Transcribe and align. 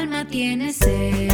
alma 0.00 0.24
tiene 0.24 0.72
sed. 0.72 1.30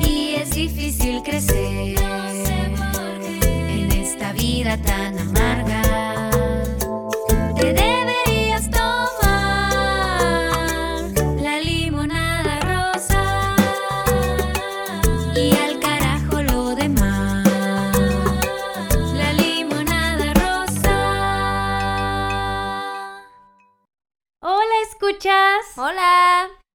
Y 0.00 0.34
es 0.36 0.50
difícil 0.50 1.22
crecer 1.22 1.96
en 3.68 3.92
esta 3.92 4.32
vida 4.32 4.78
tan 4.78 5.19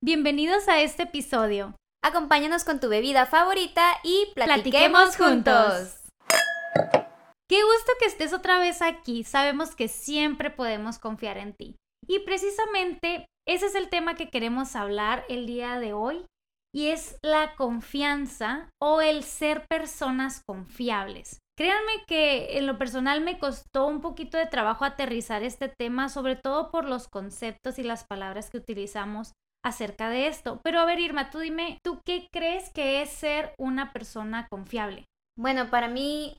Bienvenidos 0.05 0.67
a 0.67 0.81
este 0.81 1.01
episodio. 1.01 1.73
acompáñanos 2.03 2.63
con 2.63 2.79
tu 2.79 2.89
bebida 2.89 3.25
favorita 3.25 3.81
y 4.03 4.27
Platiquemos 4.35 5.15
platiquemos, 5.15 5.17
juntos. 5.17 6.03
juntos. 6.75 7.01
Qué 7.49 7.63
gusto 7.63 7.91
que 7.99 8.05
estés 8.05 8.31
otra 8.31 8.59
vez 8.59 8.83
aquí. 8.83 9.23
Sabemos 9.23 9.75
que 9.75 9.87
siempre 9.87 10.51
podemos 10.51 10.99
confiar 10.99 11.39
en 11.39 11.55
ti. 11.55 11.77
Y 12.07 12.19
precisamente 12.19 13.25
ese 13.47 13.65
es 13.65 13.73
el 13.73 13.89
tema 13.89 14.13
que 14.13 14.29
queremos 14.29 14.75
hablar 14.75 15.25
el 15.27 15.47
día 15.47 15.79
de 15.79 15.93
hoy 15.93 16.27
y 16.71 16.89
es 16.89 17.17
la 17.23 17.55
confianza 17.55 18.69
o 18.79 19.01
el 19.01 19.23
ser 19.23 19.65
personas 19.67 20.43
confiables. 20.45 21.39
Créanme 21.57 22.05
que 22.05 22.59
en 22.59 22.67
lo 22.67 22.77
personal 22.77 23.21
me 23.21 23.39
costó 23.39 23.87
un 23.87 24.01
poquito 24.01 24.37
de 24.37 24.45
trabajo 24.45 24.85
aterrizar 24.85 25.41
este 25.41 25.67
tema, 25.67 26.09
sobre 26.09 26.35
todo 26.35 26.69
por 26.69 26.87
los 26.87 27.07
conceptos 27.07 27.79
y 27.79 27.83
las 27.83 28.03
palabras 28.03 28.51
que 28.51 28.59
utilizamos 28.59 29.31
acerca 29.65 30.09
de 30.09 30.27
esto. 30.27 30.61
Pero 30.63 30.79
a 30.79 30.85
ver, 30.85 30.99
Irma, 30.99 31.31
tú 31.31 31.39
dime, 31.39 31.79
¿tú 31.83 31.99
qué 32.05 32.27
crees 32.31 32.71
que 32.71 33.01
es 33.01 33.09
ser 33.09 33.53
una 33.57 33.91
persona 33.91 34.47
confiable? 34.49 35.05
Bueno, 35.37 35.69
para 35.69 35.87
mí, 35.87 36.37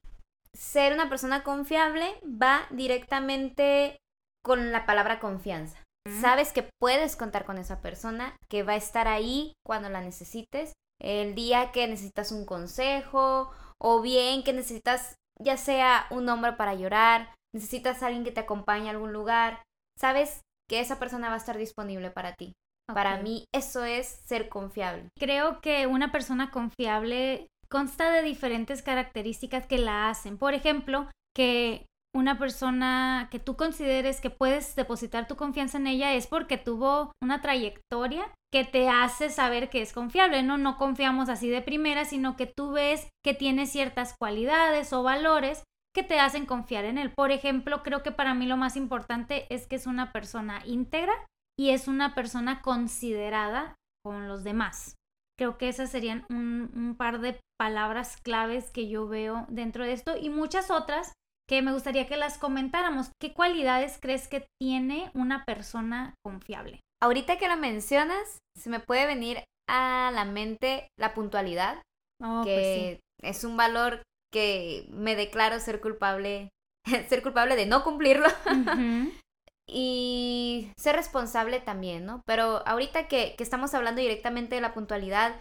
ser 0.55 0.93
una 0.93 1.09
persona 1.09 1.43
confiable 1.43 2.07
va 2.25 2.67
directamente 2.71 3.99
con 4.45 4.71
la 4.71 4.87
palabra 4.87 5.19
confianza. 5.19 5.83
Ujú. 6.09 6.21
Sabes 6.21 6.53
que 6.53 6.71
puedes 6.81 7.17
contar 7.17 7.45
con 7.45 7.59
esa 7.59 7.81
persona, 7.83 8.37
que 8.49 8.63
va 8.63 8.75
a 8.75 8.77
estar 8.77 9.09
ahí 9.09 9.53
cuando 9.67 9.89
la 9.89 10.01
necesites, 10.01 10.73
el 11.03 11.35
día 11.35 11.73
que 11.73 11.89
necesitas 11.89 12.31
un 12.31 12.47
consejo 12.47 13.51
o 13.79 14.01
bien 14.01 14.45
que 14.45 14.53
necesitas 14.53 15.17
ya 15.39 15.57
sea 15.57 16.07
un 16.11 16.29
hombre 16.29 16.53
para 16.53 16.75
llorar, 16.75 17.35
necesitas 17.53 18.03
a 18.03 18.07
alguien 18.07 18.25
que 18.25 18.31
te 18.31 18.41
acompañe 18.41 18.89
a 18.89 18.93
algún 18.93 19.13
lugar, 19.13 19.63
sabes 19.99 20.41
que 20.71 20.81
esa 20.81 20.99
persona 20.99 21.29
va 21.29 21.35
a 21.35 21.39
estar 21.39 21.59
disponible 21.59 22.11
para 22.11 22.35
ti. 22.35 22.55
Para 22.93 23.19
mí 23.19 23.45
eso 23.55 23.85
es 23.85 24.07
ser 24.25 24.49
confiable. 24.49 25.09
Creo 25.19 25.61
que 25.61 25.87
una 25.87 26.13
persona 26.13 26.51
confiable 26.51 27.49
consta 27.69 28.11
de 28.11 28.23
diferentes 28.23 28.83
características 28.83 29.67
que 29.67 29.79
la 29.79 30.09
hacen. 30.09 30.39
Por 30.39 30.55
ejemplo, 30.55 31.09
que 31.35 31.87
una 32.15 32.39
persona 32.39 33.29
que 33.31 33.39
tú 33.39 33.57
consideres 33.57 34.21
que 34.21 34.31
puedes 34.31 34.75
depositar 34.75 35.27
tu 35.27 35.37
confianza 35.37 35.77
en 35.77 35.87
ella 35.87 36.15
es 36.15 36.27
porque 36.27 36.57
tuvo 36.57 37.13
una 37.23 37.43
trayectoria 37.43 38.33
que 38.53 38.65
te 38.65 38.89
hace 38.89 39.29
saber 39.29 39.69
que 39.69 39.83
es 39.83 39.93
confiable, 39.93 40.43
¿no? 40.43 40.57
No 40.57 40.79
confiamos 40.79 41.29
así 41.29 41.51
de 41.51 41.61
primera, 41.61 42.05
sino 42.05 42.37
que 42.37 42.47
tú 42.47 42.73
ves 42.73 43.09
que 43.25 43.35
tiene 43.35 43.67
ciertas 43.67 44.15
cualidades 44.19 44.93
o 44.93 45.03
valores 45.03 45.65
que 45.95 46.03
te 46.03 46.19
hacen 46.21 46.47
confiar 46.47 46.85
en 46.85 46.99
él. 46.99 47.13
Por 47.15 47.33
ejemplo, 47.33 47.83
creo 47.83 48.03
que 48.03 48.13
para 48.13 48.35
mí 48.35 48.47
lo 48.47 48.57
más 48.57 48.77
importante 48.77 49.47
es 49.51 49.67
que 49.67 49.77
es 49.77 49.87
una 49.87 50.13
persona 50.13 50.63
íntegra 50.65 51.13
y 51.59 51.71
es 51.71 51.89
una 51.89 52.15
persona 52.15 52.63
considerada 52.63 53.75
con 54.05 54.29
los 54.29 54.45
demás. 54.45 54.95
Creo 55.39 55.59
que 55.59 55.69
esas 55.69 55.91
serían 55.91 56.25
un, 56.31 56.71
un 56.75 56.97
par 56.97 57.21
de 57.21 57.39
palabras 57.59 58.17
claves 58.23 58.71
que 58.71 58.89
yo 58.89 59.07
veo 59.07 59.47
dentro 59.49 59.85
de 59.85 59.93
esto 59.93 60.17
y 60.17 60.31
muchas 60.31 60.71
otras 60.71 61.13
que 61.49 61.63
me 61.63 61.73
gustaría 61.73 62.07
que 62.07 62.17
las 62.17 62.39
comentáramos. 62.39 63.11
¿Qué 63.21 63.33
cualidades 63.33 63.99
crees 64.01 64.29
que 64.29 64.47
tiene 64.61 65.11
una 65.15 65.45
persona 65.45 66.15
confiable? 66.25 66.81
Ahorita 67.03 67.39
que 67.39 67.49
lo 67.49 67.57
mencionas, 67.57 68.39
se 68.57 68.71
me 68.71 68.81
puede 68.81 69.07
venir 69.07 69.45
a 69.69 70.11
la 70.15 70.25
mente 70.25 70.89
la 70.99 71.15
puntualidad, 71.15 71.83
Oh, 72.23 72.41
que 72.45 73.01
es 73.23 73.45
un 73.45 73.59
valor 73.59 74.03
que 74.33 74.87
me 74.91 75.17
declaro 75.17 75.61
ser 75.61 75.81
culpable, 75.83 76.49
ser 77.09 77.23
culpable 77.23 77.57
de 77.57 77.67
no 77.67 77.85
cumplirlo 77.85 78.27
Ujú. 78.47 79.13
y 79.69 80.73
ser 80.77 80.97
responsable 80.97 81.61
también, 81.61 82.07
¿no? 82.07 82.23
Pero 82.27 82.67
ahorita 82.67 83.09
que, 83.09 83.35
que 83.37 83.43
estamos 83.43 83.75
hablando 83.75 84.01
directamente 84.01 84.55
de 84.55 84.61
la 84.61 84.75
puntualidad, 84.75 85.41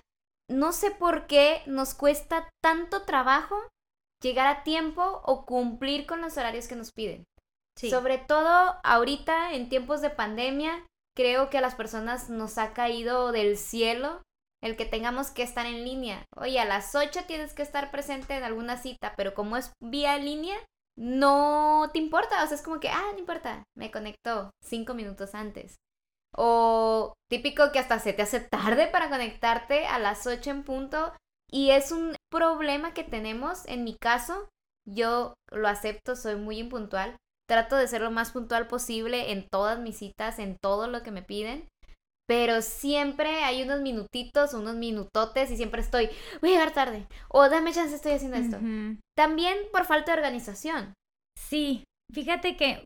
no 0.50 0.72
sé 0.72 0.92
por 0.92 1.28
qué 1.28 1.62
nos 1.66 1.94
cuesta 1.94 2.50
tanto 2.64 3.04
trabajo 3.04 3.56
llegar 4.22 4.48
a 4.48 4.64
tiempo 4.64 5.22
o 5.26 5.46
cumplir 5.46 6.06
con 6.06 6.22
los 6.22 6.38
horarios 6.38 6.68
que 6.68 6.76
nos 6.76 6.92
piden. 6.92 7.24
Sí. 7.78 7.90
Sobre 7.90 8.18
todo 8.18 8.80
ahorita 8.84 9.54
en 9.54 9.70
tiempos 9.70 10.02
de 10.02 10.10
pandemia, 10.10 10.86
creo 11.16 11.50
que 11.50 11.58
a 11.58 11.62
las 11.62 11.76
personas 11.76 12.30
nos 12.30 12.58
ha 12.58 12.74
caído 12.74 13.32
del 13.32 13.58
cielo 13.58 14.22
el 14.64 14.76
que 14.76 14.86
tengamos 14.86 15.30
que 15.30 15.44
estar 15.44 15.66
en 15.66 15.84
línea. 15.84 16.26
Oye, 16.36 16.60
a 16.60 16.66
las 16.66 16.96
8 16.96 17.22
tienes 17.28 17.54
que 17.54 17.62
estar 17.62 17.92
presente 17.92 18.36
en 18.36 18.44
alguna 18.44 18.78
cita, 18.78 19.14
pero 19.16 19.34
como 19.34 19.58
es 19.58 19.74
vía 19.80 20.18
línea, 20.18 20.58
no 20.98 21.90
te 21.94 22.00
importa. 22.00 22.44
O 22.44 22.48
sea, 22.48 22.56
es 22.56 22.64
como 22.64 22.80
que, 22.80 22.90
ah, 22.90 23.12
no 23.14 23.20
importa, 23.20 23.64
me 23.76 23.92
conectó 23.92 24.52
cinco 24.64 24.94
minutos 24.94 25.36
antes. 25.36 25.76
O 26.38 27.14
típico 27.30 27.72
que 27.72 27.80
hasta 27.80 28.00
se 28.00 28.14
te 28.14 28.22
hace 28.22 28.40
tarde 28.42 28.88
para 28.88 29.10
conectarte 29.10 29.86
a 29.88 30.00
las 30.00 30.28
8 30.28 30.52
en 30.52 30.64
punto. 30.64 31.14
Y 31.50 31.72
es 31.72 31.92
un 31.92 32.16
problema 32.30 32.94
que 32.94 33.04
tenemos. 33.04 33.66
En 33.68 33.84
mi 33.84 33.96
caso, 33.96 34.50
yo 34.86 35.34
lo 35.52 35.68
acepto, 35.68 36.16
soy 36.16 36.36
muy 36.36 36.60
impuntual. 36.60 37.18
Trato 37.48 37.76
de 37.76 37.88
ser 37.88 38.02
lo 38.02 38.12
más 38.12 38.32
puntual 38.32 38.68
posible 38.68 39.32
en 39.32 39.48
todas 39.50 39.80
mis 39.80 39.98
citas, 39.98 40.40
en 40.40 40.58
todo 40.62 40.88
lo 40.88 41.04
que 41.04 41.12
me 41.12 41.22
piden. 41.22 41.70
Pero 42.28 42.62
siempre 42.62 43.44
hay 43.44 43.62
unos 43.62 43.82
minutitos, 43.82 44.54
unos 44.54 44.76
minutotes 44.76 45.52
y 45.52 45.58
siempre 45.58 45.82
estoy, 45.82 46.10
voy 46.42 46.50
a 46.50 46.54
llegar 46.54 46.74
tarde. 46.74 47.08
O 47.30 47.48
dame 47.50 47.72
chance, 47.74 47.96
estoy 47.96 48.14
haciendo 48.14 48.38
esto. 48.38 48.58
También 49.16 49.58
por 49.72 49.86
falta 49.86 50.12
de 50.12 50.18
organización. 50.20 50.94
Sí, 51.38 51.84
fíjate 52.12 52.58
que 52.58 52.84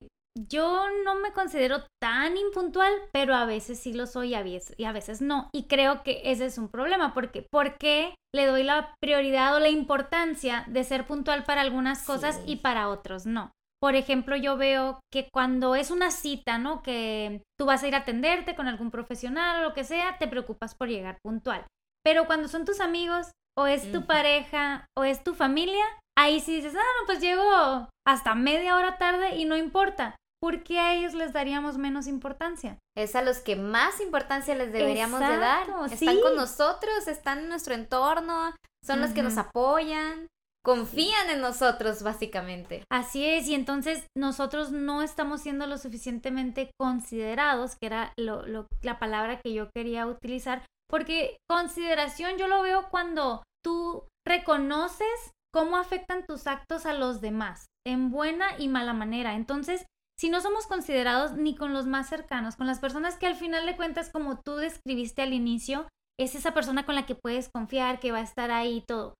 yo 0.47 0.85
no 1.03 1.15
me 1.15 1.31
considero 1.31 1.83
tan 2.01 2.37
impuntual, 2.37 2.93
pero 3.11 3.33
a 3.35 3.45
veces 3.45 3.79
sí 3.79 3.93
lo 3.93 4.05
soy 4.07 4.29
y 4.29 4.35
a 4.35 4.43
veces, 4.43 4.73
y 4.77 4.85
a 4.85 4.91
veces 4.91 5.21
no. 5.21 5.49
Y 5.53 5.63
creo 5.67 6.03
que 6.03 6.21
ese 6.25 6.45
es 6.45 6.57
un 6.57 6.69
problema, 6.69 7.13
porque 7.13 7.45
¿por 7.51 7.77
qué 7.77 8.15
le 8.33 8.45
doy 8.45 8.63
la 8.63 8.93
prioridad 9.01 9.55
o 9.55 9.59
la 9.59 9.69
importancia 9.69 10.65
de 10.67 10.83
ser 10.83 11.07
puntual 11.07 11.43
para 11.43 11.61
algunas 11.61 12.05
cosas 12.05 12.37
Sí. 12.37 12.53
y 12.53 12.55
para 12.57 12.89
otros 12.89 13.25
no? 13.25 13.51
Por 13.81 13.95
ejemplo, 13.95 14.35
yo 14.35 14.57
veo 14.57 14.99
que 15.11 15.29
cuando 15.31 15.75
es 15.75 15.89
una 15.89 16.11
cita, 16.11 16.57
¿no? 16.57 16.81
Que 16.81 17.43
tú 17.57 17.65
vas 17.65 17.81
a 17.81 17.87
ir 17.87 17.95
a 17.95 17.99
atenderte 17.99 18.55
con 18.55 18.67
algún 18.67 18.91
profesional 18.91 19.61
o 19.61 19.69
lo 19.69 19.73
que 19.73 19.85
sea, 19.85 20.17
te 20.17 20.27
preocupas 20.27 20.75
por 20.75 20.89
llegar 20.89 21.17
puntual. 21.23 21.65
Pero 22.03 22.25
cuando 22.25 22.47
son 22.47 22.65
tus 22.65 22.81
amigos 22.81 23.31
o 23.57 23.67
es 23.67 23.91
tu 23.91 24.05
pareja 24.05 24.85
o 24.97 25.03
es 25.03 25.23
tu 25.23 25.33
familia, 25.33 25.85
ahí 26.17 26.39
sí 26.39 26.55
dices, 26.55 26.75
ah, 26.75 26.79
no, 26.99 27.05
pues 27.05 27.21
llego 27.21 27.87
hasta 28.05 28.35
media 28.35 28.75
hora 28.75 28.97
tarde 28.97 29.37
y 29.37 29.45
no 29.45 29.55
importa. 29.55 30.15
¿Por 30.41 30.63
qué 30.63 30.79
a 30.79 30.93
ellos 30.93 31.13
les 31.13 31.33
daríamos 31.33 31.77
menos 31.77 32.07
importancia? 32.07 32.77
Es 32.97 33.15
a 33.15 33.21
los 33.21 33.39
que 33.39 33.57
más 33.57 33.99
importancia 33.99 34.55
les 34.55 34.71
deberíamos 34.71 35.19
de 35.19 35.37
dar. 35.37 35.67
Están 35.91 36.15
sí. 36.15 36.21
con 36.21 36.35
nosotros, 36.35 37.07
están 37.07 37.39
en 37.39 37.49
nuestro 37.49 37.73
entorno, 37.73 38.55
son 38.85 39.01
los 39.01 39.11
que 39.11 39.21
nos 39.21 39.37
apoyan, 39.37 40.27
confían 40.63 41.29
en 41.29 41.41
nosotros, 41.41 42.03
básicamente. 42.03 42.83
Así 42.91 43.25
es, 43.25 43.47
y 43.47 43.55
entonces 43.55 44.05
nosotros 44.15 44.71
no 44.71 45.01
estamos 45.01 45.41
siendo 45.41 45.67
lo 45.67 45.77
suficientemente 45.77 46.71
considerados, 46.79 47.75
que 47.79 47.87
era 47.87 48.13
lo, 48.17 48.43
la 48.81 48.99
palabra 48.99 49.39
que 49.39 49.53
yo 49.53 49.69
quería 49.73 50.07
utilizar, 50.07 50.65
porque 50.89 51.37
consideración 51.49 52.37
yo 52.37 52.47
lo 52.47 52.61
veo 52.61 52.89
cuando 52.89 53.43
tú 53.63 54.03
reconoces 54.27 55.31
cómo 55.53 55.77
afectan 55.77 56.25
tus 56.25 56.47
actos 56.47 56.85
a 56.85 56.93
los 56.93 57.21
demás, 57.21 57.65
en 57.85 58.11
buena 58.11 58.47
y 58.57 58.67
mala 58.67 58.93
manera. 58.93 59.35
Entonces, 59.35 59.85
si 60.19 60.29
no 60.29 60.41
somos 60.41 60.67
considerados 60.67 61.33
ni 61.33 61.55
con 61.55 61.73
los 61.73 61.85
más 61.85 62.09
cercanos, 62.09 62.57
con 62.57 62.67
las 62.67 62.79
personas 62.79 63.17
que 63.17 63.27
al 63.27 63.35
final 63.35 63.65
de 63.65 63.77
cuentas, 63.77 64.09
como 64.11 64.41
tú 64.41 64.57
describiste 64.57 65.21
al 65.21 65.33
inicio, 65.33 65.87
es 66.19 66.35
esa 66.35 66.53
persona 66.53 66.85
con 66.85 66.95
la 66.95 67.05
que 67.05 67.15
puedes 67.15 67.49
confiar, 67.49 67.99
que 68.01 68.11
va 68.11 68.17
a 68.17 68.23
estar 68.23 68.51
ahí 68.51 68.77
y 68.77 68.83
todo. 68.85 69.13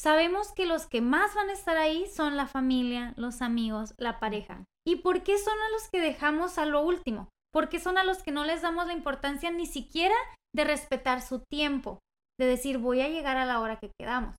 Sabemos 0.00 0.52
que 0.52 0.64
los 0.64 0.86
que 0.86 1.02
más 1.02 1.34
van 1.34 1.50
a 1.50 1.52
estar 1.52 1.76
ahí 1.76 2.06
son 2.06 2.38
la 2.38 2.46
familia, 2.46 3.12
los 3.16 3.42
amigos, 3.42 3.92
la 3.98 4.18
pareja. 4.18 4.64
¿Y 4.86 4.96
por 4.96 5.22
qué 5.22 5.36
son 5.36 5.52
a 5.60 5.70
los 5.72 5.90
que 5.90 6.00
dejamos 6.00 6.56
a 6.56 6.64
lo 6.64 6.80
último? 6.80 7.28
¿Por 7.52 7.68
qué 7.68 7.80
son 7.80 7.98
a 7.98 8.04
los 8.04 8.22
que 8.22 8.30
no 8.30 8.44
les 8.44 8.62
damos 8.62 8.86
la 8.86 8.94
importancia 8.94 9.50
ni 9.50 9.66
siquiera 9.66 10.14
de 10.54 10.64
respetar 10.64 11.20
su 11.20 11.40
tiempo? 11.50 11.98
De 12.38 12.46
decir, 12.46 12.78
voy 12.78 13.02
a 13.02 13.10
llegar 13.10 13.36
a 13.36 13.44
la 13.44 13.60
hora 13.60 13.78
que 13.78 13.90
quedamos. 14.00 14.36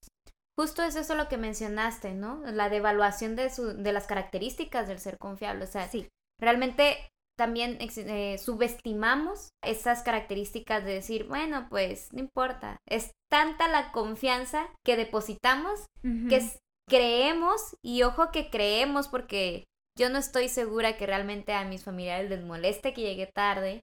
Justo 0.58 0.82
es 0.82 0.96
eso 0.96 1.14
lo 1.14 1.30
que 1.30 1.38
mencionaste, 1.38 2.14
¿no? 2.16 2.42
La 2.44 2.70
devaluación 2.70 3.36
de, 3.36 3.52
su, 3.52 3.78
de 3.78 3.94
las 3.94 4.08
características 4.08 4.88
del 4.88 4.98
ser 4.98 5.20
confiable. 5.20 5.66
O 5.66 5.68
sea, 5.68 5.88
Sí. 5.88 6.08
realmente 6.40 6.98
también 7.42 7.80
eh, 7.80 8.38
subestimamos 8.38 9.50
esas 9.64 10.04
características 10.04 10.86
de 10.86 10.94
decir, 10.94 11.24
bueno, 11.24 11.66
pues 11.72 12.14
no 12.14 12.20
importa. 12.20 12.78
Es 12.88 13.14
tanta 13.32 13.68
la 13.68 13.92
confianza 13.92 14.68
que 14.86 14.96
depositamos 14.96 15.88
que 16.30 16.48
creemos, 16.88 17.76
y 17.84 18.04
ojo 18.04 18.30
que 18.32 18.52
creemos 18.52 19.08
porque 19.08 19.64
yo 19.98 20.12
no 20.12 20.20
estoy 20.20 20.50
segura 20.50 20.98
que 20.98 21.08
realmente 21.08 21.54
a 21.54 21.66
mis 21.66 21.84
familiares 21.84 22.30
les 22.30 22.44
moleste 22.44 22.94
que 22.94 23.02
llegue 23.02 23.26
tarde. 23.34 23.82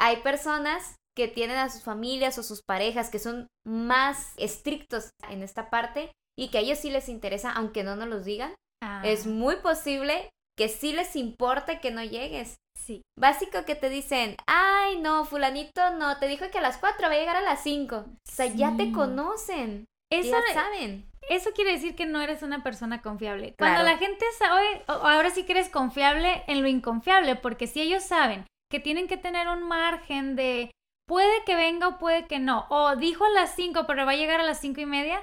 Hay 0.00 0.22
personas 0.22 0.96
que 1.14 1.28
tienen 1.28 1.58
a 1.58 1.68
sus 1.68 1.82
familias 1.82 2.38
o 2.38 2.42
sus 2.42 2.62
parejas 2.62 3.10
que 3.10 3.18
son 3.18 3.46
más 3.66 4.32
estrictos 4.38 5.10
en 5.28 5.42
esta 5.42 5.68
parte 5.68 6.12
y 6.34 6.48
que 6.48 6.56
a 6.56 6.60
ellos 6.62 6.78
sí 6.78 6.88
les 6.88 7.10
interesa, 7.10 7.52
aunque 7.52 7.84
no 7.84 7.94
nos 7.94 8.08
los 8.08 8.24
digan. 8.24 8.54
Ah, 8.82 9.02
Es 9.04 9.26
muy 9.26 9.56
posible 9.56 10.30
que 10.56 10.68
sí 10.68 10.92
les 10.92 11.16
importe 11.16 11.80
que 11.80 11.90
no 11.90 12.02
llegues. 12.02 12.56
sí. 12.78 13.02
Básico 13.18 13.64
que 13.64 13.74
te 13.74 13.88
dicen, 13.88 14.36
ay 14.46 14.98
no, 15.00 15.24
fulanito 15.24 15.90
no, 15.98 16.18
te 16.18 16.28
dijo 16.28 16.44
que 16.50 16.58
a 16.58 16.62
las 16.62 16.78
4 16.78 17.08
va 17.08 17.14
a 17.14 17.18
llegar 17.18 17.36
a 17.36 17.40
las 17.40 17.62
5. 17.62 17.96
O 17.96 18.06
sea, 18.30 18.46
ya 18.46 18.76
te 18.76 18.92
conocen, 18.92 19.86
Eso, 20.12 20.30
ya 20.46 20.54
saben. 20.54 21.08
eso 21.28 21.50
quiere 21.54 21.72
decir 21.72 21.96
que 21.96 22.06
no 22.06 22.20
eres 22.20 22.42
una 22.42 22.62
persona 22.62 23.02
confiable. 23.02 23.54
Claro. 23.56 23.74
Cuando 23.74 23.90
la 23.90 23.98
gente 23.98 24.24
sabe, 24.38 24.84
o- 24.88 24.92
ahora 24.92 25.30
sí 25.30 25.44
que 25.44 25.52
eres 25.52 25.68
confiable 25.68 26.44
en 26.46 26.62
lo 26.62 26.68
inconfiable, 26.68 27.34
porque 27.36 27.66
si 27.66 27.80
ellos 27.80 28.02
saben 28.04 28.46
que 28.70 28.78
tienen 28.80 29.08
que 29.08 29.16
tener 29.16 29.48
un 29.48 29.62
margen 29.62 30.36
de 30.36 30.70
puede 31.08 31.44
que 31.44 31.54
venga 31.56 31.88
o 31.88 31.98
puede 31.98 32.26
que 32.26 32.38
no, 32.38 32.66
o 32.68 32.96
dijo 32.96 33.24
a 33.24 33.30
las 33.30 33.54
5 33.54 33.84
pero 33.86 34.04
va 34.06 34.12
a 34.12 34.16
llegar 34.16 34.40
a 34.40 34.44
las 34.44 34.60
cinco 34.60 34.80
y 34.80 34.86
media, 34.86 35.20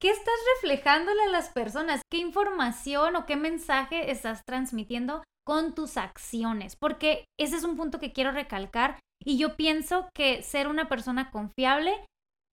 ¿qué 0.00 0.10
estás 0.10 0.34
reflejándole 0.56 1.22
a 1.24 1.30
las 1.30 1.50
personas? 1.50 2.02
¿Qué 2.10 2.18
información 2.18 3.16
o 3.16 3.26
qué 3.26 3.36
mensaje 3.36 4.10
estás 4.10 4.42
transmitiendo 4.46 5.22
con 5.46 5.74
tus 5.74 5.96
acciones? 5.96 6.76
Porque 6.76 7.24
ese 7.38 7.56
es 7.56 7.64
un 7.64 7.76
punto 7.76 7.98
que 7.98 8.12
quiero 8.12 8.32
recalcar 8.32 8.98
y 9.22 9.38
yo 9.38 9.56
pienso 9.56 10.08
que 10.14 10.42
ser 10.42 10.68
una 10.68 10.88
persona 10.88 11.30
confiable 11.30 12.04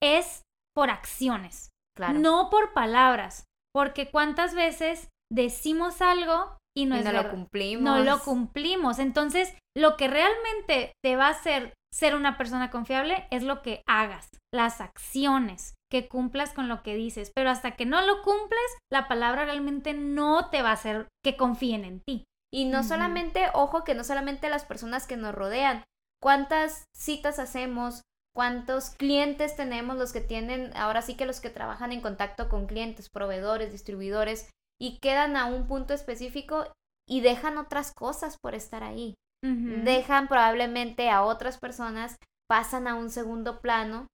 es 0.01 0.43
por 0.75 0.89
acciones. 0.89 1.69
Claro. 1.95 2.17
No 2.19 2.49
por 2.49 2.73
palabras, 2.73 3.45
porque 3.73 4.09
cuántas 4.09 4.55
veces 4.55 5.09
decimos 5.31 6.01
algo 6.01 6.57
y 6.75 6.85
no 6.85 6.95
Y 6.95 6.99
es 6.99 7.05
no 7.05 7.11
lo 7.11 7.17
verdad. 7.17 7.31
cumplimos. 7.31 7.83
No 7.83 7.99
lo 8.03 8.19
cumplimos. 8.19 8.99
Entonces, 8.99 9.55
lo 9.75 9.95
que 9.95 10.07
realmente 10.07 10.93
te 11.03 11.15
va 11.15 11.27
a 11.27 11.31
hacer 11.31 11.73
ser 11.93 12.15
una 12.15 12.37
persona 12.37 12.71
confiable 12.71 13.27
es 13.29 13.43
lo 13.43 13.61
que 13.61 13.83
hagas, 13.87 14.27
las 14.51 14.81
acciones, 14.81 15.75
que 15.93 16.07
cumplas 16.07 16.53
con 16.53 16.67
lo 16.67 16.81
que 16.81 16.95
dices. 16.95 17.31
Pero 17.35 17.51
hasta 17.51 17.75
que 17.75 17.85
no 17.85 18.01
lo 18.01 18.23
cumples, 18.23 18.77
la 18.91 19.07
palabra 19.07 19.45
realmente 19.45 19.93
no 19.93 20.49
te 20.49 20.63
va 20.63 20.71
a 20.71 20.73
hacer 20.73 21.07
que 21.23 21.37
confíen 21.37 21.85
en 21.85 22.01
ti. 22.01 22.25
Y 22.51 22.65
no 22.65 22.83
solamente, 22.83 23.45
ojo, 23.53 23.83
que 23.83 23.93
no 23.93 24.03
solamente 24.03 24.49
las 24.49 24.65
personas 24.65 25.05
que 25.05 25.17
nos 25.17 25.35
rodean. 25.35 25.83
¿Cuántas 26.19 26.85
citas 26.95 27.37
hacemos? 27.37 28.01
¿Cuántos 28.35 28.89
clientes 28.89 29.55
tenemos 29.55 29.95
los 29.97 30.13
que 30.13 30.21
tienen, 30.21 30.75
ahora 30.75 31.03
sí 31.03 31.15
que 31.15 31.27
los 31.27 31.39
que 31.39 31.51
trabajan 31.51 31.91
en 31.91 32.01
contacto 32.01 32.49
con 32.49 32.65
clientes, 32.65 33.09
proveedores, 33.11 33.71
distribuidores, 33.71 34.49
y 34.81 34.97
quedan 34.97 35.37
a 35.37 35.45
un 35.45 35.67
punto 35.67 35.93
específico 35.93 36.73
y 37.07 37.21
dejan 37.21 37.59
otras 37.59 37.93
cosas 37.93 38.37
por 38.41 38.55
estar 38.55 38.83
ahí? 38.83 39.13
Dejan 39.43 40.27
probablemente 40.27 41.09
a 41.09 41.21
otras 41.21 41.59
personas, 41.59 42.15
pasan 42.49 42.87
a 42.87 42.95
un 42.95 43.11
segundo 43.11 43.59
plano 43.59 44.07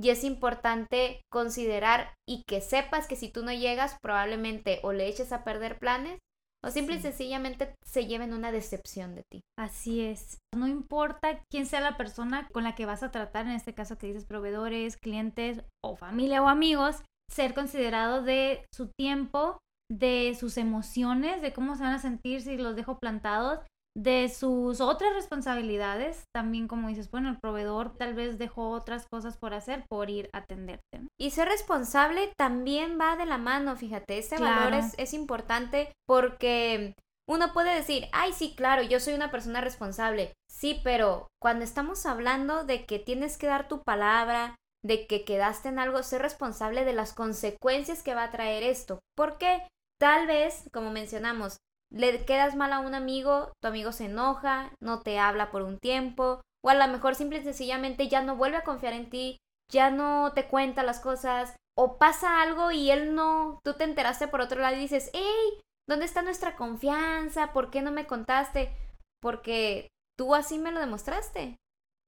y 0.00 0.10
es 0.10 0.24
importante 0.24 1.22
considerar 1.30 2.14
y 2.26 2.44
que 2.46 2.60
sepas 2.60 3.08
que 3.08 3.16
si 3.16 3.30
tú 3.30 3.44
no 3.44 3.52
llegas 3.52 3.96
probablemente 4.00 4.80
o 4.82 4.92
le 4.92 5.08
eches 5.08 5.32
a 5.32 5.44
perder 5.44 5.78
planes 5.78 6.18
o 6.64 6.70
simple 6.70 6.96
y 6.96 7.00
sencillamente 7.00 7.74
se 7.84 8.06
lleven 8.06 8.32
una 8.32 8.50
decepción 8.50 9.14
de 9.14 9.22
ti. 9.30 9.40
Así 9.56 10.00
es. 10.00 10.38
No 10.56 10.66
importa 10.66 11.40
quién 11.50 11.66
sea 11.66 11.80
la 11.80 11.96
persona 11.96 12.48
con 12.52 12.64
la 12.64 12.74
que 12.74 12.86
vas 12.86 13.02
a 13.02 13.10
tratar, 13.10 13.46
en 13.46 13.52
este 13.52 13.74
caso 13.74 13.96
que 13.96 14.08
dices 14.08 14.24
proveedores, 14.24 14.96
clientes 14.96 15.62
o 15.84 15.94
familia 15.94 16.42
o 16.42 16.48
amigos, 16.48 16.96
ser 17.30 17.54
considerado 17.54 18.22
de 18.22 18.64
su 18.74 18.90
tiempo, 18.98 19.58
de 19.90 20.36
sus 20.38 20.56
emociones, 20.56 21.42
de 21.42 21.52
cómo 21.52 21.76
se 21.76 21.84
van 21.84 21.94
a 21.94 22.00
sentir 22.00 22.42
si 22.42 22.56
los 22.56 22.74
dejo 22.74 22.98
plantados, 22.98 23.60
de 23.96 24.28
sus 24.28 24.80
otras 24.80 25.12
responsabilidades, 25.14 26.24
también 26.34 26.68
como 26.68 26.88
dices, 26.88 27.10
bueno, 27.10 27.30
el 27.30 27.38
proveedor 27.38 27.96
tal 27.96 28.14
vez 28.14 28.38
dejó 28.38 28.70
otras 28.70 29.06
cosas 29.10 29.36
por 29.36 29.54
hacer 29.54 29.84
por 29.88 30.10
ir 30.10 30.30
a 30.32 30.38
atenderte. 30.38 31.02
Y 31.18 31.30
ser 31.30 31.48
responsable 31.48 32.32
también 32.36 32.98
va 33.00 33.16
de 33.16 33.26
la 33.26 33.38
mano, 33.38 33.76
fíjate, 33.76 34.18
este 34.18 34.38
valor 34.38 34.74
es, 34.74 34.94
es 34.98 35.14
importante 35.14 35.92
porque 36.06 36.94
uno 37.28 37.52
puede 37.52 37.74
decir, 37.74 38.08
ay, 38.12 38.32
sí, 38.32 38.54
claro, 38.56 38.82
yo 38.82 39.00
soy 39.00 39.14
una 39.14 39.30
persona 39.30 39.60
responsable. 39.60 40.32
Sí, 40.50 40.80
pero 40.82 41.28
cuando 41.40 41.64
estamos 41.64 42.06
hablando 42.06 42.64
de 42.64 42.86
que 42.86 42.98
tienes 42.98 43.36
que 43.36 43.48
dar 43.48 43.68
tu 43.68 43.82
palabra, 43.82 44.56
de 44.82 45.06
que 45.06 45.24
quedaste 45.24 45.68
en 45.68 45.78
algo, 45.78 46.02
ser 46.02 46.22
responsable 46.22 46.84
de 46.84 46.94
las 46.94 47.12
consecuencias 47.12 48.02
que 48.02 48.14
va 48.14 48.24
a 48.24 48.30
traer 48.30 48.62
esto. 48.62 49.00
Porque 49.14 49.66
tal 50.00 50.26
vez, 50.26 50.68
como 50.72 50.90
mencionamos, 50.90 51.58
le 51.90 52.24
quedas 52.24 52.54
mal 52.54 52.72
a 52.72 52.80
un 52.80 52.94
amigo, 52.94 53.52
tu 53.60 53.68
amigo 53.68 53.92
se 53.92 54.06
enoja, 54.06 54.72
no 54.80 55.00
te 55.00 55.18
habla 55.18 55.50
por 55.50 55.62
un 55.62 55.78
tiempo, 55.78 56.40
o 56.62 56.70
a 56.70 56.74
lo 56.74 56.86
mejor 56.88 57.14
simple 57.14 57.38
y 57.38 57.44
sencillamente 57.44 58.08
ya 58.08 58.22
no 58.22 58.36
vuelve 58.36 58.58
a 58.58 58.64
confiar 58.64 58.92
en 58.92 59.10
ti, 59.10 59.38
ya 59.70 59.90
no 59.90 60.32
te 60.34 60.46
cuenta 60.46 60.82
las 60.82 61.00
cosas, 61.00 61.56
o 61.76 61.98
pasa 61.98 62.42
algo 62.42 62.70
y 62.72 62.90
él 62.90 63.14
no, 63.14 63.60
tú 63.64 63.74
te 63.74 63.84
enteraste 63.84 64.28
por 64.28 64.40
otro 64.40 64.60
lado 64.60 64.76
y 64.76 64.80
dices, 64.80 65.10
hey, 65.12 65.60
¿dónde 65.88 66.06
está 66.06 66.22
nuestra 66.22 66.56
confianza? 66.56 67.52
¿Por 67.52 67.70
qué 67.70 67.82
no 67.82 67.92
me 67.92 68.06
contaste? 68.06 68.76
Porque 69.20 69.88
tú 70.18 70.34
así 70.34 70.58
me 70.58 70.72
lo 70.72 70.80
demostraste. 70.80 71.56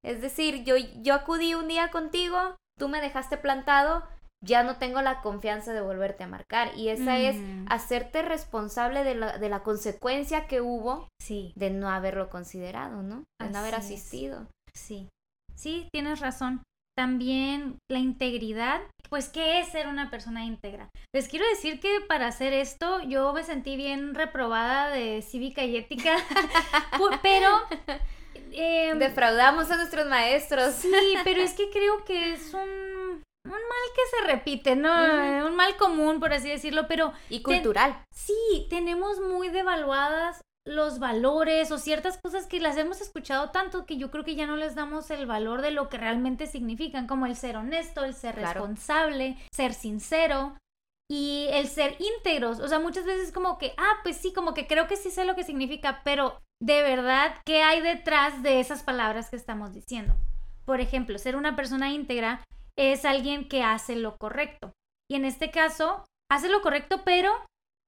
Es 0.03 0.21
decir, 0.21 0.65
yo, 0.65 0.76
yo 0.76 1.15
acudí 1.15 1.55
un 1.55 1.69
día 1.69 1.91
contigo, 1.91 2.56
tú 2.79 2.88
me 2.88 3.00
dejaste 3.00 3.37
plantado, 3.37 4.03
ya 4.43 4.63
no 4.63 4.77
tengo 4.77 5.03
la 5.03 5.21
confianza 5.21 5.73
de 5.73 5.81
volverte 5.81 6.25
a 6.25 6.29
marcar. 6.29 6.71
Y 6.77 6.89
esa 6.89 7.19
es 7.19 7.37
Mm. 7.37 7.67
hacerte 7.69 8.23
responsable 8.23 9.05
de 9.05 9.15
la, 9.15 9.39
de 9.39 9.49
la 9.49 9.63
consecuencia 9.63 10.47
que 10.47 10.61
hubo 10.61 11.09
Sí, 11.23 11.53
de 11.57 11.71
no 11.71 11.89
haberlo 11.91 12.31
considerado, 12.31 13.03
¿no? 13.03 13.25
De 13.41 13.51
no 13.51 13.59
haber 13.59 13.75
es. 13.75 13.81
asistido. 13.81 14.47
sí. 14.75 15.09
Sí, 15.57 15.89
tienes 15.93 16.21
razón. 16.21 16.63
También 16.97 17.77
la 17.91 17.99
integridad, 17.99 18.81
pues, 19.11 19.29
¿qué 19.29 19.61
es 19.61 19.69
ser 19.69 19.87
una 19.89 20.11
persona 20.11 20.45
íntegra? 20.45 20.89
Les 21.15 21.29
quiero 21.29 21.47
decir 21.49 21.81
que 21.81 22.01
para 22.09 22.27
hacer 22.27 22.53
esto 22.55 23.01
yo 23.03 23.33
me 23.35 23.43
sentí 23.43 23.77
bien 23.77 24.15
reprobada 24.15 24.89
de 24.89 25.21
cívica 25.23 25.65
y 25.65 25.77
ética, 25.77 26.17
pero... 27.23 27.49
em, 28.53 28.99
Defraudamos 28.99 29.71
a 29.71 29.77
nuestros 29.77 30.07
maestros. 30.09 30.75
Sí, 30.75 30.91
pero 31.25 31.41
es 31.43 31.53
que 31.55 31.71
creo 31.71 32.05
que 32.05 32.33
es 32.35 32.53
un, 32.55 32.89
un 33.50 33.69
mal 33.69 33.88
que 33.95 34.16
se 34.19 34.26
repite, 34.33 34.76
¿no? 34.76 34.92
Un 35.47 35.57
mal 35.57 35.76
común, 35.76 36.21
por 36.21 36.33
así 36.33 36.49
decirlo, 36.49 36.87
pero 36.88 37.12
Y 37.28 37.42
cultural. 37.42 38.02
sí, 38.14 38.66
tenemos 38.71 39.21
muy 39.21 39.49
devaluadas 39.49 40.40
los 40.66 40.99
valores 40.99 41.71
o 41.73 41.78
ciertas 41.78 42.19
cosas 42.23 42.47
que 42.47 42.61
las 42.61 42.76
hemos 42.76 43.00
escuchado 43.00 43.50
tanto 43.50 43.87
que 43.87 43.97
yo 43.97 44.11
creo 44.11 44.25
que 44.25 44.35
ya 44.37 44.47
no 44.47 44.57
les 44.57 44.75
damos 44.75 45.11
el 45.11 45.26
valor 45.26 45.62
de 45.62 45.71
lo 45.71 45.88
que 45.88 45.97
realmente 45.99 46.47
significan, 46.47 47.07
como 47.07 47.26
el 47.26 47.35
ser 47.35 47.57
honesto, 47.57 48.04
el 48.04 48.14
ser 48.14 48.35
Claro. 48.35 48.61
responsable, 48.61 49.37
ser 49.52 49.73
sincero 49.73 50.57
y 51.11 51.47
el 51.50 51.66
ser 51.66 51.97
íntegros. 51.99 52.61
O 52.61 52.69
sea, 52.69 52.78
muchas 52.78 53.04
veces 53.04 53.33
como 53.33 53.59
que, 53.59 53.73
ah, 53.78 53.97
pues 54.04 54.16
sí, 54.19 54.33
como 54.33 54.52
que 54.54 54.66
creo 54.66 54.87
que 54.87 54.97
sí 54.97 55.11
sé 55.11 55.25
lo 55.25 55.35
que 55.35 55.45
significa, 55.45 56.02
pero 56.04 56.38
de 56.62 56.83
verdad, 56.83 57.35
¿qué 57.47 57.62
hay 57.62 57.80
detrás 57.80 58.42
de 58.42 58.61
esas 58.61 58.83
palabras 58.83 59.30
que 59.30 59.37
estamos 59.37 59.73
diciendo? 59.73 60.14
Por 60.66 60.80
ejemplo, 60.80 61.19
ser 61.19 61.37
una 61.37 61.57
persona 61.57 61.90
íntegra 61.90 62.45
es 62.81 63.05
alguien 63.05 63.49
que 63.49 63.63
hace 63.63 63.95
lo 63.97 64.17
correcto. 64.17 64.73
Y 65.11 65.17
en 65.17 65.25
este 65.25 65.51
caso, 65.51 66.05
hace 66.31 66.49
lo 66.49 66.63
correcto, 66.63 67.03
pero 67.05 67.33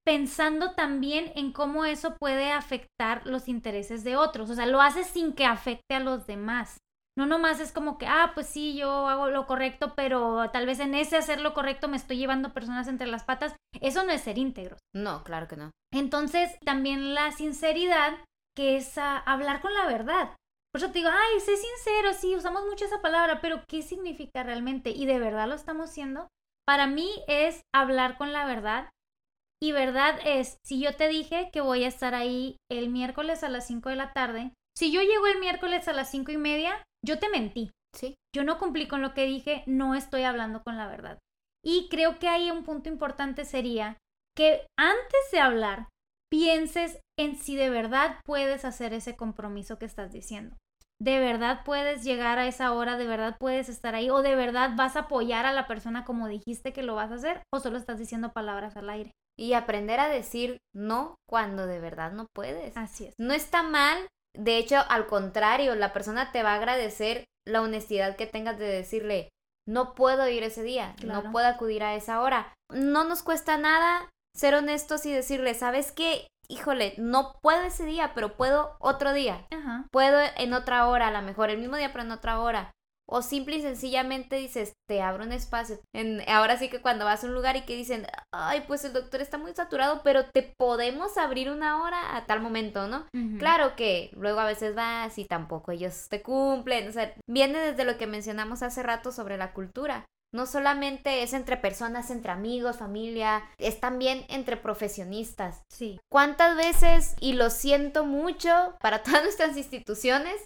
pensando 0.05 0.73
también 0.73 1.33
en 1.37 1.53
cómo 1.53 1.85
eso 1.85 2.17
puede 2.17 2.53
afectar 2.53 3.27
los 3.27 3.49
intereses 3.49 4.05
de 4.05 4.17
otros. 4.17 4.51
O 4.51 4.55
sea, 4.55 4.67
lo 4.67 4.81
hace 4.81 5.05
sin 5.05 5.33
que 5.33 5.47
afecte 5.47 5.95
a 5.95 6.01
los 6.01 6.27
demás. 6.27 6.79
No 7.17 7.27
nomás 7.27 7.61
es 7.61 7.73
como 7.73 7.99
que, 7.99 8.07
ah, 8.07 8.33
pues 8.35 8.47
sí, 8.47 8.75
yo 8.75 9.07
hago 9.09 9.29
lo 9.29 9.47
correcto, 9.47 9.93
pero 9.95 10.51
tal 10.51 10.67
vez 10.67 10.81
en 10.81 10.95
ese 10.95 11.17
hacer 11.17 11.41
lo 11.41 11.53
correcto 11.53 11.87
me 11.87 11.97
estoy 11.97 12.17
llevando 12.17 12.55
personas 12.55 12.89
entre 12.89 13.07
las 13.07 13.25
patas. 13.25 13.55
Eso 13.81 14.03
no 14.03 14.13
es 14.13 14.23
ser 14.23 14.39
íntegros. 14.39 14.81
No, 14.95 15.23
claro 15.23 15.47
que 15.47 15.57
no. 15.57 15.71
Entonces, 15.93 16.51
también 16.65 17.15
la 17.15 17.31
sinceridad, 17.33 18.19
que 18.57 18.77
es 18.77 18.97
hablar 18.97 19.61
con 19.61 19.75
la 19.75 19.87
verdad. 19.87 20.31
Por 20.73 20.83
eso 20.83 20.91
te 20.91 21.00
digo, 21.00 21.11
ay, 21.12 21.41
sé 21.41 21.57
sincero, 21.57 22.14
sí, 22.14 22.35
usamos 22.35 22.64
mucho 22.64 22.87
esa 22.87 23.02
palabra, 23.02 23.41
pero 23.43 23.62
¿qué 23.69 23.83
significa 23.83 24.43
realmente? 24.43 24.91
¿Y 24.91 25.05
de 25.05 25.19
verdad 25.19 25.47
lo 25.47 25.55
estamos 25.55 25.91
haciendo? 25.91 26.29
Para 26.67 26.87
mí 26.87 27.11
es 27.29 27.61
hablar 27.75 28.17
con 28.17 28.33
la 28.33 28.47
verdad. 28.47 28.88
Y 29.62 29.73
verdad 29.73 30.19
es, 30.25 30.57
si 30.64 30.83
yo 30.83 30.97
te 30.97 31.09
dije 31.09 31.50
que 31.52 31.61
voy 31.61 31.85
a 31.85 31.88
estar 31.88 32.14
ahí 32.14 32.57
el 32.71 32.88
miércoles 32.88 33.45
a 33.45 33.49
las 33.49 33.67
5 33.67 33.91
de 33.91 33.97
la 33.97 34.12
tarde, 34.12 34.55
si 34.76 34.91
yo 34.91 35.02
llego 35.02 35.26
el 35.26 35.38
miércoles 35.38 35.87
a 35.88 35.93
las 35.93 36.11
5 36.11 36.33
y 36.33 36.38
media, 36.38 36.83
yo 37.05 37.19
te 37.19 37.29
mentí. 37.29 37.71
Sí. 37.95 38.17
Yo 38.35 38.43
no 38.43 38.59
cumplí 38.59 38.88
con 38.88 39.02
lo 39.02 39.12
que 39.12 39.26
dije, 39.26 39.62
no 39.67 39.95
estoy 39.95 40.23
hablando 40.23 40.62
con 40.62 40.79
la 40.79 40.87
verdad. 40.87 41.19
Y 41.64 41.88
creo 41.91 42.19
que 42.19 42.29
ahí 42.29 42.50
un 42.50 42.64
punto 42.64 42.88
importante 42.88 43.45
sería 43.45 43.99
que 44.35 44.67
antes 44.79 45.31
de 45.31 45.41
hablar, 45.41 45.88
pienses 46.31 46.99
en 47.19 47.37
si 47.37 47.57
de 47.57 47.69
verdad 47.69 48.19
puedes 48.25 48.64
hacer 48.64 48.95
ese 48.95 49.17
compromiso 49.17 49.79
que 49.79 49.85
estás 49.85 50.12
diciendo. 50.12 50.57
De 51.02 51.18
verdad 51.18 51.62
puedes 51.64 52.04
llegar 52.04 52.38
a 52.38 52.47
esa 52.47 52.73
hora, 52.73 52.97
de 52.97 53.06
verdad 53.09 53.37
puedes 53.40 53.68
estar 53.68 53.97
ahí, 53.97 54.09
o 54.09 54.23
de 54.23 54.37
verdad 54.37 54.71
vas 54.76 54.94
a 54.94 55.00
apoyar 55.00 55.47
a 55.47 55.52
la 55.52 55.66
persona 55.66 56.04
como 56.04 56.28
dijiste 56.28 56.73
que 56.73 56.85
lo 56.85 56.94
vas 56.94 57.11
a 57.11 57.16
hacer, 57.16 57.42
o 57.52 57.59
solo 57.59 57.76
estás 57.76 57.99
diciendo 57.99 58.32
palabras 58.32 58.76
al 58.76 58.88
aire. 58.88 59.11
Y 59.37 59.54
aprender 59.54 59.99
a 59.99 60.09
decir 60.09 60.59
no 60.73 61.16
cuando 61.28 61.66
de 61.66 61.80
verdad 61.80 62.12
no 62.12 62.26
puedes. 62.32 62.76
Así 62.76 63.06
es. 63.06 63.14
No 63.18 63.35
está 63.35 63.64
mal, 63.64 64.06
de 64.38 64.59
hecho, 64.59 64.76
al 64.88 65.06
contrario, 65.09 65.75
la 65.75 65.92
persona 65.92 66.30
te 66.30 66.44
va 66.44 66.52
a 66.52 66.56
agradecer 66.56 67.25
la 67.49 67.62
honestidad 67.62 68.14
que 68.14 68.26
tengas 68.26 68.59
de 68.59 68.66
decirle, 68.66 69.30
no 69.66 69.94
puedo 69.94 70.28
ir 70.28 70.44
ese 70.44 70.62
día, 70.62 70.94
Claro. 70.99 71.23
no 71.25 71.32
puedo 71.32 71.49
acudir 71.49 71.82
a 71.82 71.97
esa 71.97 72.21
hora. 72.21 72.52
No 72.73 73.02
nos 73.02 73.25
cuesta 73.25 73.56
nada 73.59 74.09
ser 74.37 74.54
honestos 74.54 75.04
y 75.06 75.12
decirle, 75.12 75.54
¿sabes 75.54 75.90
qué? 75.90 76.28
Híjole, 76.52 76.92
no 76.99 77.38
puedo 77.40 77.62
ese 77.62 77.87
día, 77.87 78.12
pero 78.14 78.37
puedo 78.37 78.76
otro 78.78 79.14
día. 79.14 79.47
Ajá. 79.50 79.87
Puedo 79.90 80.21
en 80.37 80.52
otra 80.52 80.87
hora, 80.87 81.09
a 81.09 81.11
lo 81.11 81.23
mejor 81.23 81.49
el 81.49 81.56
mismo 81.56 81.76
día, 81.76 81.92
pero 81.92 82.04
en 82.04 82.12
otra 82.12 82.40
hora. 82.40 82.73
O 83.09 83.23
simple 83.23 83.56
y 83.56 83.62
sencillamente 83.62 84.37
dices, 84.37 84.75
te 84.87 85.00
abro 85.00 85.25
un 85.25 85.32
espacio. 85.32 85.78
En, 85.94 86.21
ahora 86.28 86.59
sí 86.59 86.68
que 86.68 86.82
cuando 86.82 87.06
vas 87.06 87.25
a 87.25 87.26
un 87.26 87.32
lugar 87.32 87.56
y 87.56 87.62
que 87.62 87.75
dicen, 87.75 88.06
ay, 88.35 88.64
pues 88.66 88.85
el 88.85 88.92
doctor 88.92 89.23
está 89.23 89.38
muy 89.38 89.54
saturado, 89.54 90.02
pero 90.04 90.26
te 90.26 90.42
podemos 90.59 91.16
abrir 91.16 91.50
una 91.50 91.82
hora 91.82 92.16
a 92.16 92.26
tal 92.26 92.40
momento, 92.40 92.87
¿no? 92.87 93.06
Claro 93.38 93.75
que 93.75 94.11
luego 94.12 94.40
a 94.40 94.47
veces 94.47 94.75
vas 94.75 95.18
y 95.18 95.25
tampoco 95.25 95.73
ellos 95.73 96.09
te 96.11 96.21
cumplen. 96.21 96.87
O 96.88 96.92
sea, 96.92 97.14
viene 97.26 97.59
desde 97.59 97.85
lo 97.85 97.97
que 97.97 98.06
mencionamos 98.06 98.62
hace 98.62 98.82
rato 98.82 99.11
sobre 99.11 99.38
la 99.38 99.54
cultura. 99.54 100.04
No 100.35 100.47
solamente 100.47 101.23
es 101.23 101.35
entre 101.35 101.57
personas, 101.59 102.11
entre 102.11 102.33
amigos, 102.33 102.79
familia, 102.79 103.43
es 103.59 103.81
también 103.81 104.25
entre 104.29 104.57
profesionistas. 104.57 105.62
Sí. 105.71 106.01
¿Cuántas 106.11 106.57
veces, 106.57 107.15
y 107.21 107.35
lo 107.35 107.51
siento 107.51 108.05
mucho 108.05 108.75
para 108.81 109.03
todas 109.03 109.23
nuestras 109.23 109.57
instituciones, 109.57 110.37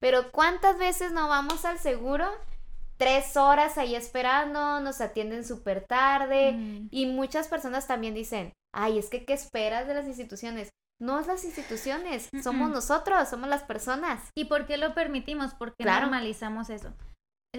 pero 0.00 0.30
cuántas 0.32 0.78
veces 0.78 1.12
no 1.12 1.28
vamos 1.28 1.64
al 1.64 1.78
seguro? 1.78 2.26
Tres 2.96 3.36
horas 3.36 3.76
ahí 3.76 3.94
esperando, 3.96 4.80
nos 4.80 5.00
atienden 5.00 5.44
súper 5.44 5.84
tarde 5.84 6.52
Mm. 6.52 6.88
y 6.90 7.06
muchas 7.06 7.48
personas 7.48 7.86
también 7.86 8.14
dicen, 8.14 8.52
ay, 8.72 8.98
es 8.98 9.10
que 9.10 9.24
¿qué 9.24 9.32
esperas 9.34 9.86
de 9.88 9.94
las 9.94 10.06
instituciones? 10.06 10.70
No 11.00 11.18
es 11.18 11.26
las 11.26 11.44
instituciones, 11.44 12.28
somos 12.42 12.70
nosotros, 12.70 13.28
somos 13.28 13.48
las 13.48 13.64
personas. 13.64 14.22
¿Y 14.36 14.44
por 14.44 14.64
qué 14.66 14.76
lo 14.76 14.94
permitimos? 14.94 15.52
¿Por 15.54 15.70
qué 15.74 15.82
Claro. 15.82 16.02
normalizamos 16.02 16.70
eso? 16.70 16.94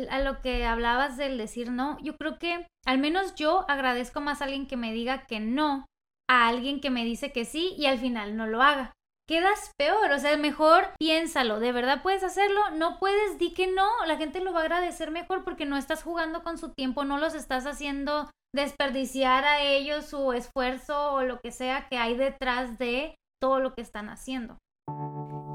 A 0.10 0.20
lo 0.20 0.42
que 0.42 0.66
hablabas 0.66 1.16
del 1.16 1.38
decir 1.38 1.72
no, 1.72 1.98
yo 2.02 2.18
creo 2.18 2.38
que 2.38 2.68
al 2.86 2.98
menos 2.98 3.36
yo 3.36 3.66
agradezco 3.70 4.20
más 4.20 4.42
a 4.42 4.46
alguien 4.46 4.68
que 4.68 4.78
me 4.78 4.92
diga 4.92 5.26
que 5.26 5.40
no 5.40 5.86
a 6.30 6.48
alguien 6.48 6.82
que 6.82 6.90
me 6.90 7.06
dice 7.06 7.32
que 7.32 7.46
sí 7.46 7.76
y 7.78 7.86
al 7.86 7.98
final 7.98 8.36
no 8.36 8.48
lo 8.48 8.62
haga. 8.62 8.92
Quedas 9.28 9.72
peor, 9.78 10.12
o 10.12 10.20
sea, 10.20 10.38
mejor 10.38 10.90
piénsalo, 11.00 11.60
¿de 11.60 11.72
verdad 11.72 12.04
puedes 12.04 12.24
hacerlo? 12.24 12.62
No 12.72 13.00
puedes, 13.00 13.40
di 13.40 13.54
que 13.54 13.68
no, 13.68 13.88
la 14.06 14.18
gente 14.18 14.40
lo 14.40 14.54
va 14.54 14.60
a 14.60 14.64
agradecer 14.64 15.10
mejor 15.10 15.44
porque 15.44 15.66
no 15.66 15.78
estás 15.78 16.04
jugando 16.04 16.44
con 16.44 16.60
su 16.60 16.74
tiempo, 16.74 17.06
no 17.06 17.18
los 17.18 17.34
estás 17.34 17.66
haciendo 17.66 18.30
desperdiciar 18.54 19.44
a 19.44 19.62
ellos 19.62 20.06
su 20.06 20.32
esfuerzo 20.32 21.14
o 21.14 21.24
lo 21.24 21.40
que 21.40 21.52
sea 21.52 21.88
que 21.90 21.98
hay 21.98 22.16
detrás 22.16 22.78
de 22.78 23.16
todo 23.42 23.60
lo 23.60 23.74
que 23.74 23.82
están 23.82 24.10
haciendo. 24.10 24.58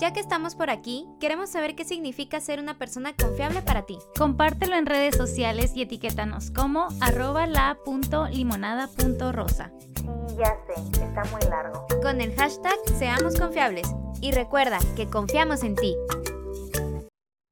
Ya 0.00 0.12
que 0.14 0.20
estamos 0.20 0.54
por 0.54 0.70
aquí, 0.70 1.06
queremos 1.20 1.50
saber 1.50 1.74
qué 1.74 1.84
significa 1.84 2.40
ser 2.40 2.58
una 2.58 2.78
persona 2.78 3.14
confiable 3.14 3.60
para 3.60 3.84
ti. 3.84 3.98
Compártelo 4.18 4.74
en 4.76 4.86
redes 4.86 5.14
sociales 5.14 5.72
y 5.74 5.82
etiquétanos 5.82 6.50
como 6.50 6.88
arroba 7.02 7.46
la.limonada.rosa. 7.46 9.72
Ya 10.38 10.56
sé, 10.66 10.72
está 11.04 11.22
muy 11.24 11.42
largo. 11.50 11.86
Con 12.02 12.22
el 12.22 12.34
hashtag 12.34 12.78
Seamos 12.98 13.38
Confiables. 13.38 13.94
Y 14.22 14.32
recuerda 14.32 14.78
que 14.96 15.06
confiamos 15.08 15.62
en 15.62 15.76
ti. 15.76 15.94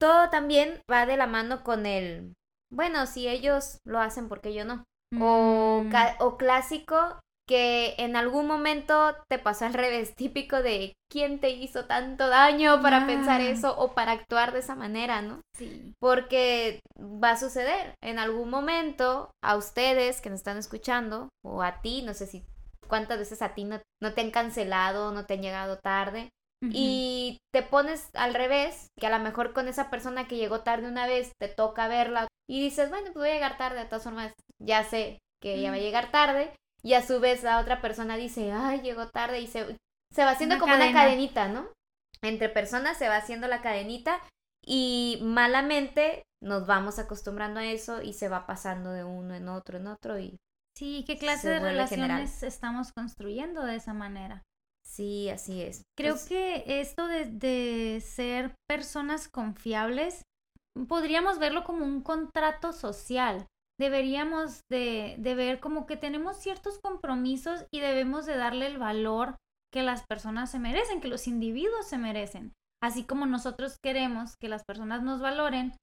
Todo 0.01 0.31
también 0.31 0.81
va 0.91 1.05
de 1.07 1.19
la 1.19 1.27
mano 1.27 1.63
con 1.63 1.85
el, 1.85 2.33
bueno, 2.73 3.05
si 3.07 3.29
ellos 3.29 3.81
lo 3.85 4.01
hacen, 4.01 4.29
porque 4.29 4.55
yo 4.55 4.65
no? 4.65 4.85
O, 5.21 5.83
Mm, 5.85 5.93
o 6.21 6.37
clásico 6.37 7.21
que 7.49 7.95
en 7.99 8.15
algún 8.15 8.47
momento 8.47 9.17
te 9.29 9.39
pasó 9.39 9.65
al 9.65 9.73
revés, 9.75 10.15
típico 10.15 10.63
de 10.63 10.93
quién 11.11 11.41
te 11.41 11.51
hizo 11.51 11.87
tanto 11.87 12.29
daño 12.29 12.83
para 12.83 13.07
pensar 13.07 13.41
Ah. 13.41 13.49
eso 13.49 13.79
o 13.79 13.95
para 13.95 14.13
actuar 14.13 14.53
de 14.53 14.59
esa 14.59 14.75
manera, 14.75 15.23
¿no? 15.23 15.41
sí. 15.57 15.95
Porque 15.99 16.81
va 17.01 17.31
a 17.31 17.37
suceder 17.39 17.95
en 18.05 18.19
algún 18.19 18.51
momento 18.51 19.31
a 19.43 19.57
ustedes 19.57 20.21
que 20.21 20.29
nos 20.31 20.41
están 20.41 20.59
escuchando 20.59 21.31
o 21.45 21.63
a 21.63 21.81
ti, 21.81 22.03
no 22.03 22.13
sé 22.15 22.27
si 22.27 22.45
cuántas 22.87 23.19
veces 23.19 23.41
a 23.43 23.55
ti 23.55 23.65
no, 23.65 23.81
no 24.03 24.13
te 24.13 24.21
han 24.21 24.31
cancelado, 24.31 25.11
no 25.13 25.25
te 25.27 25.35
han 25.35 25.43
llegado 25.43 25.79
tarde 25.79 26.29
y 26.73 27.39
te 27.55 27.63
pones 27.63 28.09
al 28.15 28.35
revés, 28.35 28.89
que 28.99 29.07
a 29.07 29.17
lo 29.17 29.23
mejor 29.23 29.53
con 29.53 29.69
esa 29.69 29.91
persona 29.91 30.27
que 30.27 30.37
llegó 30.37 30.61
tarde 30.63 30.89
una 30.89 31.07
vez 31.07 31.31
te 31.41 31.49
toca 31.49 31.87
verla 31.87 32.27
y 32.51 32.61
dices, 32.61 32.91
bueno, 32.91 33.07
pues 33.13 33.17
voy 33.17 33.29
a 33.31 33.35
llegar 33.35 33.57
tarde, 33.59 33.79
de 33.79 33.85
todas 33.87 34.03
formas 34.05 34.33
ya 34.61 34.83
sé 34.85 35.19
que 35.41 35.55
ella 35.55 35.71
va 35.71 35.77
a 35.77 35.81
llegar 35.81 36.11
tarde 36.11 36.53
y 36.83 36.95
a 36.95 37.03
su 37.07 37.21
vez 37.21 37.43
la 37.43 37.61
otra 37.61 37.81
persona 37.81 38.17
dice, 38.17 38.53
ay, 38.53 38.81
llegó 38.83 39.09
tarde 39.09 39.41
y 39.41 39.47
se, 39.47 39.77
se 40.15 40.25
va 40.25 40.31
haciendo 40.33 40.57
Una 40.57 40.61
como 40.61 40.73
cadena. 40.75 40.91
una 40.91 41.01
cadenita, 41.01 41.49
¿no? 41.49 41.69
Entre 42.23 42.49
personas 42.49 42.97
se 42.99 43.09
va 43.09 43.17
haciendo 43.17 43.47
la 43.49 43.63
cadenita 43.63 44.21
y 44.65 45.19
malamente 45.23 46.23
nos 46.43 46.67
vamos 46.67 46.99
acostumbrando 46.99 47.61
a 47.61 47.67
eso 47.67 48.03
y 48.03 48.13
se 48.13 48.29
va 48.29 48.47
pasando 48.47 48.91
de 48.93 49.05
uno 49.05 49.35
en 49.35 49.49
otro 49.49 49.79
en 49.79 49.87
otro 49.89 50.19
y 50.19 50.37
Sí, 50.77 51.05
¿qué 51.07 51.19
clase 51.19 51.43
se 51.43 51.49
de 51.49 51.61
general. 51.87 52.31
relaciones 52.31 52.43
estamos 52.43 52.93
construyendo 52.93 53.65
de 53.65 53.77
esa 53.77 53.95
manera? 53.95 54.43
sí, 54.85 55.29
así 55.31 55.63
es. 55.63 55.83
Creo 55.97 56.15
Pues, 56.15 56.27
que 56.27 56.65
esto 56.81 57.07
de, 57.07 57.27
de 57.27 58.01
ser 58.01 58.55
personas 58.69 59.29
confiables, 59.29 60.23
podríamos 60.89 61.39
verlo 61.39 61.65
como 61.65 61.85
un 61.85 62.03
contrato 62.03 62.73
social. 62.73 63.47
Deberíamos 63.79 64.63
de, 64.71 65.17
de 65.19 65.35
ver 65.35 65.61
como 65.61 65.87
que 65.87 65.97
tenemos 65.97 66.37
ciertos 66.37 66.79
compromisos 66.81 67.67
y 67.73 67.81
debemos 67.81 68.27
de 68.27 68.37
darle 68.37 68.67
el 68.67 68.79
valor 68.79 69.37
que 69.73 69.83
las 69.83 70.05
personas 70.07 70.51
se 70.51 70.59
merecen, 70.59 71.01
que 71.01 71.09
los 71.09 71.29
individuos 71.29 71.87
se 71.87 71.99
merecen. 71.99 72.53
Así 72.83 73.05
como 73.05 73.27
nosotros 73.27 73.77
queremos 73.83 74.37
que 74.41 74.49
las 74.49 74.65
personas 74.65 75.03
nos 75.03 75.21
valoren, 75.21 75.75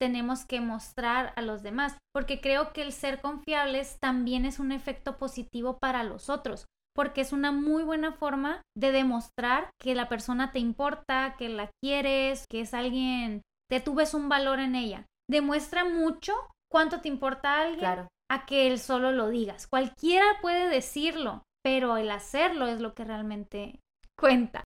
tenemos 0.00 0.44
que 0.44 0.60
mostrar 0.60 1.32
a 1.36 1.42
los 1.42 1.62
demás, 1.62 1.96
porque 2.12 2.40
creo 2.40 2.72
que 2.72 2.82
el 2.82 2.92
ser 2.92 3.20
confiables 3.20 3.98
también 4.00 4.44
es 4.44 4.58
un 4.58 4.72
efecto 4.72 5.16
positivo 5.16 5.78
para 5.78 6.02
los 6.02 6.28
otros, 6.28 6.66
porque 6.94 7.20
es 7.20 7.32
una 7.32 7.52
muy 7.52 7.84
buena 7.84 8.12
forma 8.12 8.62
de 8.76 8.92
demostrar 8.92 9.70
que 9.80 9.94
la 9.94 10.08
persona 10.08 10.50
te 10.50 10.58
importa, 10.58 11.36
que 11.38 11.48
la 11.48 11.70
quieres, 11.82 12.46
que 12.50 12.62
es 12.62 12.74
alguien, 12.74 13.42
que 13.70 13.80
tú 13.80 13.94
ves 13.94 14.12
un 14.12 14.28
valor 14.28 14.58
en 14.58 14.74
ella. 14.74 15.06
Demuestra 15.30 15.84
mucho 15.84 16.34
cuánto 16.72 17.00
te 17.02 17.08
importa 17.08 17.54
a 17.54 17.62
alguien 17.62 17.78
claro. 17.80 18.08
a 18.30 18.46
que 18.46 18.66
él 18.66 18.80
solo 18.80 19.12
lo 19.12 19.28
digas. 19.28 19.68
Cualquiera 19.68 20.24
puede 20.40 20.68
decirlo, 20.68 21.44
pero 21.62 21.98
el 21.98 22.10
hacerlo 22.10 22.66
es 22.66 22.80
lo 22.80 22.94
que 22.94 23.04
realmente 23.04 23.78
cuenta. 24.18 24.64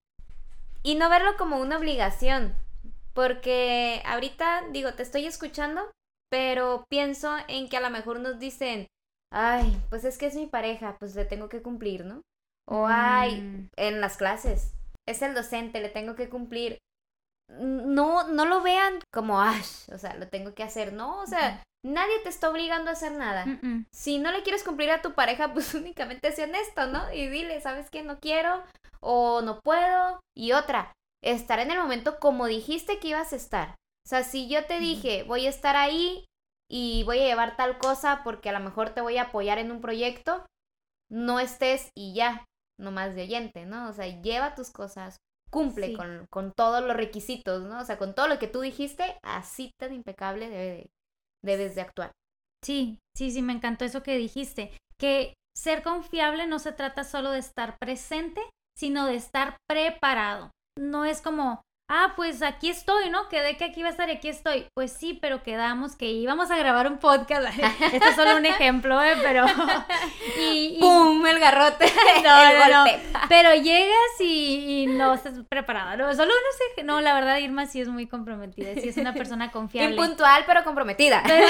Y 0.83 0.95
no 0.95 1.11
verlo 1.11 1.37
como 1.37 1.59
una 1.59 1.79
obligación, 1.79 2.55
porque 3.13 4.03
ahorita 4.07 4.69
digo, 4.73 4.95
te 4.95 5.03
estoy 5.03 5.27
escuchando, 5.27 5.91
pero 6.31 6.85
pienso 6.89 7.37
en 7.49 7.69
que 7.69 7.77
a 7.77 7.81
lo 7.81 7.91
mejor 7.91 8.21
nos 8.21 8.39
dicen, 8.39 8.87
ay, 9.33 9.77
pues 9.91 10.05
es 10.05 10.17
que 10.17 10.27
es 10.27 10.37
mi 10.37 10.47
pareja, 10.47 10.97
pues 11.01 11.17
le 11.17 11.25
tengo 11.25 11.49
que 11.49 11.63
cumplir, 11.63 12.05
¿no? 12.05 12.23
O 12.69 12.87
ay, 12.89 13.41
Mm, 13.41 13.69
en 13.77 14.01
las 14.01 14.17
clases, 14.17 14.75
es 15.09 15.23
el 15.23 15.35
docente, 15.35 15.81
le 15.81 15.89
tengo 15.89 16.15
que 16.15 16.29
cumplir. 16.29 16.79
No, 17.49 18.29
no 18.29 18.45
lo 18.45 18.61
vean 18.63 19.01
como, 19.13 19.41
ay, 19.41 19.63
o 19.93 19.99
sea, 19.99 20.15
lo 20.17 20.29
tengo 20.29 20.55
que 20.55 20.63
hacer, 20.63 20.93
¿no? 20.93 21.21
O 21.21 21.27
sea, 21.27 21.63
nadie 21.85 22.19
te 22.23 22.29
está 22.29 22.51
obligando 22.51 22.91
a 22.91 22.95
hacer 22.95 23.13
nada. 23.13 23.47
Si 23.93 24.19
no 24.19 24.33
le 24.33 24.43
quieres 24.43 24.65
cumplir 24.65 24.91
a 24.91 25.03
tu 25.03 25.15
pareja, 25.15 25.53
pues 25.55 25.75
únicamente 25.75 26.33
sé 26.33 26.45
honesto, 26.45 26.87
¿no? 26.87 27.13
Y 27.13 27.29
dile, 27.29 27.61
¿sabes 27.61 27.91
qué? 27.91 28.03
No 28.03 28.19
quiero 28.19 28.63
o 29.01 29.43
no 29.43 29.61
puedo. 29.61 30.21
Y 30.37 30.53
otra, 30.53 30.93
estar 31.23 31.59
en 31.59 31.71
el 31.71 31.79
momento 31.79 32.19
como 32.19 32.47
dijiste 32.47 32.99
que 32.99 33.09
ibas 33.09 33.33
a 33.33 33.37
estar. 33.37 33.71
O 33.71 34.09
sea, 34.09 34.23
si 34.23 34.49
yo 34.49 34.67
te 34.67 34.79
dije, 34.79 35.25
voy 35.25 35.47
a 35.47 35.51
estar 35.51 35.77
ahí 35.77 36.25
y 36.71 37.03
voy 37.05 37.21
a 37.21 37.27
llevar 37.27 37.57
tal 37.57 37.79
cosa 37.79 38.23
porque 38.25 38.49
a 38.49 38.53
lo 38.53 38.61
mejor 38.61 38.91
te 38.91 39.01
voy 39.01 39.19
a 39.19 39.25
apoyar 39.25 39.59
en 39.59 39.71
un 39.71 39.81
proyecto, 39.81 40.47
no 41.11 41.41
estés 41.41 41.91
y 41.97 42.15
ya, 42.15 42.45
nomás 42.79 43.15
de 43.15 43.23
oyente, 43.23 43.67
¿no? 43.67 43.89
O 43.89 43.93
sea, 43.93 44.07
lleva 44.07 44.55
tus 44.55 44.71
cosas, 44.71 45.17
cumple 45.51 45.89
Sí. 45.89 45.95
con, 45.95 46.27
con 46.31 46.53
todos 46.53 46.83
los 46.83 46.97
requisitos, 46.97 47.63
¿no? 47.65 47.81
O 47.81 47.85
sea, 47.85 47.99
con 47.99 48.15
todo 48.15 48.29
lo 48.29 48.39
que 48.39 48.49
tú 48.49 48.61
dijiste, 48.61 49.19
así 49.23 49.71
tan 49.81 49.93
impecable 49.95 50.49
debe 50.49 50.65
de- 50.71 50.91
debes 51.45 51.75
de 51.75 51.81
actuar. 51.83 52.13
Sí, 52.65 52.99
sí, 53.17 53.31
sí, 53.31 53.43
me 53.43 53.53
encantó 53.53 53.85
eso 53.85 54.03
que 54.03 54.17
dijiste, 54.17 54.73
que 54.99 55.35
ser 55.57 55.83
confiable 55.83 56.47
no 56.47 56.59
se 56.59 56.73
trata 56.73 57.05
solo 57.05 57.31
de 57.31 57.39
estar 57.39 57.77
presente, 57.79 58.41
sino 58.77 59.07
de 59.07 59.15
estar 59.15 59.57
preparado. 59.69 60.51
No 60.79 61.05
es 61.05 61.23
como, 61.23 61.63
ah, 61.89 62.13
pues 62.17 62.43
aquí 62.43 62.69
estoy, 62.69 63.11
¿no? 63.11 63.29
Quedé 63.29 63.57
que 63.57 63.65
aquí 63.65 63.81
iba 63.81 63.89
a 63.89 63.93
estar 63.93 64.09
y 64.09 64.13
aquí 64.13 64.29
estoy. 64.29 64.67
Pues 64.75 64.93
sí, 64.93 65.15
pero 65.15 65.43
quedamos 65.43 65.97
que 65.97 66.07
íbamos 66.07 66.51
a 66.51 66.57
grabar 66.57 66.87
un 66.91 66.99
podcast. 66.99 67.47
Este 67.93 68.09
es 68.09 68.17
solo 68.17 68.37
un 68.37 68.47
ejemplo, 68.47 69.03
¿eh? 69.03 69.15
Pero... 69.23 69.47
Y, 70.39 70.77
y- 70.77 70.81
¡Pum! 70.81 71.25
El 71.27 71.39
garrote. 71.39 71.91
No, 72.23 72.43
el 72.67 72.73
no. 72.73 72.85
Pero 73.29 73.55
llegas 73.55 74.21
y, 74.21 74.83
y 74.83 74.87
no 74.87 75.15
estás 75.15 75.35
preparada. 75.49 75.97
No, 75.97 76.13
solo 76.15 76.27
no 76.33 76.75
sé. 76.77 76.83
No, 76.83 77.01
la 77.01 77.15
verdad, 77.15 77.39
Irma 77.39 77.67
sí 77.67 77.81
es 77.81 77.89
muy 77.89 78.07
comprometida. 78.07 78.75
Sí 78.75 78.89
es 78.91 78.97
una 78.99 79.15
persona 79.15 79.51
confiable. 79.51 79.91
Impuntual, 79.97 80.45
pero 80.47 80.63
comprometida. 80.65 81.23
Pero- 81.27 81.47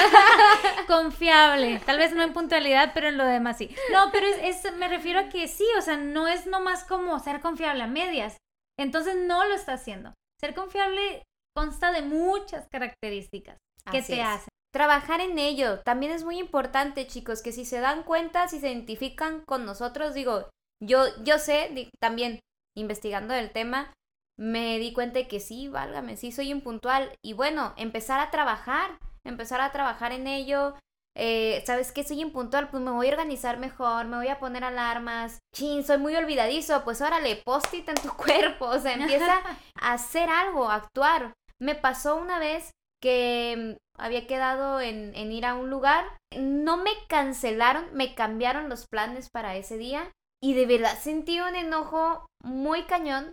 confiable. 0.87 1.81
Tal 1.85 1.99
vez 1.99 2.13
no 2.15 2.23
en 2.23 2.33
puntualidad, 2.33 2.93
pero 2.95 3.09
en 3.09 3.17
lo 3.17 3.25
demás 3.25 3.59
sí. 3.59 3.75
No, 3.93 4.11
pero 4.13 4.27
es, 4.27 4.65
es- 4.65 4.77
me 4.77 4.89
refiero 4.89 5.21
a 5.21 5.29
que 5.29 5.49
sí, 5.49 5.67
o 5.79 5.83
sea, 5.83 5.97
no 5.97 6.29
es 6.29 6.47
nomás 6.47 6.85
como 6.85 7.19
ser 7.19 7.41
confiable 7.41 7.83
a 7.83 7.87
medias. 7.87 8.37
Entonces 8.79 9.17
no 9.17 9.45
lo 9.47 9.55
está 9.55 9.73
haciendo. 9.75 10.13
Ser 10.41 10.55
confiable 10.55 11.23
consta 11.55 11.93
de 11.93 12.03
muchas 12.03 12.69
características 12.69 13.57
que 13.91 13.99
Así 13.99 14.15
te 14.15 14.21
es. 14.21 14.27
hacen. 14.27 14.49
Trabajar 14.73 15.21
en 15.21 15.39
ello 15.39 15.81
también 15.81 16.13
es 16.13 16.25
muy 16.25 16.39
importante, 16.39 17.07
chicos, 17.07 17.43
que 17.43 17.53
si 17.53 17.65
se 17.65 17.81
dan 17.81 18.03
cuenta, 18.03 18.47
si 18.49 18.61
se 18.61 18.71
identifican 18.71 19.43
con 19.47 19.65
nosotros, 19.65 20.13
digo, 20.13 20.51
yo, 20.83 21.05
yo 21.25 21.39
sé, 21.39 21.91
también 21.99 22.41
investigando 22.77 23.33
el 23.33 23.53
tema, 23.53 23.95
me 24.39 24.79
di 24.79 24.93
cuenta 24.93 25.19
de 25.19 25.29
que 25.29 25.41
sí, 25.41 25.69
válgame, 25.69 26.17
sí 26.17 26.31
soy 26.31 26.51
impuntual. 26.51 27.17
Y 27.25 27.33
bueno, 27.33 27.73
empezar 27.79 28.21
a 28.21 28.31
trabajar, 28.31 28.99
empezar 29.25 29.63
a 29.63 29.73
trabajar 29.73 30.13
en 30.13 30.27
ello. 30.27 30.75
Eh, 31.19 31.63
¿Sabes 31.67 31.93
qué? 31.93 32.05
Soy 32.05 32.21
impuntual, 32.21 32.69
pues 32.69 32.83
me 32.83 32.91
voy 32.91 33.09
a 33.09 33.13
organizar 33.13 33.59
mejor, 33.59 34.05
me 34.05 34.19
voy 34.19 34.29
a 34.29 34.39
poner 34.39 34.65
alarmas. 34.65 35.39
Chin, 35.55 35.83
soy 35.83 35.97
muy 35.97 36.15
olvidadizo, 36.15 36.85
pues 36.85 37.01
órale, 37.01 37.41
post-it 37.45 37.89
en 37.89 37.95
tu 37.95 38.09
cuerpo. 38.17 38.67
O 38.67 38.79
sea, 38.79 38.93
empieza 38.93 39.41
a 39.81 39.93
hacer 39.93 40.29
algo, 40.29 40.71
a 40.71 40.75
actuar. 40.77 41.33
Me 41.59 41.75
pasó 41.75 42.17
una 42.17 42.39
vez 42.39 42.71
que 43.03 43.77
mm, 43.79 44.01
había 44.01 44.27
quedado 44.27 44.81
en, 44.81 45.15
en 45.15 45.33
ir 45.33 45.47
a 45.47 45.55
un 45.55 45.71
lugar. 45.71 46.05
No 46.37 46.77
me 46.77 46.93
cancelaron, 47.09 47.89
me 47.95 48.15
cambiaron 48.15 48.69
los 48.69 48.87
planes 48.87 49.31
para 49.33 49.57
ese 49.57 49.79
día. 49.79 50.13
Y 50.43 50.53
de 50.53 50.67
verdad 50.67 50.99
sentí 50.99 51.41
un 51.41 51.57
enojo 51.57 52.27
muy 52.45 52.83
cañón 52.83 53.33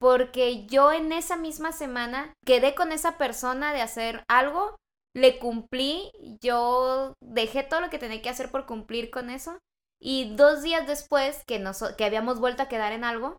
porque 0.00 0.66
yo 0.66 0.92
en 0.92 1.12
esa 1.12 1.36
misma 1.36 1.72
semana 1.72 2.32
quedé 2.44 2.74
con 2.74 2.90
esa 2.90 3.18
persona 3.18 3.72
de 3.72 3.82
hacer 3.82 4.24
algo, 4.28 4.76
le 5.14 5.38
cumplí, 5.38 6.10
yo 6.40 7.14
dejé 7.20 7.62
todo 7.62 7.80
lo 7.80 7.90
que 7.90 7.98
tenía 7.98 8.22
que 8.22 8.28
hacer 8.28 8.50
por 8.50 8.66
cumplir 8.66 9.10
con 9.10 9.30
eso. 9.30 9.58
Y 10.00 10.34
dos 10.34 10.62
días 10.62 10.86
después 10.86 11.44
que, 11.46 11.58
nos, 11.58 11.82
que 11.96 12.04
habíamos 12.04 12.40
vuelto 12.40 12.62
a 12.62 12.68
quedar 12.68 12.92
en 12.92 13.04
algo, 13.04 13.36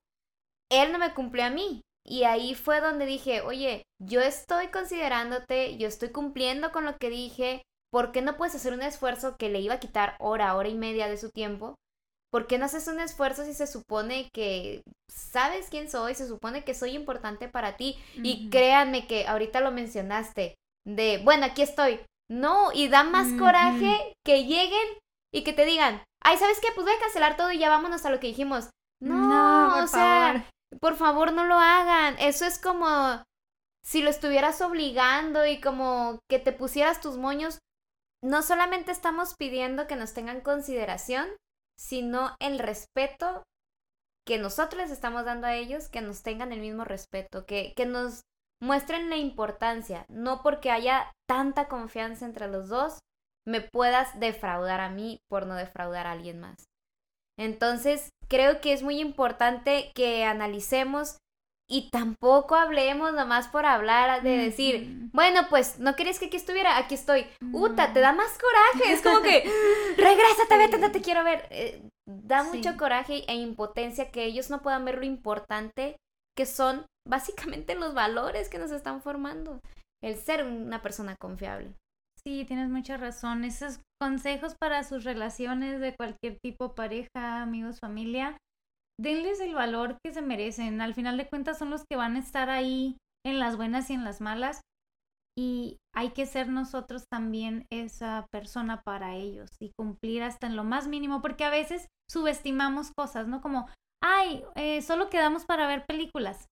él 0.69 0.91
no 0.91 0.99
me 0.99 1.13
cumplió 1.13 1.45
a 1.45 1.49
mí. 1.49 1.81
Y 2.05 2.23
ahí 2.23 2.55
fue 2.55 2.81
donde 2.81 3.05
dije, 3.05 3.41
oye, 3.41 3.83
yo 3.99 4.21
estoy 4.21 4.67
considerándote, 4.67 5.77
yo 5.77 5.87
estoy 5.87 6.09
cumpliendo 6.09 6.71
con 6.71 6.85
lo 6.85 6.97
que 6.97 7.09
dije, 7.09 7.63
¿por 7.91 8.11
qué 8.11 8.21
no 8.21 8.37
puedes 8.37 8.55
hacer 8.55 8.73
un 8.73 8.81
esfuerzo 8.81 9.35
que 9.37 9.49
le 9.49 9.59
iba 9.61 9.75
a 9.75 9.79
quitar 9.79 10.15
hora, 10.19 10.55
hora 10.55 10.69
y 10.69 10.75
media 10.75 11.07
de 11.07 11.17
su 11.17 11.29
tiempo? 11.29 11.75
¿Por 12.31 12.47
qué 12.47 12.57
no 12.57 12.65
haces 12.65 12.87
un 12.87 12.99
esfuerzo 12.99 13.43
si 13.43 13.53
se 13.53 13.67
supone 13.67 14.29
que 14.33 14.83
sabes 15.09 15.67
quién 15.69 15.89
soy, 15.89 16.15
se 16.15 16.27
supone 16.27 16.63
que 16.63 16.73
soy 16.73 16.95
importante 16.95 17.49
para 17.49 17.75
ti? 17.75 17.97
Y 18.15 18.49
créanme 18.49 19.05
que 19.05 19.27
ahorita 19.27 19.59
lo 19.59 19.71
mencionaste, 19.71 20.55
de, 20.85 21.21
bueno, 21.23 21.45
aquí 21.45 21.61
estoy. 21.61 21.99
No, 22.29 22.71
y 22.73 22.87
da 22.87 23.03
más 23.03 23.27
coraje 23.33 24.13
que 24.25 24.45
lleguen 24.45 24.87
y 25.33 25.43
que 25.43 25.51
te 25.51 25.65
digan, 25.65 26.01
ay, 26.23 26.37
¿sabes 26.37 26.59
qué? 26.61 26.69
Pues 26.73 26.85
voy 26.85 26.95
a 26.95 26.99
cancelar 26.99 27.35
todo 27.35 27.51
y 27.51 27.59
ya 27.59 27.69
vámonos 27.69 28.05
a 28.05 28.09
lo 28.09 28.19
que 28.19 28.27
dijimos. 28.27 28.69
No, 29.01 29.71
por 29.73 29.83
o 29.83 29.87
sea, 29.87 30.33
favor. 30.33 30.79
por 30.79 30.95
favor 30.95 31.33
no 31.33 31.45
lo 31.45 31.55
hagan. 31.59 32.15
Eso 32.19 32.45
es 32.45 32.57
como 32.57 33.21
si 33.83 34.01
lo 34.01 34.09
estuvieras 34.09 34.61
obligando 34.61 35.45
y 35.45 35.59
como 35.59 36.19
que 36.29 36.39
te 36.39 36.53
pusieras 36.53 37.01
tus 37.01 37.17
moños. 37.17 37.59
No 38.23 38.43
solamente 38.43 38.91
estamos 38.91 39.35
pidiendo 39.35 39.87
que 39.87 39.95
nos 39.95 40.13
tengan 40.13 40.41
consideración, 40.41 41.27
sino 41.77 42.35
el 42.39 42.59
respeto 42.59 43.43
que 44.25 44.37
nosotros 44.37 44.83
les 44.83 44.91
estamos 44.91 45.25
dando 45.25 45.47
a 45.47 45.55
ellos, 45.55 45.89
que 45.89 46.01
nos 46.01 46.21
tengan 46.21 46.53
el 46.53 46.61
mismo 46.61 46.85
respeto, 46.85 47.45
que, 47.45 47.73
que 47.75 47.85
nos 47.85 48.21
muestren 48.61 49.09
la 49.09 49.17
importancia, 49.17 50.05
no 50.09 50.41
porque 50.43 50.71
haya 50.71 51.11
tanta 51.27 51.67
confianza 51.67 52.25
entre 52.25 52.47
los 52.47 52.69
dos, 52.69 52.99
me 53.47 53.61
puedas 53.61 54.19
defraudar 54.19 54.81
a 54.81 54.89
mí 54.89 55.19
por 55.29 55.47
no 55.47 55.55
defraudar 55.55 56.05
a 56.07 56.11
alguien 56.11 56.39
más. 56.39 56.65
Entonces, 57.39 58.09
creo 58.29 58.61
que 58.61 58.73
es 58.73 58.83
muy 58.83 58.99
importante 58.99 59.91
que 59.95 60.23
analicemos 60.25 61.17
y 61.69 61.89
tampoco 61.89 62.55
hablemos 62.55 63.13
nomás 63.13 63.47
por 63.47 63.65
hablar 63.65 64.21
de 64.23 64.37
decir, 64.37 65.09
bueno, 65.13 65.47
pues 65.49 65.79
no 65.79 65.95
querías 65.95 66.19
que 66.19 66.25
aquí 66.25 66.35
estuviera, 66.37 66.77
aquí 66.77 66.95
estoy. 66.95 67.25
Uta, 67.53 67.93
te 67.93 68.01
da 68.01 68.11
más 68.11 68.37
coraje, 68.37 68.91
es 68.93 69.01
como 69.01 69.21
que, 69.21 69.43
regrésate, 69.97 70.57
vete, 70.57 70.77
no 70.77 70.91
te 70.91 71.01
quiero 71.01 71.23
ver. 71.23 71.47
Eh, 71.49 71.81
da 72.05 72.43
Sí. 72.43 72.57
mucho 72.57 72.75
coraje 72.77 73.23
e 73.27 73.35
impotencia 73.35 74.11
que 74.11 74.25
ellos 74.25 74.49
no 74.49 74.61
puedan 74.61 74.83
ver 74.83 74.97
lo 74.97 75.05
importante 75.05 75.95
que 76.37 76.45
son 76.45 76.85
básicamente 77.07 77.75
los 77.75 77.93
valores 77.93 78.49
que 78.49 78.59
nos 78.59 78.71
están 78.71 79.01
formando. 79.01 79.59
El 80.03 80.15
ser 80.15 80.45
una 80.45 80.81
persona 80.81 81.15
confiable. 81.19 81.75
Sí, 82.23 82.45
tienes 82.45 82.69
mucha 82.69 82.97
razón. 82.97 83.43
Esos 83.43 83.79
consejos 83.99 84.55
para 84.59 84.83
sus 84.83 85.03
relaciones 85.03 85.79
de 85.79 85.95
cualquier 85.95 86.37
tipo, 86.43 86.75
pareja, 86.75 87.41
amigos, 87.41 87.79
familia, 87.79 88.37
denles 88.99 89.39
el 89.39 89.55
valor 89.55 89.97
que 90.03 90.13
se 90.13 90.21
merecen. 90.21 90.81
Al 90.81 90.93
final 90.93 91.17
de 91.17 91.27
cuentas 91.27 91.57
son 91.57 91.69
los 91.69 91.83
que 91.89 91.97
van 91.97 92.15
a 92.15 92.19
estar 92.19 92.49
ahí 92.49 92.97
en 93.25 93.39
las 93.39 93.57
buenas 93.57 93.89
y 93.89 93.93
en 93.93 94.03
las 94.03 94.21
malas. 94.21 94.61
Y 95.37 95.77
hay 95.95 96.11
que 96.11 96.25
ser 96.25 96.49
nosotros 96.49 97.05
también 97.11 97.65
esa 97.71 98.25
persona 98.31 98.81
para 98.83 99.15
ellos 99.15 99.49
y 99.61 99.71
cumplir 99.77 100.23
hasta 100.23 100.47
en 100.47 100.55
lo 100.55 100.63
más 100.63 100.87
mínimo, 100.87 101.21
porque 101.21 101.45
a 101.45 101.49
veces 101.49 101.87
subestimamos 102.09 102.91
cosas, 102.95 103.27
¿no? 103.27 103.41
Como, 103.41 103.67
ay, 104.03 104.43
eh, 104.55 104.81
solo 104.81 105.09
quedamos 105.09 105.45
para 105.45 105.67
ver 105.67 105.85
películas 105.85 106.47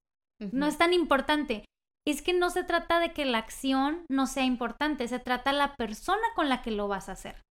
no 0.51 0.67
es 0.67 0.77
tan 0.77 0.93
importante. 0.93 1.65
Es 2.07 2.21
que 2.21 2.33
no 2.33 2.49
se 2.49 2.63
trata 2.63 2.99
de 2.99 3.13
que 3.13 3.25
la 3.25 3.39
acción 3.39 4.05
no 4.09 4.25
sea 4.25 4.43
importante, 4.43 5.07
se 5.07 5.19
trata 5.19 5.53
la 5.53 5.75
persona 5.75 6.23
con 6.35 6.49
la 6.49 6.61
que 6.61 6.71
lo 6.71 6.87
vas 6.87 7.09
a 7.09 7.13
hacer. 7.13 7.41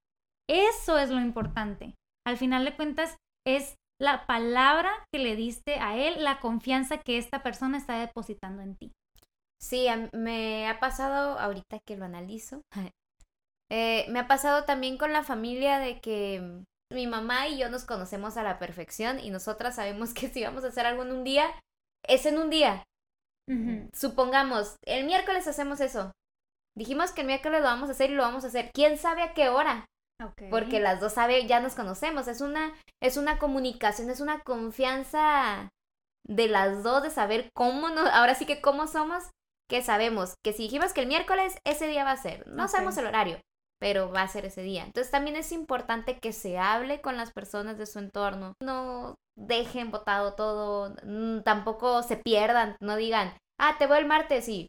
Eso 0.48 0.98
es 0.98 1.10
lo 1.10 1.20
importante. 1.20 1.94
Al 2.26 2.36
final 2.36 2.64
de 2.64 2.74
cuentas, 2.74 3.16
es 3.46 3.76
la 4.00 4.26
palabra 4.26 4.90
que 5.12 5.20
le 5.20 5.36
diste 5.36 5.74
a 5.76 5.96
él, 5.96 6.24
la 6.24 6.40
confianza 6.40 6.98
que 6.98 7.18
esta 7.18 7.42
persona 7.42 7.76
está 7.76 7.98
depositando 7.98 8.62
en 8.62 8.76
ti. 8.76 8.92
Sí, 9.60 9.86
me 10.12 10.68
ha 10.68 10.78
pasado, 10.78 11.38
ahorita 11.38 11.80
que 11.86 11.96
lo 11.96 12.04
analizo, 12.04 12.62
eh, 13.70 14.06
me 14.08 14.20
ha 14.20 14.28
pasado 14.28 14.64
también 14.64 14.96
con 14.96 15.12
la 15.12 15.24
familia 15.24 15.78
de 15.78 16.00
que 16.00 16.64
mi 16.92 17.06
mamá 17.06 17.48
y 17.48 17.58
yo 17.58 17.68
nos 17.68 17.84
conocemos 17.84 18.36
a 18.36 18.42
la 18.42 18.58
perfección 18.58 19.20
y 19.20 19.30
nosotras 19.30 19.76
sabemos 19.76 20.14
que 20.14 20.28
si 20.28 20.42
vamos 20.42 20.64
a 20.64 20.68
hacer 20.68 20.86
algo 20.86 21.02
en 21.02 21.12
un 21.12 21.24
día, 21.24 21.46
es 22.06 22.26
en 22.26 22.38
un 22.38 22.50
día. 22.50 22.84
Supongamos, 23.94 24.76
el 24.84 25.06
miércoles 25.06 25.46
hacemos 25.46 25.80
eso. 25.80 26.12
Dijimos 26.76 27.12
que 27.12 27.22
el 27.22 27.26
miércoles 27.26 27.60
lo 27.60 27.66
vamos 27.66 27.88
a 27.88 27.92
hacer 27.92 28.10
y 28.10 28.14
lo 28.14 28.22
vamos 28.22 28.44
a 28.44 28.48
hacer. 28.48 28.70
¿Quién 28.74 28.98
sabe 28.98 29.22
a 29.22 29.32
qué 29.32 29.48
hora? 29.48 29.86
Porque 30.50 30.80
las 30.80 31.00
dos 31.00 31.14
sabe, 31.14 31.46
ya 31.46 31.60
nos 31.60 31.74
conocemos. 31.74 32.28
Es 32.28 32.40
una, 32.40 32.74
es 33.02 33.16
una 33.16 33.38
comunicación, 33.38 34.10
es 34.10 34.20
una 34.20 34.40
confianza 34.40 35.70
de 36.26 36.48
las 36.48 36.82
dos 36.82 37.02
de 37.02 37.10
saber 37.10 37.50
cómo 37.54 37.88
nos, 37.88 38.08
ahora 38.12 38.34
sí 38.34 38.44
que 38.44 38.60
cómo 38.60 38.86
somos, 38.86 39.30
que 39.68 39.82
sabemos 39.82 40.34
que 40.44 40.52
si 40.52 40.64
dijimos 40.64 40.92
que 40.92 41.02
el 41.02 41.08
miércoles, 41.08 41.56
ese 41.64 41.86
día 41.86 42.04
va 42.04 42.12
a 42.12 42.22
ser. 42.22 42.46
No 42.48 42.68
sabemos 42.68 42.96
el 42.98 43.06
horario, 43.06 43.40
pero 43.80 44.10
va 44.10 44.22
a 44.22 44.28
ser 44.28 44.44
ese 44.44 44.62
día. 44.62 44.84
Entonces 44.84 45.10
también 45.10 45.36
es 45.36 45.52
importante 45.52 46.18
que 46.18 46.32
se 46.32 46.58
hable 46.58 47.00
con 47.00 47.16
las 47.16 47.32
personas 47.32 47.78
de 47.78 47.86
su 47.86 47.98
entorno. 47.98 48.54
No 48.62 49.14
dejen 49.36 49.90
botado 49.90 50.34
todo, 50.34 50.94
tampoco 51.44 52.02
se 52.02 52.16
pierdan, 52.16 52.76
no 52.80 52.96
digan, 52.96 53.32
ah, 53.58 53.76
te 53.78 53.86
voy 53.86 53.98
el 53.98 54.06
martes 54.06 54.48
y 54.48 54.66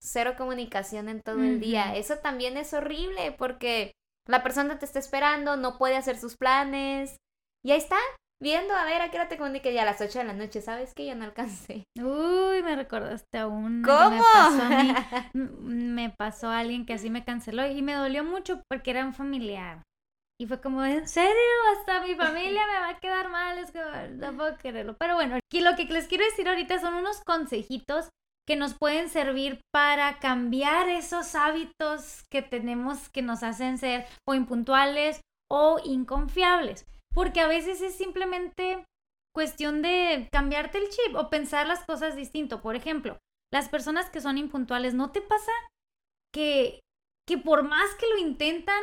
cero 0.00 0.34
comunicación 0.36 1.08
en 1.08 1.20
todo 1.22 1.40
el 1.40 1.60
día. 1.60 1.96
Eso 1.96 2.18
también 2.18 2.56
es 2.56 2.72
horrible 2.72 3.32
porque 3.32 3.92
la 4.26 4.42
persona 4.42 4.78
te 4.78 4.84
está 4.84 4.98
esperando, 4.98 5.56
no 5.56 5.78
puede 5.78 5.96
hacer 5.96 6.18
sus 6.18 6.36
planes. 6.36 7.16
Y 7.64 7.72
ahí 7.72 7.78
está, 7.78 7.98
viendo 8.40 8.74
a 8.74 8.84
ver 8.84 9.02
a 9.02 9.10
qué 9.10 9.16
hora 9.18 9.28
te 9.28 9.38
comunique 9.38 9.72
ya 9.72 9.82
a 9.82 9.86
las 9.86 10.00
8 10.00 10.18
de 10.18 10.24
la 10.24 10.32
noche. 10.32 10.60
¿Sabes 10.62 10.94
que 10.94 11.06
Ya 11.06 11.14
no 11.14 11.24
alcancé. 11.24 11.84
Uy, 11.98 12.62
me 12.62 12.76
recordaste 12.76 13.38
a 13.38 13.46
una 13.46 13.96
que 13.96 14.06
me 14.06 14.18
¿Cómo? 14.18 14.24
pasó 14.32 14.62
a 14.62 14.70
mí. 14.70 14.92
M- 15.34 15.50
Me 15.60 16.10
pasó 16.10 16.48
a 16.48 16.58
alguien 16.58 16.84
que 16.86 16.94
así 16.94 17.10
me 17.10 17.24
canceló 17.24 17.66
y 17.66 17.82
me 17.82 17.94
dolió 17.94 18.24
mucho 18.24 18.60
porque 18.68 18.90
era 18.90 19.04
un 19.04 19.14
familiar. 19.14 19.82
Y 20.38 20.46
fue 20.46 20.60
como, 20.60 20.84
¿en 20.84 21.08
serio? 21.08 21.34
Hasta 21.78 22.02
mi 22.02 22.14
familia 22.14 22.62
me 22.66 22.78
va 22.80 22.88
a 22.90 22.98
quedar 23.00 23.30
mal, 23.30 23.58
es 23.58 23.70
que 23.70 23.80
no 24.16 24.36
puedo 24.36 24.56
quererlo. 24.58 24.96
Pero 24.98 25.14
bueno, 25.14 25.36
lo 25.36 25.76
que 25.76 25.84
les 25.86 26.06
quiero 26.08 26.24
decir 26.26 26.48
ahorita 26.48 26.78
son 26.78 26.94
unos 26.94 27.22
consejitos 27.24 28.10
que 28.46 28.56
nos 28.56 28.74
pueden 28.74 29.08
servir 29.08 29.60
para 29.72 30.18
cambiar 30.18 30.88
esos 30.88 31.34
hábitos 31.34 32.24
que 32.30 32.42
tenemos 32.42 33.08
que 33.08 33.22
nos 33.22 33.42
hacen 33.42 33.78
ser 33.78 34.06
o 34.28 34.34
impuntuales 34.34 35.20
o 35.50 35.80
inconfiables. 35.84 36.84
Porque 37.16 37.40
a 37.40 37.48
veces 37.48 37.80
es 37.80 37.96
simplemente 37.96 38.84
cuestión 39.34 39.80
de 39.80 40.28
cambiarte 40.30 40.76
el 40.76 40.90
chip 40.90 41.16
o 41.16 41.30
pensar 41.30 41.66
las 41.66 41.82
cosas 41.82 42.14
distinto. 42.14 42.60
Por 42.60 42.76
ejemplo, 42.76 43.16
las 43.50 43.70
personas 43.70 44.10
que 44.10 44.20
son 44.20 44.36
impuntuales, 44.36 44.92
¿no 44.92 45.12
te 45.12 45.22
pasa 45.22 45.50
que, 46.30 46.80
que 47.26 47.38
por 47.38 47.62
más 47.62 47.94
que 47.94 48.06
lo 48.10 48.18
intentan, 48.18 48.82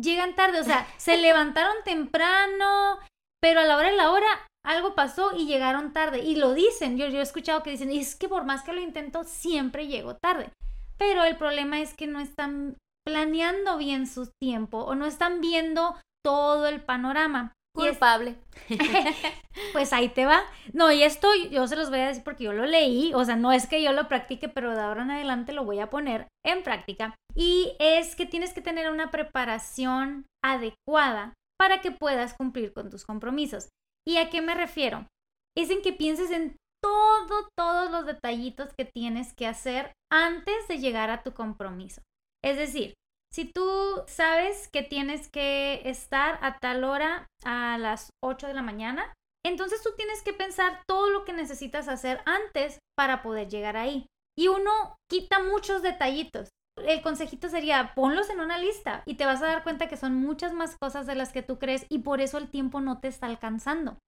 llegan 0.00 0.36
tarde? 0.36 0.60
O 0.60 0.64
sea, 0.64 0.86
se 0.98 1.16
levantaron 1.16 1.74
temprano, 1.84 3.00
pero 3.42 3.58
a 3.58 3.64
la 3.64 3.76
hora 3.76 3.90
de 3.90 3.96
la 3.96 4.12
hora 4.12 4.46
algo 4.64 4.94
pasó 4.94 5.32
y 5.36 5.46
llegaron 5.46 5.92
tarde. 5.92 6.20
Y 6.20 6.36
lo 6.36 6.54
dicen, 6.54 6.96
yo, 6.96 7.08
yo 7.08 7.18
he 7.18 7.22
escuchado 7.22 7.64
que 7.64 7.70
dicen, 7.70 7.90
es 7.90 8.14
que 8.14 8.28
por 8.28 8.44
más 8.44 8.62
que 8.62 8.72
lo 8.72 8.80
intento, 8.80 9.24
siempre 9.24 9.88
llego 9.88 10.14
tarde. 10.14 10.52
Pero 10.96 11.24
el 11.24 11.36
problema 11.36 11.80
es 11.80 11.92
que 11.94 12.06
no 12.06 12.20
están 12.20 12.76
planeando 13.04 13.78
bien 13.78 14.06
su 14.06 14.30
tiempo 14.40 14.78
o 14.78 14.94
no 14.94 15.06
están 15.06 15.40
viendo 15.40 15.96
todo 16.24 16.66
el 16.66 16.80
panorama. 16.82 17.52
Culpable. 17.74 18.36
pues 19.72 19.92
ahí 19.92 20.08
te 20.08 20.26
va. 20.26 20.42
No, 20.72 20.92
y 20.92 21.02
esto 21.02 21.28
yo 21.50 21.66
se 21.66 21.74
los 21.74 21.90
voy 21.90 21.98
a 21.98 22.08
decir 22.08 22.22
porque 22.22 22.44
yo 22.44 22.52
lo 22.52 22.66
leí, 22.66 23.12
o 23.14 23.24
sea, 23.24 23.34
no 23.34 23.52
es 23.52 23.66
que 23.66 23.82
yo 23.82 23.92
lo 23.92 24.06
practique, 24.06 24.48
pero 24.48 24.74
de 24.74 24.80
ahora 24.80 25.02
en 25.02 25.10
adelante 25.10 25.52
lo 25.52 25.64
voy 25.64 25.80
a 25.80 25.90
poner 25.90 26.28
en 26.46 26.62
práctica. 26.62 27.16
Y 27.34 27.74
es 27.80 28.14
que 28.14 28.26
tienes 28.26 28.52
que 28.52 28.62
tener 28.62 28.90
una 28.90 29.10
preparación 29.10 30.26
adecuada 30.42 31.34
para 31.58 31.80
que 31.80 31.90
puedas 31.90 32.34
cumplir 32.34 32.72
con 32.72 32.90
tus 32.90 33.04
compromisos. 33.04 33.68
¿Y 34.06 34.18
a 34.18 34.30
qué 34.30 34.40
me 34.40 34.54
refiero? 34.54 35.08
Es 35.56 35.70
en 35.70 35.82
que 35.82 35.92
pienses 35.92 36.30
en 36.30 36.56
todo, 36.82 37.48
todos 37.56 37.90
los 37.90 38.06
detallitos 38.06 38.68
que 38.76 38.84
tienes 38.84 39.34
que 39.34 39.46
hacer 39.46 39.92
antes 40.12 40.68
de 40.68 40.78
llegar 40.78 41.10
a 41.10 41.22
tu 41.22 41.32
compromiso. 41.32 42.02
Es 42.44 42.56
decir, 42.56 42.94
si 43.34 43.46
tú 43.46 44.04
sabes 44.06 44.68
que 44.68 44.84
tienes 44.84 45.28
que 45.28 45.82
estar 45.88 46.38
a 46.40 46.60
tal 46.60 46.84
hora 46.84 47.26
a 47.44 47.76
las 47.78 48.10
8 48.22 48.46
de 48.46 48.54
la 48.54 48.62
mañana, 48.62 49.12
entonces 49.44 49.82
tú 49.82 49.90
tienes 49.96 50.22
que 50.22 50.32
pensar 50.32 50.82
todo 50.86 51.10
lo 51.10 51.24
que 51.24 51.32
necesitas 51.32 51.88
hacer 51.88 52.20
antes 52.26 52.78
para 52.96 53.24
poder 53.24 53.48
llegar 53.48 53.76
ahí. 53.76 54.06
Y 54.38 54.46
uno 54.46 54.70
quita 55.10 55.40
muchos 55.40 55.82
detallitos. 55.82 56.50
El 56.76 57.02
consejito 57.02 57.48
sería 57.48 57.92
ponlos 57.96 58.30
en 58.30 58.38
una 58.38 58.56
lista 58.56 59.02
y 59.04 59.16
te 59.16 59.26
vas 59.26 59.42
a 59.42 59.46
dar 59.46 59.64
cuenta 59.64 59.88
que 59.88 59.96
son 59.96 60.14
muchas 60.14 60.52
más 60.52 60.76
cosas 60.80 61.04
de 61.08 61.16
las 61.16 61.32
que 61.32 61.42
tú 61.42 61.58
crees 61.58 61.86
y 61.88 61.98
por 62.00 62.20
eso 62.20 62.38
el 62.38 62.48
tiempo 62.48 62.80
no 62.80 63.00
te 63.00 63.08
está 63.08 63.26
alcanzando. 63.26 63.98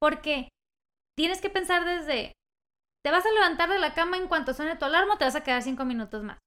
Porque 0.00 0.48
tienes 1.14 1.42
que 1.42 1.50
pensar 1.50 1.84
desde, 1.84 2.32
te 3.04 3.10
vas 3.10 3.26
a 3.26 3.32
levantar 3.32 3.68
de 3.68 3.78
la 3.78 3.92
cama 3.92 4.16
en 4.16 4.28
cuanto 4.28 4.54
suene 4.54 4.76
tu 4.76 4.86
alarma, 4.86 5.18
te 5.18 5.26
vas 5.26 5.36
a 5.36 5.42
quedar 5.42 5.60
cinco 5.60 5.84
minutos 5.84 6.22
más. 6.22 6.38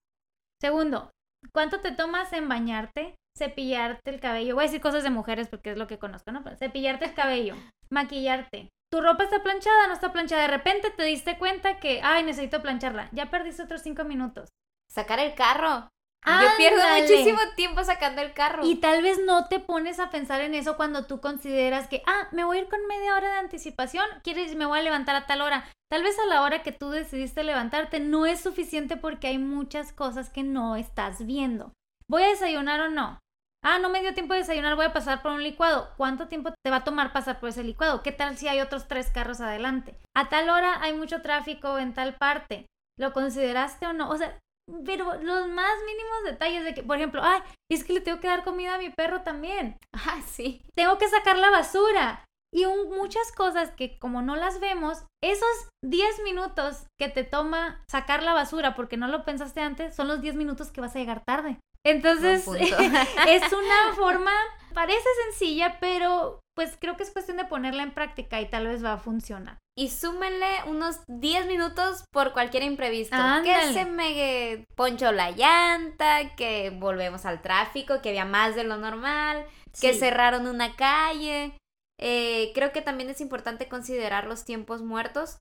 Segundo, 0.60 1.12
¿cuánto 1.54 1.82
te 1.82 1.92
tomas 1.92 2.34
en 2.34 2.50
bañarte, 2.50 3.16
cepillarte 3.38 4.10
el 4.12 4.20
cabello? 4.20 4.56
Voy 4.56 4.64
a 4.64 4.68
decir 4.68 4.82
cosas 4.82 5.04
de 5.04 5.10
mujeres 5.10 5.48
porque 5.48 5.72
es 5.72 5.78
lo 5.78 5.88
que 5.88 6.00
conozco, 6.00 6.32
¿no? 6.32 6.44
Pero 6.44 6.56
cepillarte 6.58 7.06
el 7.06 7.14
cabello, 7.14 7.56
maquillarte. 7.90 8.70
Tu 8.92 9.02
ropa 9.02 9.24
está 9.24 9.44
planchada, 9.44 9.88
no 9.88 9.94
está 9.94 10.14
planchada. 10.14 10.44
De 10.44 10.48
repente 10.48 10.92
te 10.92 11.04
diste 11.04 11.38
cuenta 11.38 11.80
que, 11.80 12.02
ay, 12.04 12.24
necesito 12.24 12.62
plancharla. 12.62 13.10
Ya 13.12 13.30
perdiste 13.30 13.64
otros 13.64 13.82
cinco 13.82 14.04
minutos. 14.04 14.50
Sacar 14.90 15.20
el 15.20 15.36
carro. 15.36 15.90
Yo 16.26 16.48
pierdo 16.58 16.82
muchísimo 17.00 17.40
tiempo 17.56 17.84
sacando 17.84 18.22
el 18.22 18.34
carro. 18.34 18.66
Y 18.66 18.76
tal 18.76 19.02
vez 19.02 19.20
no 19.24 19.48
te 19.48 19.60
pones 19.60 20.00
a 20.00 20.10
pensar 20.10 20.42
en 20.42 20.56
eso 20.56 20.76
cuando 20.76 21.06
tú 21.06 21.22
consideras 21.22 21.88
que, 21.88 22.02
ah, 22.08 22.28
me 22.32 22.44
voy 22.44 22.58
a 22.58 22.62
ir 22.62 22.70
con 22.70 22.86
media 22.88 23.16
hora 23.16 23.34
de 23.34 23.40
anticipación, 23.40 24.06
quieres, 24.24 24.56
me 24.56 24.66
voy 24.66 24.80
a 24.80 24.84
levantar 24.84 25.16
a 25.16 25.28
tal 25.28 25.42
hora. 25.42 25.66
Tal 25.90 26.02
vez 26.04 26.18
a 26.18 26.26
la 26.26 26.42
hora 26.42 26.64
que 26.64 26.72
tú 26.72 26.90
decidiste 26.90 27.44
levantarte 27.44 28.00
no 28.00 28.26
es 28.26 28.40
suficiente 28.40 28.98
porque 28.98 29.28
hay 29.28 29.38
muchas 29.38 29.94
cosas 29.94 30.30
que 30.30 30.44
no 30.44 30.76
estás 30.76 31.26
viendo. 31.26 31.74
¿Voy 32.08 32.24
a 32.24 32.30
desayunar 32.30 32.82
o 32.82 32.90
no? 32.90 33.20
Ah, 33.64 33.80
no 33.80 33.90
me 33.90 34.02
dio 34.02 34.14
tiempo 34.14 34.34
de 34.34 34.42
desayunar, 34.42 34.76
voy 34.76 34.86
a 34.86 34.94
pasar 34.94 35.22
por 35.22 35.32
un 35.32 35.42
licuado. 35.42 35.90
¿Cuánto 35.98 36.28
tiempo 36.28 36.52
te 36.64 36.70
va 36.70 36.78
a 36.78 36.84
tomar 36.84 37.14
pasar 37.14 37.40
por 37.40 37.50
ese 37.50 37.64
licuado? 37.64 38.04
¿Qué 38.04 38.12
tal 38.12 38.38
si 38.38 38.48
hay 38.48 38.62
otros 38.62 38.88
tres 38.88 39.10
carros 39.10 39.42
adelante? 39.42 39.96
A 40.16 40.30
tal 40.30 40.50
hora 40.50 40.82
hay 40.82 40.94
mucho 40.94 41.22
tráfico 41.22 41.80
en 41.80 41.94
tal 41.94 42.16
parte. 42.16 42.68
¿Lo 42.98 43.12
consideraste 43.12 43.88
o 43.88 43.94
no? 43.94 44.10
O 44.10 44.18
sea, 44.18 44.40
pero 44.86 45.14
los 45.22 45.48
más 45.48 45.76
mínimos 45.86 46.24
detalles 46.26 46.64
de 46.64 46.74
que, 46.74 46.84
por 46.84 46.98
ejemplo, 46.98 47.22
ay, 47.24 47.42
es 47.72 47.84
que 47.84 47.94
le 47.94 48.02
tengo 48.02 48.20
que 48.20 48.28
dar 48.28 48.44
comida 48.44 48.76
a 48.76 48.80
mi 48.80 48.90
perro 48.90 49.22
también. 49.22 49.78
Ah, 49.94 50.22
sí. 50.26 50.62
Tengo 50.76 50.98
que 50.98 51.08
sacar 51.10 51.38
la 51.38 51.50
basura. 51.52 52.24
Y 52.54 52.66
un- 52.66 52.90
muchas 52.92 53.32
cosas 53.34 53.72
que 53.72 54.00
como 54.00 54.22
no 54.22 54.36
las 54.36 54.60
vemos, 54.62 55.06
esos 55.22 55.70
10 55.84 56.22
minutos 56.24 56.88
que 56.98 57.10
te 57.10 57.24
toma 57.26 57.84
sacar 57.90 58.24
la 58.24 58.34
basura 58.34 58.76
porque 58.76 58.96
no 58.98 59.08
lo 59.08 59.26
pensaste 59.26 59.60
antes, 59.62 59.94
son 59.96 60.08
los 60.08 60.22
10 60.22 60.36
minutos 60.36 60.72
que 60.72 60.80
vas 60.82 60.96
a 60.96 61.00
llegar 61.00 61.24
tarde. 61.26 61.60
Entonces, 61.86 62.48
es 63.28 63.52
una 63.54 63.94
forma, 63.96 64.32
parece 64.74 65.08
sencilla, 65.30 65.78
pero 65.80 66.40
pues 66.56 66.78
creo 66.80 66.96
que 66.96 67.04
es 67.04 67.12
cuestión 67.12 67.38
de 67.38 67.46
ponerla 67.46 67.84
en 67.84 67.94
práctica 67.94 68.40
y 68.42 68.50
tal 68.50 68.68
vez 68.68 68.84
va 68.84 68.94
a 68.94 68.98
funcionar. 68.98 69.58
Y 69.78 69.90
súmenle 69.90 70.48
unos 70.68 71.02
10 71.08 71.48
minutos 71.48 72.06
por 72.14 72.32
cualquier 72.32 72.64
imprevisto. 72.64 73.16
Ándale. 73.16 73.68
Que 73.68 73.74
se 73.74 73.86
me 73.86 74.66
ponchó 74.76 75.12
la 75.12 75.32
llanta, 75.32 76.36
que 76.36 76.70
volvemos 76.70 77.26
al 77.26 77.42
tráfico, 77.42 78.02
que 78.02 78.10
había 78.10 78.24
más 78.26 78.56
de 78.56 78.64
lo 78.64 78.78
normal, 78.78 79.46
que 79.82 79.92
Sí. 79.94 80.00
cerraron 80.00 80.48
una 80.48 80.76
calle. 80.78 81.58
Eh, 82.00 82.52
creo 82.54 82.72
que 82.72 82.82
también 82.82 83.10
es 83.10 83.20
importante 83.22 83.68
considerar 83.68 84.26
los 84.28 84.46
tiempos 84.46 84.82
muertos, 84.82 85.38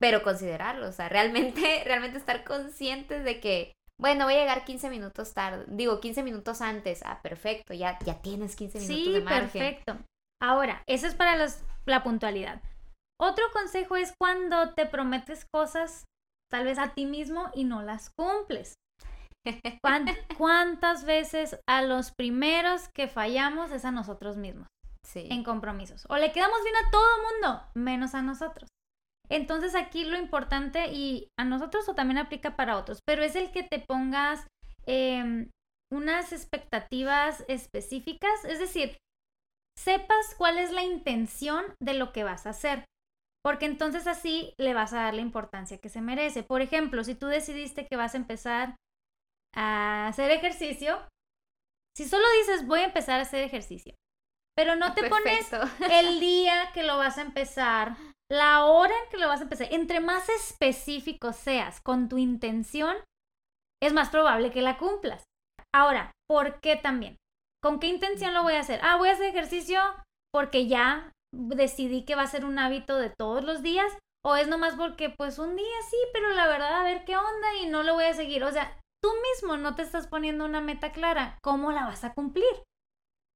pero 0.00 0.22
considerarlos, 0.22 0.90
o 0.90 0.92
sea, 0.92 1.08
realmente, 1.08 1.82
realmente 1.84 2.18
estar 2.18 2.44
conscientes 2.44 3.24
de 3.24 3.40
que, 3.40 3.72
bueno, 4.00 4.24
voy 4.26 4.34
a 4.34 4.38
llegar 4.40 4.64
15 4.64 4.88
minutos 4.90 5.34
tarde, 5.34 5.64
digo 5.68 6.00
15 6.00 6.22
minutos 6.22 6.60
antes, 6.60 7.02
ah, 7.04 7.20
perfecto, 7.22 7.74
ya, 7.74 7.98
ya 8.04 8.22
tienes 8.22 8.54
15 8.56 8.78
minutos 8.78 9.04
Sí, 9.04 9.12
de 9.12 9.20
margen. 9.22 9.50
perfecto. 9.50 9.98
Ahora, 10.44 10.82
eso 10.86 11.06
es 11.06 11.14
para 11.14 11.36
los- 11.36 11.62
la 11.86 12.02
puntualidad. 12.02 12.60
Otro 13.18 13.44
consejo 13.52 13.96
es 13.96 14.12
cuando 14.20 14.74
te 14.74 14.84
prometes 14.84 15.46
cosas, 15.50 16.04
tal 16.50 16.64
vez 16.64 16.78
a 16.78 16.92
ti 16.92 17.06
mismo, 17.06 17.48
y 17.54 17.64
no 17.64 17.82
las 17.82 18.10
cumples. 18.18 18.74
¿Cuán- 19.82 20.06
¿Cuántas 20.36 21.04
veces 21.04 21.58
a 21.66 21.80
los 21.82 22.12
primeros 22.16 22.88
que 22.94 23.08
fallamos 23.08 23.70
es 23.72 23.84
a 23.84 23.90
nosotros 23.90 24.36
mismos 24.36 24.66
Sí. 25.06 25.28
en 25.30 25.44
compromisos? 25.44 26.04
O 26.10 26.16
le 26.18 26.32
quedamos 26.32 26.62
bien 26.62 26.76
a 26.76 26.90
todo 26.90 27.22
mundo, 27.32 27.62
menos 27.74 28.14
a 28.14 28.20
nosotros. 28.22 28.68
Entonces 29.30 29.74
aquí 29.74 30.04
lo 30.04 30.18
importante, 30.18 30.92
y 30.92 31.28
a 31.38 31.44
nosotros 31.44 31.88
o 31.88 31.94
también 31.94 32.18
aplica 32.18 32.56
para 32.56 32.76
otros, 32.76 32.98
pero 33.06 33.22
es 33.22 33.34
el 33.36 33.50
que 33.50 33.62
te 33.62 33.78
pongas 33.78 34.46
em, 34.86 35.48
unas 35.90 36.32
expectativas 36.34 37.42
específicas, 37.48 38.44
es 38.44 38.58
decir, 38.58 38.98
sepas 39.78 40.34
cuál 40.36 40.58
es 40.58 40.72
la 40.72 40.82
intención 40.82 41.64
de 41.80 41.94
lo 41.94 42.12
que 42.12 42.24
vas 42.24 42.46
a 42.46 42.50
hacer. 42.50 42.84
Porque 43.42 43.66
entonces 43.66 44.06
así 44.06 44.54
le 44.56 44.72
vas 44.72 44.92
a 44.92 45.02
dar 45.02 45.14
la 45.14 45.20
importancia 45.20 45.78
que 45.78 45.90
se 45.90 46.00
merece. 46.00 46.42
Por 46.42 46.62
ejemplo, 46.62 47.04
si 47.04 47.14
tú 47.14 47.26
decidiste 47.26 47.86
que 47.86 47.96
vas 47.96 48.14
a 48.14 48.18
empezar 48.18 48.76
a 49.54 50.08
hacer 50.08 50.30
ejercicio, 50.30 51.06
si 51.96 52.06
solo 52.06 52.24
dices 52.40 52.66
voy 52.66 52.80
a 52.80 52.86
empezar 52.86 53.20
a 53.20 53.22
hacer 53.22 53.44
ejercicio, 53.44 53.94
pero 54.56 54.76
no 54.76 54.94
te 54.94 55.08
pones 55.08 55.50
el 55.90 56.20
día 56.20 56.70
que 56.72 56.82
lo 56.82 56.96
vas 56.96 57.18
a 57.18 57.22
empezar, 57.22 57.96
la 58.30 58.64
hora 58.64 58.94
en 59.04 59.10
que 59.10 59.18
lo 59.18 59.28
vas 59.28 59.40
a 59.40 59.44
empezar, 59.44 59.68
entre 59.70 60.00
más 60.00 60.28
específico 60.28 61.32
seas 61.32 61.80
con 61.80 62.08
tu 62.08 62.18
intención, 62.18 62.96
es 63.82 63.92
más 63.92 64.08
probable 64.08 64.50
que 64.50 64.62
la 64.62 64.78
cumplas. 64.78 65.24
Ahora, 65.74 66.12
¿por 66.28 66.60
qué 66.60 66.76
también? 66.76 67.16
¿Con 67.64 67.80
qué 67.80 67.86
intención 67.86 68.34
lo 68.34 68.42
voy 68.42 68.56
a 68.56 68.60
hacer? 68.60 68.78
Ah, 68.82 68.96
voy 68.96 69.08
a 69.08 69.12
hacer 69.12 69.24
ejercicio 69.24 69.80
porque 70.30 70.66
ya 70.66 71.10
decidí 71.32 72.04
que 72.04 72.14
va 72.14 72.20
a 72.20 72.26
ser 72.26 72.44
un 72.44 72.58
hábito 72.58 72.98
de 72.98 73.08
todos 73.08 73.42
los 73.42 73.62
días. 73.62 73.90
O 74.22 74.36
es 74.36 74.48
nomás 74.48 74.74
porque 74.74 75.08
pues 75.08 75.38
un 75.38 75.56
día 75.56 75.76
sí, 75.88 75.96
pero 76.12 76.34
la 76.34 76.46
verdad 76.46 76.80
a 76.80 76.84
ver 76.84 77.06
qué 77.06 77.16
onda 77.16 77.56
y 77.62 77.66
no 77.66 77.82
lo 77.82 77.94
voy 77.94 78.04
a 78.04 78.12
seguir. 78.12 78.44
O 78.44 78.52
sea, 78.52 78.78
tú 79.02 79.08
mismo 79.32 79.56
no 79.56 79.74
te 79.74 79.80
estás 79.80 80.06
poniendo 80.08 80.44
una 80.44 80.60
meta 80.60 80.92
clara. 80.92 81.38
¿Cómo 81.42 81.72
la 81.72 81.86
vas 81.86 82.04
a 82.04 82.12
cumplir? 82.12 82.44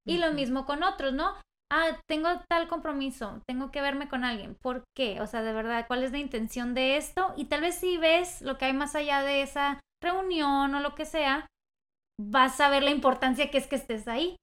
Y 0.05 0.19
lo 0.19 0.31
mismo 0.31 0.67
con 0.67 0.83
otros, 0.83 1.11
¿no? 1.11 1.33
Ah, 1.71 1.97
tengo 2.07 2.29
tal 2.47 2.67
compromiso, 2.67 3.41
tengo 3.47 3.71
que 3.71 3.81
verme 3.81 4.09
con 4.09 4.23
alguien. 4.23 4.55
¿Por 4.61 4.83
qué? 4.95 5.21
O 5.21 5.25
sea, 5.25 5.41
de 5.41 5.53
verdad, 5.53 5.85
¿cuál 5.87 6.03
es 6.03 6.11
la 6.11 6.19
intención 6.19 6.75
de 6.75 6.97
esto? 6.97 7.33
Y 7.35 7.45
tal 7.45 7.61
vez 7.61 7.75
si 7.75 7.97
ves 7.97 8.43
lo 8.43 8.59
que 8.59 8.65
hay 8.65 8.73
más 8.73 8.93
allá 8.93 9.23
de 9.23 9.41
esa 9.41 9.79
reunión 10.03 10.75
o 10.75 10.79
lo 10.81 10.93
que 10.93 11.05
sea, 11.05 11.47
vas 12.19 12.59
a 12.59 12.69
ver 12.69 12.83
la 12.83 12.91
importancia 12.91 13.49
que 13.49 13.57
es 13.57 13.67
que 13.67 13.77
estés 13.77 14.07
ahí. 14.07 14.35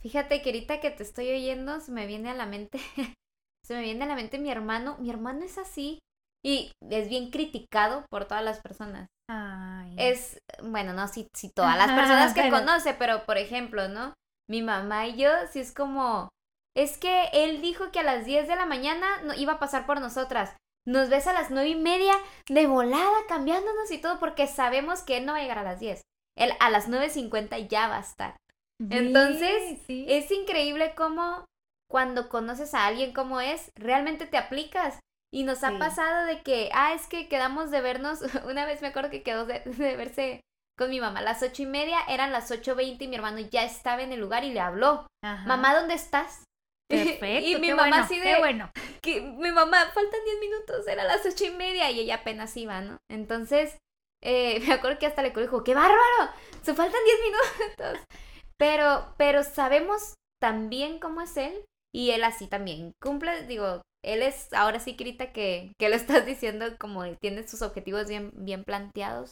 Fíjate 0.00 0.42
que 0.42 0.50
ahorita 0.50 0.80
que 0.80 0.90
te 0.90 1.02
estoy 1.02 1.30
oyendo, 1.30 1.80
se 1.80 1.90
me 1.90 2.06
viene 2.06 2.30
a 2.30 2.34
la 2.34 2.46
mente, 2.46 2.78
se 3.64 3.74
me 3.74 3.82
viene 3.82 4.04
a 4.04 4.08
la 4.08 4.14
mente 4.14 4.38
mi 4.38 4.50
hermano. 4.50 4.96
Mi 4.98 5.10
hermano 5.10 5.44
es 5.44 5.58
así 5.58 5.98
y 6.44 6.72
es 6.88 7.08
bien 7.08 7.30
criticado 7.30 8.04
por 8.10 8.26
todas 8.26 8.44
las 8.44 8.60
personas. 8.60 9.08
Ay. 9.30 9.94
Es, 9.98 10.38
bueno, 10.62 10.92
no 10.92 11.08
si, 11.08 11.28
si 11.34 11.50
todas 11.50 11.76
las 11.76 11.90
personas 11.90 12.34
que 12.34 12.50
conoce, 12.50 12.94
pero 12.94 13.24
por 13.24 13.38
ejemplo, 13.38 13.88
¿no? 13.88 14.14
Mi 14.48 14.62
mamá 14.62 15.06
y 15.06 15.16
yo, 15.16 15.30
sí 15.50 15.60
es 15.60 15.74
como, 15.74 16.28
es 16.76 16.96
que 16.96 17.28
él 17.32 17.60
dijo 17.60 17.90
que 17.90 18.00
a 18.00 18.04
las 18.04 18.24
10 18.24 18.48
de 18.48 18.56
la 18.56 18.64
mañana 18.64 19.06
no, 19.24 19.34
iba 19.34 19.54
a 19.54 19.58
pasar 19.58 19.84
por 19.84 20.00
nosotras. 20.00 20.56
Nos 20.86 21.10
ves 21.10 21.26
a 21.26 21.34
las 21.34 21.50
nueve 21.50 21.68
y 21.68 21.74
media 21.74 22.14
de 22.48 22.66
volada 22.66 23.18
cambiándonos 23.28 23.90
y 23.90 23.98
todo 23.98 24.18
porque 24.18 24.46
sabemos 24.46 25.02
que 25.02 25.18
él 25.18 25.26
no 25.26 25.32
va 25.32 25.38
a 25.38 25.42
llegar 25.42 25.58
a 25.58 25.64
las 25.64 25.80
10. 25.80 26.00
Él 26.38 26.52
a 26.60 26.70
las 26.70 26.88
9.50 26.88 27.68
ya 27.68 27.88
va 27.88 27.98
a 27.98 28.00
estar. 28.00 28.36
Entonces, 28.90 29.78
Sí. 29.86 30.06
Es 30.08 30.30
increíble 30.30 30.94
cómo 30.96 31.44
cuando 31.90 32.28
conoces 32.28 32.74
a 32.74 32.86
alguien 32.86 33.12
como 33.12 33.40
es, 33.40 33.70
realmente 33.76 34.26
te 34.26 34.36
aplicas 34.38 35.00
Y 35.30 35.42
nos 35.42 35.62
ha 35.62 35.70
Sí. 35.72 35.76
pasado 35.78 36.24
de 36.24 36.42
que, 36.42 36.70
ah, 36.72 36.94
es 36.94 37.06
que 37.06 37.28
quedamos 37.28 37.70
de 37.70 37.82
vernos, 37.82 38.20
una 38.48 38.64
vez 38.64 38.80
me 38.80 38.88
acuerdo 38.88 39.10
que 39.10 39.22
quedó 39.22 39.44
de, 39.44 39.60
de 39.64 39.96
verse 39.96 40.40
con 40.78 40.88
mi 40.90 41.00
mamá 41.00 41.18
a 41.18 41.22
las 41.22 41.42
ocho 41.42 41.64
y 41.64 41.66
media, 41.66 41.98
eran 42.08 42.32
las 42.32 42.50
ocho 42.50 42.74
veinte 42.74 43.04
y 43.04 43.08
mi 43.08 43.16
hermano 43.16 43.38
ya 43.40 43.64
estaba 43.64 44.02
en 44.02 44.12
el 44.12 44.20
lugar 44.20 44.44
y 44.44 44.52
le 44.54 44.60
habló, 44.60 45.06
Ajá. 45.22 45.46
mamá, 45.46 45.74
¿dónde 45.74 45.94
estás? 45.94 46.44
Perfecto. 46.90 47.46
y 47.46 47.56
mi 47.56 47.66
qué 47.66 47.74
mamá 47.74 47.88
bueno, 47.88 48.04
así 48.04 48.14
qué 48.20 48.32
de, 48.34 48.38
bueno. 48.38 48.70
que 49.02 49.20
mi 49.20 49.50
mamá, 49.52 49.84
faltan 49.92 50.20
10 50.24 50.40
minutos, 50.40 50.86
era 50.88 51.04
las 51.04 51.26
ocho 51.26 51.44
y 51.44 51.50
media 51.50 51.90
y 51.90 52.00
ella 52.00 52.14
apenas 52.16 52.56
iba, 52.56 52.80
¿no? 52.80 52.96
Entonces, 53.10 53.76
eh, 54.22 54.60
me 54.66 54.72
acuerdo 54.74 54.98
que 54.98 55.06
hasta 55.06 55.22
le 55.22 55.30
dijo, 55.30 55.64
¡qué 55.64 55.74
bárbaro! 55.74 56.32
Se 56.62 56.74
faltan 56.74 57.00
10 57.04 57.18
minutos. 57.24 58.06
Pero, 58.60 59.14
pero 59.16 59.44
sabemos 59.44 60.14
también 60.42 60.98
cómo 60.98 61.20
es 61.20 61.36
él 61.36 61.64
y 61.94 62.10
él 62.10 62.24
así 62.24 62.48
también 62.48 62.90
cumple, 63.00 63.46
digo, 63.46 63.82
él 64.04 64.22
es 64.22 64.52
ahora 64.52 64.80
sí, 64.80 64.96
Krita, 64.96 65.32
que, 65.32 65.72
que 65.78 65.88
lo 65.88 65.94
estás 65.96 66.26
diciendo 66.26 66.66
como 66.78 67.04
tiene 67.20 67.46
sus 67.46 67.62
objetivos 67.62 68.08
bien, 68.08 68.32
bien 68.34 68.64
planteados. 68.64 69.30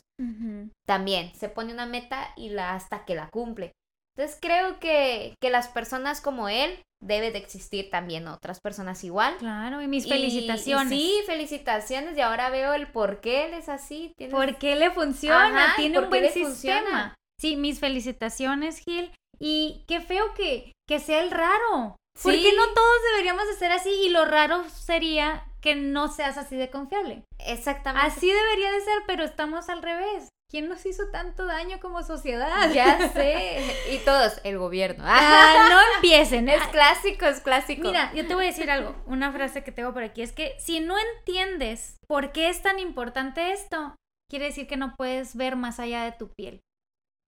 También 0.87 1.35
se 1.35 1.49
pone 1.49 1.73
una 1.73 1.87
meta 1.87 2.33
y 2.37 2.51
la 2.51 2.75
hasta 2.75 3.05
que 3.05 3.17
la 3.17 3.29
cumple. 3.31 3.73
Entonces 4.17 4.39
creo 4.41 4.79
que, 4.81 5.35
que 5.43 5.51
las 5.51 5.69
personas 5.69 6.21
como 6.21 6.49
él 6.49 6.81
debe 7.03 7.31
de 7.31 7.39
existir 7.39 7.91
también 7.91 8.27
otras 8.29 8.61
personas 8.61 9.05
igual. 9.05 9.37
Claro, 9.37 9.83
y 9.83 9.89
mis 9.89 10.07
Y- 10.07 10.09
felicitaciones. 10.09 10.93
y 10.93 10.97
sí, 10.97 11.23
felicitaciones. 11.27 12.17
Y 12.17 12.21
ahora 12.23 12.49
veo 12.51 12.73
el 12.73 12.87
por 12.91 13.21
qué 13.21 13.45
él 13.47 13.55
es 13.55 13.69
así. 13.69 14.13
tienes- 14.17 14.35
¿Por 14.35 14.57
qué 14.57 14.77
le 14.77 14.91
funciona? 14.91 15.47
Ajá, 15.67 15.75
¿y 15.75 15.83
Tiene 15.83 15.99
un 15.99 16.09
buen 16.09 16.25
funciona? 16.31 16.53
sistema. 16.81 17.15
Sí, 17.39 17.57
mis 17.57 17.79
felicitaciones, 17.81 18.79
Gil. 18.79 19.13
Y 19.39 19.85
qué 19.87 20.01
feo 20.01 20.33
que, 20.35 20.73
que 20.89 20.99
sea 20.99 21.21
el 21.21 21.31
raro. 21.31 21.97
¿Por 22.23 22.33
Sí. 22.33 22.43
qué 22.43 22.57
no 22.57 22.65
todos 22.69 22.97
deberíamos 23.13 23.47
de 23.47 23.55
ser 23.57 23.73
así? 23.73 23.91
Y 23.91 24.09
lo 24.09 24.25
raro 24.25 24.65
sería 24.71 25.45
que 25.61 25.75
no 25.75 26.09
seas 26.09 26.39
así 26.39 26.57
de 26.57 26.71
confiable. 26.71 27.23
Exactamente. 27.41 28.07
Así 28.07 28.27
debería 28.33 28.73
de 28.73 28.81
ser, 28.81 29.03
pero 29.07 29.25
estamos 29.25 29.69
al 29.69 29.83
revés. 29.83 30.29
¿Quién 30.49 30.69
nos 30.69 30.87
hizo 30.87 31.09
tanto 31.11 31.45
daño 31.45 31.81
como 31.81 32.03
sociedad? 32.05 32.71
Ya 32.73 33.09
sé. 33.13 33.59
Y 33.93 33.99
todos, 34.05 34.41
el 34.45 34.59
gobierno. 34.59 35.03
Ah, 35.07 35.67
no 35.71 35.79
empiecen. 35.97 36.49
es 36.49 36.63
clásico, 36.73 37.27
es 37.27 37.41
clásico. 37.41 37.83
Mira, 37.89 38.13
yo 38.15 38.27
te 38.27 38.35
voy 38.35 38.45
a 38.45 38.49
decir 38.49 38.71
algo, 38.71 38.95
una 39.07 39.33
frase 39.33 39.65
que 39.65 39.73
tengo 39.73 39.93
por 39.93 40.05
aquí, 40.05 40.23
es 40.23 40.33
que 40.33 40.55
si 40.61 40.81
no 40.81 40.95
entiendes 41.17 41.97
por 42.07 42.31
qué 42.33 42.49
es 42.49 42.63
tan 42.63 42.79
importante 42.79 43.51
esto, 43.53 43.97
quiere 44.31 44.47
decir 44.47 44.67
que 44.69 44.77
no 44.77 44.95
puedes 44.97 45.35
ver 45.37 45.57
más 45.57 45.81
allá 45.81 46.05
de 46.05 46.13
tu 46.13 46.31
piel. 46.37 46.61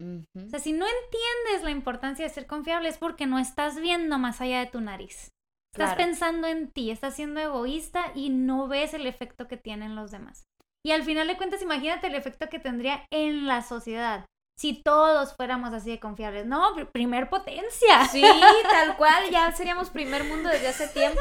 O 0.01 0.49
sea, 0.49 0.61
si 0.61 0.73
no 0.73 0.87
entiendes 0.87 1.65
la 1.65 1.73
importancia 1.73 2.25
de 2.25 2.33
ser 2.33 2.47
confiable 2.47 2.89
es 2.89 2.99
porque 2.99 3.27
no 3.27 3.41
estás 3.41 3.81
viendo 3.81 4.17
más 4.17 4.41
allá 4.41 4.61
de 4.61 4.67
tu 4.71 4.81
nariz. 4.81 5.33
Estás 5.75 5.95
Claro. 5.95 5.97
pensando 5.97 6.47
en 6.47 6.71
ti, 6.71 6.93
estás 6.93 7.17
siendo 7.17 7.41
egoísta 7.41 8.13
y 8.15 8.31
no 8.31 8.69
ves 8.69 8.95
el 8.95 9.09
efecto 9.09 9.49
que 9.49 9.57
tienen 9.57 9.97
los 9.97 10.13
demás. 10.13 10.45
Y 10.85 10.93
al 10.93 11.03
final 11.03 11.27
de 11.27 11.37
cuentas, 11.37 11.63
imagínate 11.63 12.07
el 12.07 12.15
efecto 12.15 12.49
que 12.49 12.59
tendría 12.59 13.05
en 13.11 13.47
la 13.47 13.63
sociedad 13.63 14.27
si 14.59 14.73
todos 14.83 15.37
fuéramos 15.37 15.73
así 15.73 15.89
de 15.89 16.01
confiables. 16.01 16.45
No, 16.45 16.75
pr- 16.75 16.91
primer 16.91 17.29
potencia. 17.31 18.05
Sí, 18.11 18.23
tal 18.73 18.97
cual, 18.97 19.31
ya 19.31 19.53
seríamos 19.53 19.89
primer 19.91 20.25
mundo 20.25 20.49
desde 20.49 20.67
hace 20.67 20.89
tiempo. 20.89 21.21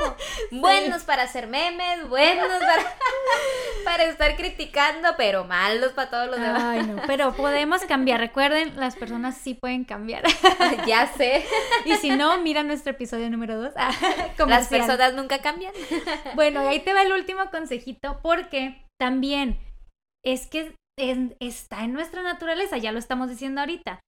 Buenos 0.50 1.04
para 1.04 1.21
hacer 1.23 1.45
memes, 1.45 2.10
buenos 2.10 2.47
para, 2.47 2.95
para 3.86 4.04
estar 4.06 4.36
criticando, 4.36 5.10
pero 5.17 5.43
malos 5.43 5.91
para 5.91 6.10
todos 6.10 6.28
los 6.32 6.39
demás. 6.41 6.63
Ay, 6.63 6.82
no, 6.88 7.00
pero 7.06 7.34
podemos 7.36 7.84
cambiar. 7.86 8.19
Recuerden, 8.19 8.73
las 8.76 8.95
personas 8.95 9.38
sí 9.38 9.54
pueden 9.54 9.84
cambiar. 9.86 10.23
ya 10.88 11.06
sé, 11.13 11.45
Y 11.86 11.93
si 11.97 12.10
no, 12.10 12.39
mira 12.41 12.63
nuestro 12.63 12.93
episodio 12.93 13.30
número 13.30 13.62
2. 13.62 13.73
las 14.47 14.67
personas 14.67 15.13
nunca 15.13 15.39
cambian. 15.43 15.73
Bueno, 16.34 16.63
y 16.63 16.67
ahí 16.67 16.80
te 16.80 16.91
va 16.93 17.04
el 17.04 17.12
último 17.12 17.52
consejito, 17.52 18.19
porque 18.23 18.84
también 19.00 19.60
es 20.26 20.47
que 20.47 20.73
en- 20.98 21.36
está 21.40 21.84
en 21.84 21.94
nuestra 21.94 22.24
naturaleza, 22.24 22.78
ya 22.78 22.92
lo 22.92 23.00
estamos 23.00 23.30
diciendo 23.30 23.62
ahorita. 23.62 24.00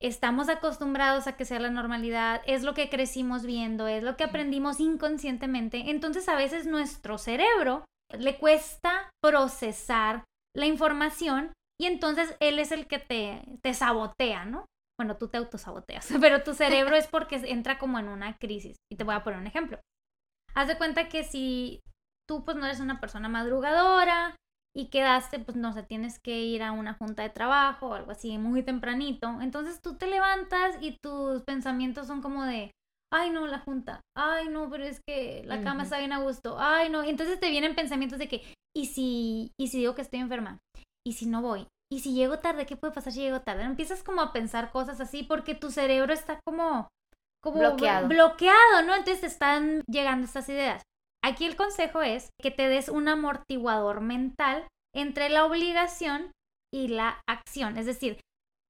Estamos 0.00 0.50
acostumbrados 0.50 1.26
a 1.26 1.36
que 1.36 1.46
sea 1.46 1.58
la 1.58 1.70
normalidad, 1.70 2.42
es 2.46 2.62
lo 2.62 2.74
que 2.74 2.90
crecimos 2.90 3.46
viendo, 3.46 3.88
es 3.88 4.02
lo 4.02 4.16
que 4.16 4.24
aprendimos 4.24 4.78
inconscientemente. 4.78 5.90
Entonces 5.90 6.28
a 6.28 6.36
veces 6.36 6.66
nuestro 6.66 7.16
cerebro 7.16 7.84
le 8.16 8.36
cuesta 8.38 9.10
procesar 9.22 10.24
la 10.54 10.66
información 10.66 11.52
y 11.80 11.86
entonces 11.86 12.36
él 12.40 12.58
es 12.58 12.72
el 12.72 12.86
que 12.86 12.98
te, 12.98 13.42
te 13.62 13.72
sabotea, 13.74 14.44
¿no? 14.44 14.66
Bueno, 14.98 15.16
tú 15.16 15.28
te 15.28 15.38
autosaboteas, 15.38 16.08
pero 16.20 16.42
tu 16.42 16.52
cerebro 16.54 16.96
es 16.96 17.06
porque 17.06 17.36
entra 17.36 17.78
como 17.78 17.98
en 17.98 18.08
una 18.08 18.36
crisis. 18.36 18.76
Y 18.92 18.96
te 18.96 19.04
voy 19.04 19.14
a 19.14 19.24
poner 19.24 19.40
un 19.40 19.46
ejemplo. 19.46 19.78
Haz 20.54 20.68
de 20.68 20.78
cuenta 20.78 21.08
que 21.08 21.24
si 21.24 21.80
tú 22.28 22.44
pues 22.44 22.56
no 22.56 22.66
eres 22.66 22.80
una 22.80 23.00
persona 23.00 23.28
madrugadora 23.28 24.34
y 24.76 24.88
quedaste, 24.88 25.38
pues 25.38 25.56
no 25.56 25.72
sé, 25.72 25.82
tienes 25.82 26.18
que 26.18 26.42
ir 26.42 26.62
a 26.62 26.72
una 26.72 26.92
junta 26.92 27.22
de 27.22 27.30
trabajo 27.30 27.88
o 27.88 27.94
algo 27.94 28.10
así 28.10 28.36
muy 28.36 28.62
tempranito, 28.62 29.40
entonces 29.40 29.80
tú 29.80 29.96
te 29.96 30.06
levantas 30.06 30.76
y 30.82 30.98
tus 31.02 31.42
pensamientos 31.44 32.06
son 32.06 32.20
como 32.20 32.44
de, 32.44 32.70
ay 33.10 33.30
no, 33.30 33.46
la 33.46 33.60
junta, 33.60 34.02
ay 34.14 34.48
no, 34.48 34.68
pero 34.68 34.84
es 34.84 35.00
que 35.08 35.42
la 35.46 35.62
cama 35.62 35.84
está 35.84 35.98
bien 35.98 36.12
a 36.12 36.20
gusto, 36.20 36.56
ay 36.58 36.90
no, 36.90 37.02
y 37.04 37.08
entonces 37.08 37.40
te 37.40 37.50
vienen 37.50 37.74
pensamientos 37.74 38.18
de 38.18 38.28
que, 38.28 38.42
¿y 38.76 38.86
si, 38.86 39.50
y 39.58 39.68
si 39.68 39.78
digo 39.78 39.94
que 39.94 40.02
estoy 40.02 40.20
enferma? 40.20 40.58
¿Y 41.06 41.14
si 41.14 41.24
no 41.24 41.40
voy? 41.40 41.66
¿Y 41.90 42.00
si 42.00 42.12
llego 42.12 42.40
tarde? 42.40 42.66
¿Qué 42.66 42.76
puede 42.76 42.92
pasar 42.92 43.12
si 43.14 43.20
llego 43.20 43.40
tarde? 43.40 43.62
Empiezas 43.62 44.02
como 44.02 44.20
a 44.20 44.32
pensar 44.32 44.72
cosas 44.72 45.00
así 45.00 45.22
porque 45.22 45.54
tu 45.54 45.70
cerebro 45.70 46.12
está 46.12 46.38
como, 46.44 46.88
como 47.42 47.60
Bloqueado. 47.60 48.08
bloqueado, 48.08 48.82
¿no? 48.84 48.94
Entonces 48.94 49.20
te 49.20 49.26
están 49.26 49.82
llegando 49.86 50.26
estas 50.26 50.48
ideas. 50.48 50.82
Aquí 51.26 51.44
el 51.44 51.56
consejo 51.56 52.02
es 52.02 52.30
que 52.40 52.52
te 52.52 52.68
des 52.68 52.88
un 52.88 53.08
amortiguador 53.08 54.00
mental 54.00 54.68
entre 54.94 55.28
la 55.28 55.44
obligación 55.44 56.30
y 56.72 56.86
la 56.86 57.20
acción. 57.28 57.76
Es 57.78 57.86
decir, 57.86 58.20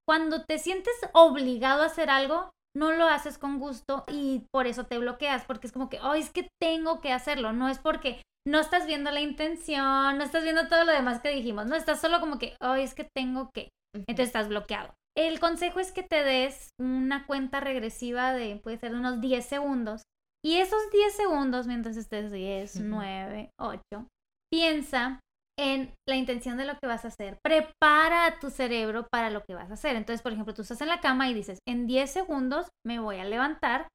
cuando 0.09 0.47
te 0.47 0.57
sientes 0.57 0.95
obligado 1.12 1.83
a 1.83 1.87
hacer 1.87 2.09
algo, 2.09 2.49
no 2.75 2.92
lo 2.92 3.09
haces 3.09 3.37
con 3.37 3.59
gusto 3.59 4.05
y 4.09 4.47
por 4.51 4.66
eso 4.66 4.87
te 4.87 4.97
bloqueas, 4.97 5.45
porque 5.45 5.66
es 5.66 5.73
como 5.75 5.90
que, 5.90 6.01
oh, 6.01 6.14
es 6.14 6.31
que 6.31 6.49
tengo 6.59 7.03
que 7.03 7.12
hacerlo, 7.12 7.53
no 7.53 7.69
es 7.69 7.79
porque 7.79 8.23
no 8.49 8.59
estás 8.59 8.87
viendo 8.87 9.11
la 9.11 9.21
intención, 9.21 10.16
no 10.16 10.25
estás 10.25 10.42
viendo 10.42 10.66
todo 10.66 10.85
lo 10.85 10.92
demás 10.92 11.21
que 11.21 11.29
dijimos, 11.29 11.66
no 11.66 11.77
estás 11.77 12.01
solo 12.01 12.21
como 12.21 12.38
que, 12.38 12.57
oh, 12.62 12.75
es 12.75 12.95
que 12.95 13.07
tengo 13.14 13.51
que, 13.53 13.69
entonces 13.95 14.29
estás 14.29 14.49
bloqueado. 14.49 14.95
El 15.14 15.40
consejo 15.40 15.79
es 15.79 15.92
que 15.92 16.03
te 16.03 16.25
des 16.25 16.71
una 16.81 17.27
cuenta 17.27 17.61
regresiva 17.61 18.33
de, 18.33 18.57
puede 18.57 18.79
ser 18.79 18.92
de 18.92 18.99
unos 18.99 19.21
10 19.21 19.45
segundos, 19.45 20.05
y 20.47 20.59
esos 20.59 20.79
10 20.93 21.13
segundos, 21.13 21.67
mientras 21.67 21.97
estés 21.97 22.31
10, 22.31 22.77
Ujú. 22.77 22.85
9, 22.85 23.51
8, 23.59 24.07
piensa 24.49 25.19
en 25.59 25.93
la 26.09 26.15
intención 26.15 26.57
de 26.57 26.67
lo 26.67 26.79
que 26.79 26.87
vas 26.87 27.05
a 27.05 27.09
hacer. 27.09 27.37
Prepara 27.43 28.27
a 28.27 28.39
tu 28.39 28.51
cerebro 28.51 29.09
para 29.11 29.31
lo 29.31 29.43
que 29.43 29.57
vas 29.57 29.73
a 29.73 29.75
hacer. 29.75 29.97
Entonces, 29.97 30.23
por 30.23 30.33
ejemplo, 30.33 30.55
tú 30.55 30.63
estás 30.63 30.81
en 30.83 30.89
la 30.89 31.01
cama 31.01 31.29
y 31.29 31.35
dices, 31.35 31.59
en 31.67 31.89
10 31.89 32.09
segundos 32.09 32.69
me 32.87 33.01
voy 33.01 33.17
a 33.17 33.25
levantar 33.25 33.89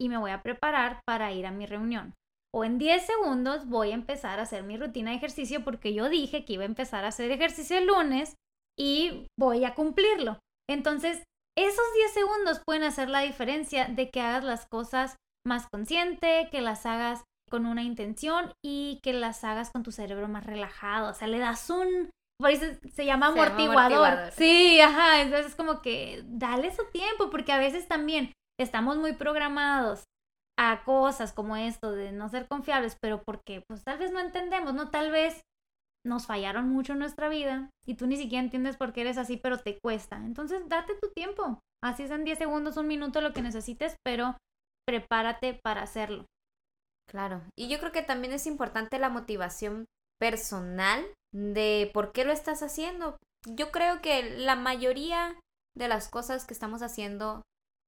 y 0.00 0.08
me 0.08 0.16
voy 0.16 0.30
a 0.30 0.42
preparar 0.42 1.00
para 1.04 1.32
ir 1.32 1.44
a 1.44 1.50
mi 1.50 1.66
reunión. 1.66 2.14
O 2.54 2.64
en 2.64 2.78
10 2.78 3.04
segundos 3.04 3.66
voy 3.66 3.90
a 3.90 3.94
empezar 3.94 4.38
a 4.38 4.42
hacer 4.42 4.62
mi 4.62 4.76
rutina 4.76 5.10
de 5.10 5.16
ejercicio 5.16 5.64
porque 5.64 5.92
yo 5.92 6.08
dije 6.08 6.44
que 6.44 6.52
iba 6.52 6.62
a 6.62 6.66
empezar 6.66 7.04
a 7.04 7.08
hacer 7.08 7.32
ejercicio 7.32 7.78
el 7.78 7.86
lunes 7.88 8.36
y 8.78 9.26
voy 9.36 9.64
a 9.64 9.74
cumplirlo. 9.74 10.38
Entonces, 10.70 11.24
esos 11.58 11.84
10 11.94 12.12
segundos 12.12 12.62
pueden 12.64 12.84
hacer 12.84 13.08
la 13.08 13.22
diferencia 13.22 13.86
de 13.86 14.08
que 14.10 14.20
hagas 14.20 14.44
las 14.44 14.66
cosas 14.66 15.16
más 15.46 15.66
consciente, 15.68 16.48
que 16.50 16.60
las 16.60 16.86
hagas 16.86 17.24
con 17.48 17.66
una 17.66 17.82
intención 17.82 18.52
y 18.64 19.00
que 19.02 19.12
las 19.12 19.44
hagas 19.44 19.70
con 19.70 19.82
tu 19.82 19.92
cerebro 19.92 20.28
más 20.28 20.44
relajado. 20.44 21.10
O 21.10 21.14
sea, 21.14 21.28
le 21.28 21.38
das 21.38 21.70
un... 21.70 22.10
Por 22.38 22.50
eso 22.50 22.66
se 22.66 22.70
llama 22.74 22.90
Se 22.94 23.04
llama 23.04 23.26
amortiguador. 23.28 24.08
amortiguador. 24.08 24.32
Sí, 24.32 24.80
ajá. 24.80 25.22
Entonces 25.22 25.46
es 25.46 25.54
como 25.54 25.80
que 25.80 26.22
dale 26.26 26.74
su 26.74 26.84
tiempo 26.90 27.30
porque 27.30 27.52
a 27.52 27.58
veces 27.58 27.88
también 27.88 28.32
estamos 28.60 28.98
muy 28.98 29.14
programados 29.14 30.04
a 30.58 30.82
cosas 30.84 31.32
como 31.32 31.56
esto 31.56 31.92
de 31.92 32.12
no 32.12 32.28
ser 32.28 32.46
confiables, 32.48 32.96
pero 33.00 33.22
porque 33.22 33.62
pues 33.68 33.84
tal 33.84 33.98
vez 33.98 34.12
no 34.12 34.20
entendemos, 34.20 34.74
¿no? 34.74 34.90
Tal 34.90 35.10
vez 35.10 35.42
nos 36.04 36.26
fallaron 36.26 36.68
mucho 36.68 36.92
en 36.92 37.00
nuestra 37.00 37.28
vida 37.28 37.70
y 37.86 37.94
tú 37.94 38.06
ni 38.06 38.16
siquiera 38.16 38.42
entiendes 38.42 38.76
por 38.76 38.92
qué 38.92 39.02
eres 39.02 39.18
así, 39.18 39.36
pero 39.36 39.58
te 39.58 39.78
cuesta. 39.82 40.16
Entonces 40.16 40.68
date 40.68 40.94
tu 41.00 41.10
tiempo. 41.10 41.60
Así 41.82 42.04
es 42.04 42.10
en 42.10 42.24
10 42.24 42.38
segundos, 42.38 42.76
un 42.76 42.86
minuto, 42.86 43.20
lo 43.20 43.32
que 43.32 43.42
necesites, 43.42 43.96
pero 44.04 44.36
prepárate 44.86 45.54
para 45.54 45.82
hacerlo. 45.82 46.26
Claro. 47.08 47.42
Y 47.56 47.68
yo 47.68 47.78
creo 47.78 47.92
que 47.92 48.02
también 48.02 48.32
es 48.32 48.46
importante 48.46 48.98
la 48.98 49.08
motivación 49.08 49.86
personal 50.18 51.04
de 51.32 51.90
por 51.92 52.12
qué 52.12 52.24
lo 52.24 52.32
estás 52.32 52.62
haciendo. 52.62 53.16
Yo 53.46 53.70
creo 53.70 54.00
que 54.00 54.22
la 54.38 54.56
mayoría 54.56 55.38
de 55.76 55.88
las 55.88 56.08
cosas 56.08 56.46
que 56.46 56.54
estamos 56.54 56.82
haciendo 56.82 57.42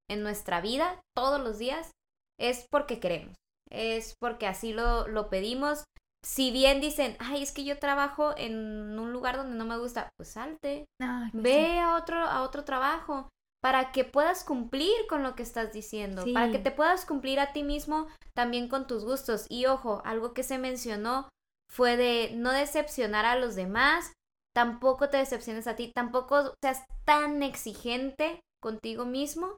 en 0.09 0.23
nuestra 0.23 0.61
vida 0.61 1.01
todos 1.15 1.41
los 1.41 1.57
días 1.57 1.91
es 2.39 2.65
porque 2.69 2.99
queremos. 2.99 3.35
Es 3.69 4.15
porque 4.19 4.47
así 4.47 4.73
lo, 4.73 5.07
lo 5.07 5.29
pedimos. 5.29 5.83
Si 6.25 6.51
bien 6.51 6.81
dicen, 6.81 7.15
ay, 7.19 7.43
es 7.43 7.51
que 7.51 7.63
yo 7.63 7.79
trabajo 7.79 8.33
en 8.37 8.99
un 8.99 9.13
lugar 9.13 9.37
donde 9.37 9.55
no 9.55 9.65
me 9.65 9.77
gusta, 9.77 10.09
pues 10.17 10.29
salte, 10.29 10.85
ve 11.33 11.79
a 11.79 11.95
otro, 11.95 12.17
a 12.17 12.41
otro 12.43 12.65
trabajo 12.65 13.29
para 13.61 13.91
que 13.91 14.05
puedas 14.05 14.43
cumplir 14.43 14.95
con 15.09 15.23
lo 15.23 15.35
que 15.35 15.43
estás 15.43 15.73
diciendo, 15.73 16.23
Sí. 16.23 16.33
para 16.33 16.51
que 16.51 16.59
te 16.59 16.71
puedas 16.71 17.05
cumplir 17.05 17.39
a 17.39 17.51
ti 17.51 17.63
mismo 17.63 18.07
también 18.33 18.69
con 18.69 18.87
tus 18.87 19.03
gustos. 19.03 19.45
Y 19.49 19.65
ojo, 19.65 20.01
algo 20.05 20.33
que 20.33 20.43
se 20.43 20.57
mencionó 20.57 21.29
fue 21.69 21.97
de 21.97 22.31
no 22.35 22.51
decepcionar 22.51 23.25
a 23.25 23.35
los 23.35 23.55
demás, 23.55 24.13
tampoco 24.55 25.09
te 25.09 25.17
decepciones 25.17 25.67
a 25.67 25.75
ti, 25.75 25.91
tampoco 25.93 26.53
seas 26.63 26.83
tan 27.05 27.43
exigente 27.43 28.39
contigo 28.61 29.05
mismo 29.05 29.57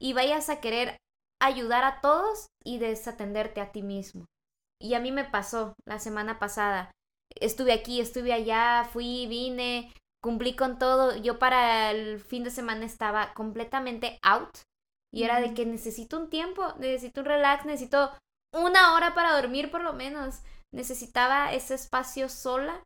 y 0.00 0.14
vayas 0.14 0.48
a 0.48 0.60
querer 0.60 0.96
ayudar 1.40 1.84
a 1.84 2.00
todos 2.00 2.46
y 2.64 2.78
desatenderte 2.78 3.60
a 3.60 3.72
ti 3.72 3.82
mismo. 3.82 4.24
Y 4.80 4.94
a 4.94 5.00
mí 5.00 5.12
me 5.12 5.24
pasó 5.24 5.74
la 5.86 5.98
semana 5.98 6.38
pasada. 6.38 6.90
Estuve 7.40 7.72
aquí, 7.72 8.00
estuve 8.00 8.32
allá, 8.32 8.88
fui, 8.92 9.26
vine, 9.26 9.92
cumplí 10.22 10.54
con 10.56 10.78
todo. 10.78 11.16
Yo 11.16 11.38
para 11.38 11.90
el 11.90 12.20
fin 12.20 12.44
de 12.44 12.50
semana 12.50 12.86
estaba 12.86 13.34
completamente 13.34 14.18
out. 14.22 14.58
Y 15.14 15.24
era 15.24 15.40
de 15.40 15.52
que 15.52 15.66
necesito 15.66 16.18
un 16.18 16.30
tiempo, 16.30 16.72
necesito 16.78 17.20
un 17.20 17.26
relax, 17.26 17.66
necesito 17.66 18.10
una 18.54 18.94
hora 18.94 19.14
para 19.14 19.34
dormir 19.38 19.70
por 19.70 19.82
lo 19.82 19.92
menos. 19.92 20.40
Necesitaba 20.72 21.52
ese 21.52 21.74
espacio 21.74 22.30
sola 22.30 22.82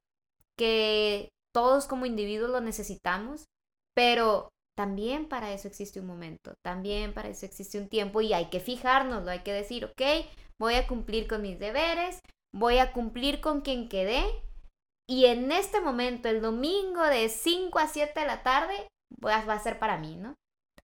que 0.59 1.29
todos 1.55 1.87
como 1.87 2.07
individuos 2.07 2.51
lo 2.51 2.61
necesitamos. 2.61 3.45
Pero 3.95 4.49
también 4.77 5.29
para 5.29 5.53
eso 5.53 5.69
existe 5.69 6.01
un 6.01 6.07
momento, 6.07 6.55
también 6.63 7.15
para 7.15 7.31
eso 7.31 7.47
existe 7.47 7.79
un 7.79 7.89
tiempo 7.89 8.21
y 8.21 8.35
hay 8.35 8.51
que 8.51 8.61
fijárnoslo, 8.61 9.31
hay 9.31 9.43
que 9.43 9.55
decir, 9.55 9.87
ok, 9.87 10.03
voy 10.61 10.75
a 10.75 10.87
cumplir 10.87 11.27
con 11.27 11.41
mis 11.41 11.59
deberes, 11.59 12.21
voy 12.55 12.77
a 12.77 12.93
cumplir 12.93 13.41
con 13.41 13.63
quien 13.63 13.89
quedé 13.89 14.27
y 15.09 15.27
en 15.27 15.53
este 15.53 15.81
momento, 15.81 16.29
el 16.29 16.41
domingo 16.41 17.03
de 17.05 17.29
5 17.29 17.79
a 17.79 17.87
7 17.87 18.19
de 18.19 18.27
la 18.27 18.43
tarde, 18.43 18.89
va 19.25 19.37
a 19.37 19.59
ser 19.59 19.79
para 19.79 19.99
mí, 19.99 20.17
¿no? 20.17 20.35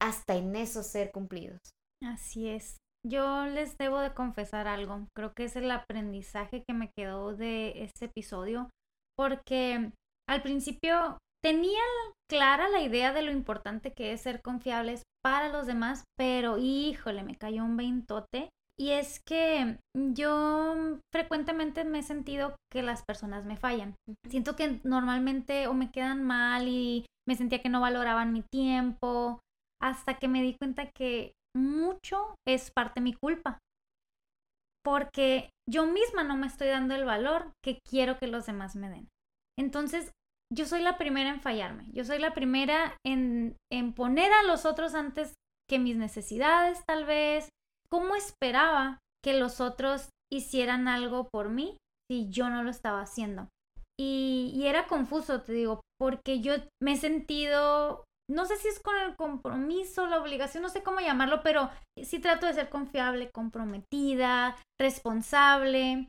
Hasta 0.01 0.37
en 0.37 0.55
eso 0.57 0.83
ser 0.83 1.11
cumplidos. 1.13 1.61
Así 2.05 2.49
es. 2.49 2.77
Yo 3.05 3.47
les 3.47 3.77
debo 3.79 3.99
de 3.99 4.15
confesar 4.15 4.69
algo. 4.69 5.07
Creo 5.17 5.33
que 5.35 5.45
es 5.45 5.57
el 5.57 5.71
aprendizaje 5.71 6.63
que 6.67 6.75
me 6.75 6.91
quedó 6.97 7.35
de 7.35 7.83
este 7.83 8.07
episodio. 8.07 8.71
Porque 9.17 9.91
al 10.29 10.43
principio 10.43 11.19
tenía 11.43 11.83
clara 12.31 12.69
la 12.69 12.81
idea 12.81 13.13
de 13.13 13.23
lo 13.23 13.33
importante 13.33 13.93
que 13.93 14.13
es 14.13 14.23
ser 14.23 14.41
confiables 14.41 15.03
para 15.23 15.49
los 15.49 15.67
demás, 15.67 16.05
pero 16.17 16.59
híjole, 16.59 17.23
me 17.23 17.37
cayó 17.37 17.65
un 17.65 17.77
veintote 17.77 18.51
y 18.79 18.91
es 18.91 19.21
que 19.27 19.79
yo 19.95 20.99
frecuentemente 21.13 21.85
me 21.85 22.01
he 22.01 22.03
sentido 22.03 22.57
que 22.71 22.83
las 22.83 23.05
personas 23.05 23.45
me 23.45 23.57
fallan. 23.57 23.95
Siento 24.29 24.57
que 24.57 24.81
normalmente 24.85 25.67
o 25.67 25.75
me 25.75 25.91
quedan 25.93 26.23
mal 26.23 26.69
y 26.69 27.07
me 27.29 27.37
sentía 27.37 27.63
que 27.63 27.69
no 27.69 27.81
valoraban 27.81 28.33
mi 28.33 28.43
tiempo, 28.43 29.41
hasta 29.81 30.19
que 30.19 30.29
me 30.29 30.43
di 30.43 30.57
cuenta 30.59 30.91
que 30.91 31.33
mucho 31.57 32.35
es 32.47 32.71
parte 32.71 33.01
de 33.01 33.05
mi 33.05 33.15
culpa. 33.15 33.59
Porque 34.85 35.51
yo 35.71 35.87
misma 35.87 36.25
no 36.25 36.37
me 36.37 36.47
estoy 36.47 36.69
dando 36.69 36.95
el 36.95 37.05
valor 37.05 37.53
que 37.65 37.79
quiero 37.89 38.19
que 38.19 38.27
los 38.27 38.47
demás 38.47 38.75
me 38.75 38.89
den. 38.89 39.09
Entonces, 39.59 40.11
yo 40.53 40.67
soy 40.67 40.83
la 40.83 40.99
primera 40.99 41.31
en 41.31 41.41
fallarme. 41.41 41.87
Yo 41.93 42.05
soy 42.05 42.19
la 42.19 42.35
primera 42.35 42.97
en, 43.07 43.57
en 43.73 43.93
poner 43.93 44.33
a 44.33 44.43
los 44.43 44.65
otros 44.65 44.95
antes 44.95 45.35
que 45.69 45.79
mis 45.79 45.97
necesidades, 45.97 46.83
tal 46.87 47.05
vez, 47.05 47.49
¿cómo 47.93 48.17
esperaba 48.17 49.01
que 49.23 49.39
los 49.39 49.61
otros 49.61 50.09
hicieran 50.33 50.89
algo 50.89 51.29
por 51.29 51.51
mí 51.51 51.77
si 52.11 52.31
yo 52.31 52.49
no 52.49 52.63
lo 52.63 52.71
estaba 52.71 53.03
haciendo? 53.03 53.49
Y, 54.01 54.63
era 54.65 54.87
confuso, 54.87 55.43
te 55.43 55.53
digo, 55.53 55.83
porque 56.01 56.41
yo 56.41 56.55
me 56.83 56.95
he 56.95 56.97
sentido, 56.97 58.05
no 58.31 58.47
sé 58.47 58.57
si 58.57 58.69
es 58.69 58.81
con 58.81 58.97
el 58.97 59.15
compromiso, 59.15 60.07
la 60.07 60.21
obligación, 60.21 60.63
no 60.63 60.71
sé 60.71 60.83
cómo 60.83 61.01
llamarlo, 61.01 61.43
pero 61.43 61.71
sí 62.03 62.19
trato 62.19 62.47
de 62.47 62.55
ser 62.55 62.71
confiable, 62.71 63.31
comprometida, 63.31 64.57
responsable, 64.81 66.09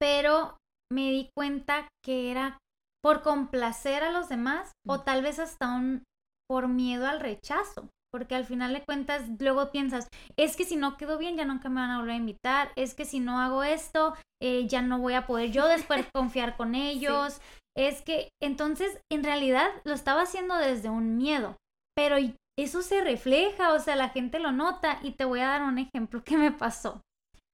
pero 0.00 0.56
me 0.90 1.10
di 1.10 1.28
cuenta 1.36 1.88
que 2.04 2.30
era 2.30 2.58
por 3.02 3.22
complacer 3.22 4.04
a 4.04 4.12
los 4.12 4.28
demás 4.28 4.70
o 4.86 5.00
tal 5.00 5.22
vez 5.22 5.40
hasta 5.40 5.74
un 5.74 6.04
por 6.48 6.68
miedo 6.68 7.08
al 7.08 7.18
rechazo 7.18 7.88
porque 8.12 8.34
al 8.34 8.44
final 8.44 8.72
de 8.72 8.84
cuentas 8.84 9.22
luego 9.40 9.70
piensas, 9.70 10.08
es 10.36 10.56
que 10.56 10.64
si 10.64 10.76
no 10.76 10.96
quedo 10.96 11.18
bien 11.18 11.36
ya 11.36 11.44
nunca 11.44 11.68
me 11.68 11.80
van 11.80 11.90
a 11.90 11.98
volver 11.98 12.14
a 12.14 12.18
invitar, 12.18 12.70
es 12.76 12.94
que 12.94 13.04
si 13.04 13.20
no 13.20 13.40
hago 13.40 13.64
esto 13.64 14.14
eh, 14.40 14.66
ya 14.66 14.82
no 14.82 14.98
voy 14.98 15.14
a 15.14 15.26
poder 15.26 15.50
yo 15.50 15.66
después 15.66 16.06
confiar 16.14 16.56
con 16.56 16.74
ellos, 16.74 17.40
es 17.76 18.02
que 18.02 18.28
entonces 18.42 19.00
en 19.10 19.24
realidad 19.24 19.68
lo 19.84 19.94
estaba 19.94 20.22
haciendo 20.22 20.56
desde 20.56 20.90
un 20.90 21.16
miedo, 21.16 21.56
pero 21.96 22.16
eso 22.58 22.82
se 22.82 23.02
refleja, 23.02 23.72
o 23.72 23.78
sea, 23.78 23.96
la 23.96 24.10
gente 24.10 24.38
lo 24.38 24.52
nota 24.52 24.98
y 25.02 25.12
te 25.12 25.24
voy 25.24 25.40
a 25.40 25.46
dar 25.46 25.62
un 25.62 25.78
ejemplo 25.78 26.22
que 26.22 26.36
me 26.36 26.52
pasó. 26.52 27.00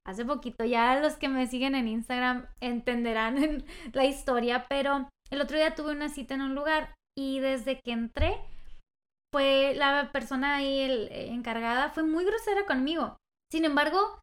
Hace 0.05 0.25
poquito, 0.25 0.65
ya 0.65 0.99
los 1.01 1.17
que 1.17 1.29
me 1.29 1.47
siguen 1.47 1.75
en 1.75 1.87
Instagram 1.87 2.47
entenderán 2.61 3.65
la 3.93 4.05
historia, 4.07 4.67
pero 4.69 5.09
el 5.31 5.41
otro 5.41 5.57
día 5.57 5.75
tuve 5.75 5.93
una 5.93 6.09
cita 6.09 6.35
en 6.35 6.41
un 6.41 6.55
lugar 6.55 6.95
y 7.17 7.41
desde 7.41 7.81
que 7.81 7.93
entré 7.93 8.39
fue 9.33 9.75
la 9.75 10.11
persona 10.13 10.57
ahí 10.57 10.81
el, 10.81 11.09
eh, 11.09 11.29
encargada, 11.29 11.91
fue 11.91 12.03
muy 12.03 12.25
grosera 12.25 12.67
conmigo. 12.67 13.17
Sin 13.51 13.65
embargo, 13.65 14.21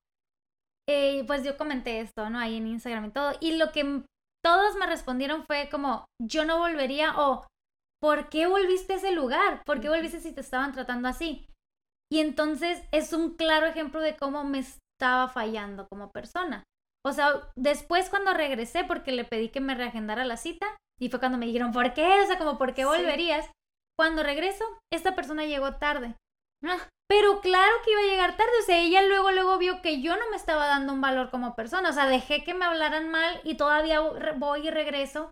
eh, 0.87 1.23
pues 1.25 1.43
yo 1.43 1.57
comenté 1.57 1.99
esto, 1.99 2.29
¿no? 2.29 2.39
Ahí 2.39 2.57
en 2.57 2.67
Instagram 2.67 3.05
y 3.05 3.11
todo. 3.11 3.33
Y 3.39 3.57
lo 3.57 3.71
que 3.71 4.03
todos 4.43 4.75
me 4.75 4.85
respondieron 4.85 5.45
fue 5.45 5.69
como, 5.69 6.05
yo 6.21 6.45
no 6.45 6.59
volvería 6.59 7.17
o, 7.17 7.47
¿por 8.01 8.29
qué 8.29 8.47
volviste 8.47 8.93
a 8.93 8.97
ese 8.97 9.11
lugar? 9.11 9.63
¿Por 9.65 9.81
qué 9.81 9.89
volviste 9.89 10.19
si 10.19 10.33
te 10.33 10.41
estaban 10.41 10.71
tratando 10.71 11.07
así? 11.07 11.47
Y 12.11 12.19
entonces 12.19 12.83
es 12.91 13.13
un 13.13 13.35
claro 13.35 13.65
ejemplo 13.65 13.99
de 14.01 14.15
cómo 14.15 14.43
me 14.43 14.59
estaba 14.59 15.27
fallando 15.27 15.87
como 15.87 16.11
persona. 16.11 16.63
O 17.03 17.11
sea, 17.11 17.49
después 17.55 18.09
cuando 18.09 18.33
regresé, 18.33 18.83
porque 18.83 19.11
le 19.11 19.25
pedí 19.25 19.49
que 19.49 19.61
me 19.61 19.75
reagendara 19.75 20.25
la 20.25 20.37
cita, 20.37 20.67
y 20.99 21.09
fue 21.09 21.19
cuando 21.19 21.37
me 21.37 21.45
dijeron, 21.45 21.71
¿por 21.71 21.93
qué? 21.93 22.21
O 22.21 22.25
sea, 22.27 22.37
como, 22.37 22.57
¿por 22.57 22.73
qué 22.73 22.85
volverías? 22.85 23.49
Cuando 23.97 24.23
regreso, 24.23 24.65
esta 24.91 25.15
persona 25.15 25.45
llegó 25.45 25.75
tarde. 25.75 26.15
Ah, 26.63 26.88
pero 27.08 27.39
claro 27.41 27.71
que 27.84 27.91
iba 27.91 28.01
a 28.01 28.03
llegar 28.03 28.38
tarde, 28.38 28.51
o 28.62 28.65
sea, 28.65 28.79
ella 28.79 29.03
luego, 29.03 29.31
luego 29.31 29.58
vio 29.58 29.81
que 29.81 30.01
yo 30.01 30.15
no 30.15 30.29
me 30.31 30.38
estaba 30.38 30.65
dando 30.67 30.93
un 30.93 31.01
valor 31.01 31.29
como 31.29 31.55
persona, 31.55 31.89
o 31.89 31.93
sea, 31.93 32.08
dejé 32.08 32.43
que 32.43 32.53
me 32.53 32.65
hablaran 32.65 33.10
mal 33.10 33.39
y 33.43 33.55
todavía 33.55 33.99
voy 33.99 34.67
y 34.67 34.71
regreso. 34.71 35.31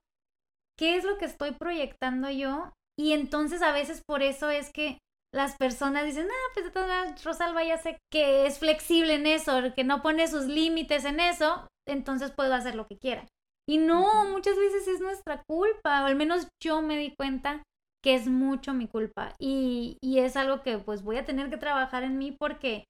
¿Qué 0.78 0.96
es 0.96 1.04
lo 1.04 1.18
que 1.18 1.26
estoy 1.26 1.52
proyectando 1.52 2.30
yo? 2.30 2.72
Y 2.98 3.14
entonces 3.14 3.62
a 3.62 3.72
veces 3.72 4.02
por 4.06 4.22
eso 4.22 4.50
es 4.50 4.72
que 4.72 5.00
las 5.34 5.58
personas 5.58 6.06
dicen, 6.06 6.28
ah, 6.30 6.52
pues 6.54 6.68
entonces 6.68 7.24
Rosalba 7.24 7.64
ya 7.64 7.78
sé 7.78 7.98
que 8.12 8.46
es 8.46 8.60
flexible 8.60 9.16
en 9.16 9.26
eso, 9.26 9.74
que 9.76 9.84
no 9.84 10.04
pone 10.04 10.28
sus 10.28 10.46
límites 10.46 11.06
en 11.06 11.20
eso, 11.20 11.68
entonces 11.88 12.32
puedo 12.32 12.54
hacer 12.54 12.76
lo 12.76 12.86
que 12.86 13.00
quiera. 13.00 13.26
Y 13.68 13.78
no, 13.78 14.26
muchas 14.26 14.58
veces 14.58 14.88
es 14.88 15.00
nuestra 15.00 15.42
culpa, 15.48 16.04
o 16.04 16.06
al 16.06 16.16
menos 16.16 16.48
yo 16.62 16.82
me 16.84 16.98
di 16.98 17.16
cuenta 17.16 17.64
que 18.04 18.16
es 18.16 18.28
mucho 18.28 18.74
mi 18.74 18.88
culpa 18.88 19.34
y, 19.40 19.98
y 20.02 20.20
es 20.20 20.36
algo 20.36 20.62
que 20.62 20.78
pues 20.78 21.04
voy 21.04 21.18
a 21.18 21.26
tener 21.26 21.50
que 21.50 21.58
trabajar 21.58 22.04
en 22.04 22.18
mí 22.18 22.32
porque 22.32 22.84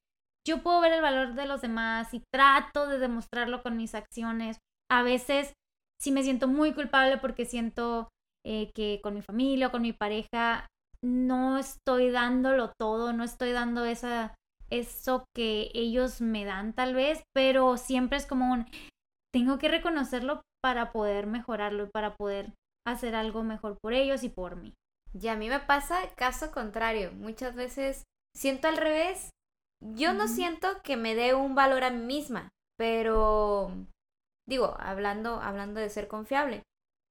yo 0.46 0.62
puedo 0.62 0.80
ver 0.80 0.92
el 0.92 1.02
valor 1.02 1.34
de 1.34 1.46
los 1.46 1.62
demás 1.62 2.12
y 2.12 2.22
trato 2.32 2.86
de 2.86 2.98
demostrarlo 2.98 3.62
con 3.62 3.76
mis 3.76 3.94
acciones. 3.94 4.58
A 4.90 5.02
veces 5.02 5.54
sí 6.00 6.12
me 6.12 6.22
siento 6.22 6.48
muy 6.48 6.74
culpable 6.74 7.16
porque 7.16 7.46
siento 7.46 8.08
eh, 8.44 8.70
que 8.74 9.00
con 9.02 9.14
mi 9.14 9.22
familia 9.22 9.68
o 9.68 9.70
con 9.70 9.82
mi 9.82 9.92
pareja 9.92 10.66
no 11.02 11.58
estoy 11.58 12.10
dándolo 12.10 12.72
todo, 12.78 13.12
no 13.12 13.24
estoy 13.24 13.52
dando 13.52 13.84
esa, 13.84 14.34
eso 14.70 15.24
que 15.34 15.70
ellos 15.74 16.20
me 16.20 16.44
dan 16.44 16.74
tal 16.74 16.94
vez, 16.94 17.22
pero 17.34 17.76
siempre 17.76 18.18
es 18.18 18.26
como 18.26 18.52
un, 18.52 18.66
tengo 19.32 19.58
que 19.58 19.68
reconocerlo 19.68 20.42
para 20.62 20.92
poder 20.92 21.26
mejorarlo 21.26 21.84
y 21.84 21.90
para 21.90 22.16
poder 22.16 22.52
hacer 22.86 23.14
algo 23.14 23.42
mejor 23.44 23.78
por 23.82 23.92
ellos 23.92 24.24
y 24.24 24.28
por 24.28 24.56
mí. 24.56 24.74
Y 25.20 25.28
a 25.28 25.36
mí 25.36 25.48
me 25.48 25.60
pasa 25.60 26.08
caso 26.16 26.50
contrario. 26.50 27.12
Muchas 27.12 27.54
veces 27.54 28.04
siento 28.36 28.68
al 28.68 28.76
revés. 28.76 29.30
Yo 29.80 30.12
no 30.12 30.28
siento 30.28 30.68
que 30.82 30.96
me 30.96 31.14
dé 31.14 31.34
un 31.34 31.54
valor 31.54 31.84
a 31.84 31.90
mí 31.90 32.04
misma, 32.04 32.48
pero 32.78 33.70
digo, 34.48 34.76
hablando, 34.78 35.40
hablando 35.40 35.80
de 35.80 35.90
ser 35.90 36.08
confiable. 36.08 36.62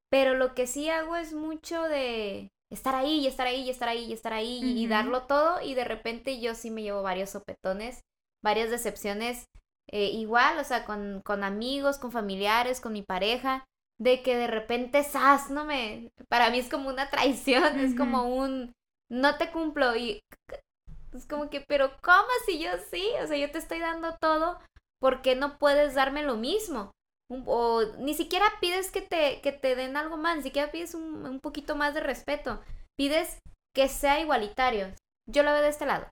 Pero 0.10 0.34
lo 0.34 0.54
que 0.54 0.68
sí 0.68 0.90
hago 0.90 1.16
es 1.16 1.34
mucho 1.34 1.84
de 1.84 2.50
estar 2.72 2.96
ahí 2.96 3.20
y 3.20 3.28
estar 3.28 3.48
ahí 3.48 3.62
y 3.62 3.70
estar 3.70 3.90
ahí 3.90 4.06
y 4.06 4.14
estar 4.14 4.34
ahí 4.34 4.60
y 4.64 4.88
darlo 4.88 5.24
todo 5.28 5.62
y 5.62 5.76
de 5.76 5.84
repente 5.84 6.40
yo 6.40 6.56
sí 6.56 6.72
me 6.72 6.82
llevo 6.82 7.04
varios 7.04 7.30
sopetones, 7.30 8.02
varias 8.44 8.72
decepciones 8.72 9.46
eh, 9.92 10.10
igual, 10.10 10.58
o 10.58 10.64
sea, 10.64 10.86
con, 10.86 11.22
con 11.24 11.44
amigos, 11.44 12.00
con 12.00 12.12
familiares, 12.12 12.82
con 12.82 12.94
mi 12.94 13.04
pareja 13.04 13.66
de 14.00 14.22
que 14.22 14.36
de 14.36 14.48
repente, 14.48 15.04
sas, 15.04 15.50
no 15.50 15.66
me, 15.66 16.12
para 16.30 16.50
mí 16.50 16.60
es 16.60 16.70
como 16.70 16.90
una 16.90 17.10
traición, 17.10 17.80
es 17.80 17.96
como 17.96 18.36
un, 18.36 18.74
no 19.10 19.38
te 19.38 19.52
cumplo 19.52 19.96
y 19.96 20.22
es 21.14 21.28
como 21.28 21.50
que, 21.50 21.62
pero 21.62 21.92
¿cómo 22.02 22.28
si 22.46 22.60
yo 22.60 22.72
sí? 22.92 23.08
O 23.24 23.28
sea, 23.28 23.38
yo 23.38 23.52
te 23.52 23.60
estoy 23.60 23.80
dando 23.80 24.18
todo, 24.20 24.60
¿por 25.00 25.22
qué 25.22 25.36
no 25.36 25.58
puedes 25.58 25.94
darme 25.94 26.24
lo 26.24 26.36
mismo? 26.36 26.92
O 27.46 27.84
ni 28.00 28.14
siquiera 28.14 28.46
pides 28.60 28.92
que 28.92 29.02
te, 29.02 29.42
que 29.42 29.52
te 29.52 29.76
den 29.76 29.98
algo 29.98 30.18
más, 30.18 30.38
ni 30.38 30.44
siquiera 30.44 30.72
pides 30.72 30.94
un, 30.94 31.26
un 31.26 31.40
poquito 31.40 31.76
más 31.76 31.94
de 31.94 32.02
respeto, 32.02 32.62
pides 32.98 33.40
que 33.76 33.88
sea 33.88 34.20
igualitario. 34.20 34.94
Yo 35.28 35.44
lo 35.44 35.52
veo 35.52 35.62
de 35.62 35.70
este 35.70 35.86
lado. 35.86 36.10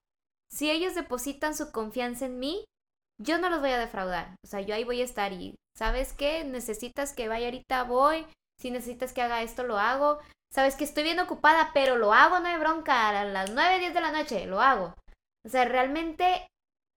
Si 0.52 0.70
ellos 0.70 0.96
depositan 0.96 1.56
su 1.56 1.72
confianza 1.72 2.26
en 2.26 2.40
mí, 2.40 2.66
yo 3.22 3.38
no 3.38 3.50
los 3.50 3.62
voy 3.62 3.72
a 3.72 3.80
defraudar. 3.80 4.36
O 4.44 4.48
sea, 4.48 4.62
yo 4.62 4.74
ahí 4.74 4.84
voy 4.84 5.02
a 5.02 5.06
estar 5.06 5.32
y 5.34 5.56
¿sabes 5.78 6.13
qué? 6.13 6.43
Necesitas 6.43 7.13
que 7.13 7.28
vaya 7.28 7.45
ahorita, 7.47 7.84
voy. 7.84 8.26
Si 8.59 8.72
necesitas 8.72 9.13
que 9.13 9.22
haga 9.22 9.41
esto, 9.41 9.63
lo 9.63 9.78
hago. 9.80 10.19
¿Sabes 10.53 10.76
que 10.76 10.84
estoy 10.84 11.03
bien 11.03 11.19
ocupada, 11.19 11.72
pero 11.74 11.95
lo 11.97 12.13
hago, 12.13 12.39
no 12.39 12.47
hay 12.47 12.57
bronca? 12.59 13.09
A 13.09 13.24
las 13.24 13.51
9, 13.51 13.80
10 13.80 13.93
de 13.93 14.01
la 14.01 14.11
noche, 14.11 14.45
lo 14.47 14.61
hago. 14.61 14.93
O 15.45 15.49
sea, 15.49 15.65
realmente 15.65 16.47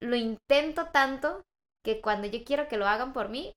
lo 0.03 0.17
intento 0.17 0.87
tanto 0.91 1.43
que 1.85 2.01
cuando 2.01 2.27
yo 2.27 2.43
quiero 2.45 2.69
que 2.69 2.77
lo 2.77 2.87
hagan 2.87 3.13
por 3.13 3.29
mí, 3.29 3.53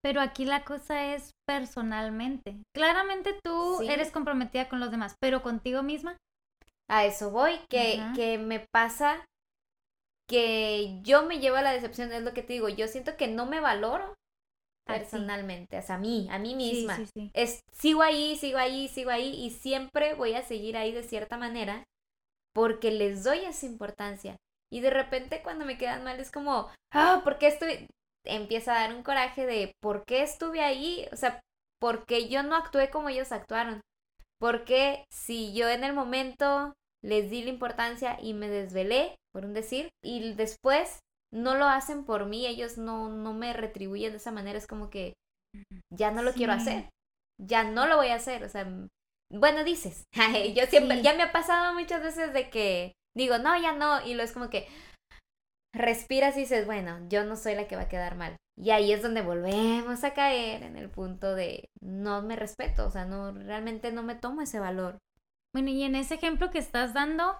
Pero 0.00 0.20
aquí 0.20 0.44
la 0.44 0.64
cosa 0.64 1.12
es 1.12 1.32
personalmente. 1.44 2.62
Claramente 2.72 3.36
tú 3.44 3.78
Sí. 3.80 3.88
eres 3.88 4.12
comprometida 4.12 4.68
con 4.68 4.78
los 4.78 4.92
demás, 4.92 5.16
pero 5.20 5.42
contigo 5.42 5.82
misma. 5.82 6.16
a 6.90 7.04
eso 7.04 7.30
voy, 7.30 7.58
que, 7.68 8.00
Ajá. 8.00 8.12
que 8.14 8.38
me 8.38 8.64
pasa 8.72 9.22
que 10.28 11.00
yo 11.02 11.24
me 11.24 11.40
llevo 11.40 11.56
a 11.56 11.62
la 11.62 11.72
decepción, 11.72 12.12
es 12.12 12.22
lo 12.22 12.34
que 12.34 12.42
te 12.42 12.52
digo, 12.52 12.68
yo 12.68 12.86
siento 12.86 13.16
que 13.16 13.28
no 13.28 13.46
me 13.46 13.60
valoro 13.60 14.14
personalmente, 14.86 15.78
o 15.78 15.82
sea, 15.82 15.96
a 15.96 15.98
mí, 15.98 16.28
a 16.30 16.38
mí 16.38 16.54
misma. 16.54 16.96
Sí, 16.96 17.06
sí, 17.06 17.10
sí. 17.14 17.30
Es, 17.34 17.62
sigo 17.72 18.02
ahí, 18.02 18.36
sigo 18.36 18.58
ahí, 18.58 18.88
sigo 18.88 19.10
ahí 19.10 19.34
y 19.34 19.50
siempre 19.50 20.14
voy 20.14 20.34
a 20.34 20.42
seguir 20.42 20.76
ahí 20.76 20.92
de 20.92 21.02
cierta 21.02 21.36
manera 21.36 21.84
porque 22.54 22.90
les 22.90 23.24
doy 23.24 23.40
esa 23.40 23.66
importancia. 23.66 24.36
Y 24.70 24.80
de 24.80 24.90
repente 24.90 25.42
cuando 25.42 25.64
me 25.64 25.78
quedan 25.78 26.04
mal 26.04 26.20
es 26.20 26.30
como, 26.30 26.68
ah, 26.92 27.20
¿por 27.24 27.38
qué 27.38 27.48
estuve? 27.48 27.86
Empieza 28.24 28.72
a 28.72 28.80
dar 28.80 28.96
un 28.96 29.02
coraje 29.02 29.46
de, 29.46 29.72
¿por 29.80 30.04
qué 30.04 30.22
estuve 30.22 30.62
ahí? 30.62 31.06
O 31.12 31.16
sea, 31.16 31.40
porque 31.80 32.28
yo 32.28 32.42
no 32.42 32.56
actué 32.56 32.90
como 32.90 33.08
ellos 33.08 33.32
actuaron. 33.32 33.80
Porque 34.38 35.04
si 35.10 35.54
yo 35.54 35.68
en 35.68 35.84
el 35.84 35.92
momento 35.92 36.74
les 37.04 37.30
di 37.30 37.42
la 37.42 37.50
importancia 37.50 38.18
y 38.20 38.34
me 38.34 38.48
desvelé, 38.48 39.14
por 39.32 39.44
un 39.44 39.54
decir, 39.54 39.90
y 40.04 40.32
después 40.34 41.00
no 41.32 41.54
lo 41.54 41.66
hacen 41.66 42.04
por 42.04 42.26
mí, 42.26 42.46
ellos 42.46 42.78
no, 42.78 43.08
no 43.08 43.34
me 43.34 43.52
retribuyen 43.52 44.12
de 44.12 44.16
esa 44.18 44.32
manera, 44.32 44.58
es 44.58 44.66
como 44.66 44.90
que 44.90 45.14
ya 45.92 46.10
no 46.10 46.22
lo 46.22 46.32
quiero 46.32 46.52
hacer, 46.52 46.88
ya 47.40 47.64
no 47.64 47.86
lo 47.86 47.96
voy 47.96 48.08
a 48.08 48.16
hacer, 48.16 48.44
o 48.44 48.48
sea, 48.48 48.66
bueno, 49.32 49.64
dices, 49.64 50.04
yo 50.56 50.66
siempre, 50.66 50.98
Sí. 50.98 51.02
ya 51.02 51.14
me 51.14 51.22
ha 51.22 51.32
pasado 51.32 51.74
muchas 51.74 52.02
veces 52.02 52.32
de 52.32 52.50
que 52.50 52.92
digo, 53.16 53.38
no, 53.38 53.60
ya 53.60 53.72
no, 53.72 54.04
y 54.06 54.14
lo 54.14 54.22
es 54.22 54.32
como 54.32 54.50
que 54.50 54.66
respiras 55.74 56.36
y 56.36 56.40
dices, 56.40 56.66
bueno, 56.66 56.98
yo 57.08 57.24
no 57.24 57.36
soy 57.36 57.54
la 57.54 57.68
que 57.68 57.76
va 57.76 57.82
a 57.82 57.88
quedar 57.88 58.16
mal. 58.16 58.36
Y 58.56 58.70
ahí 58.70 58.92
es 58.92 59.02
donde 59.02 59.22
volvemos 59.22 60.02
a 60.02 60.14
caer 60.14 60.62
en 60.64 60.76
el 60.76 60.90
punto 60.90 61.34
de 61.34 61.68
no 61.80 62.22
me 62.22 62.34
respeto, 62.36 62.86
o 62.86 62.90
sea, 62.90 63.04
no, 63.04 63.32
realmente 63.32 63.92
no 63.92 64.02
me 64.02 64.16
tomo 64.16 64.42
ese 64.42 64.58
valor. 64.58 64.98
Bueno, 65.58 65.72
y 65.72 65.82
en 65.82 65.96
ese 65.96 66.14
ejemplo 66.14 66.52
que 66.52 66.60
estás 66.60 66.94
dando, 66.94 67.36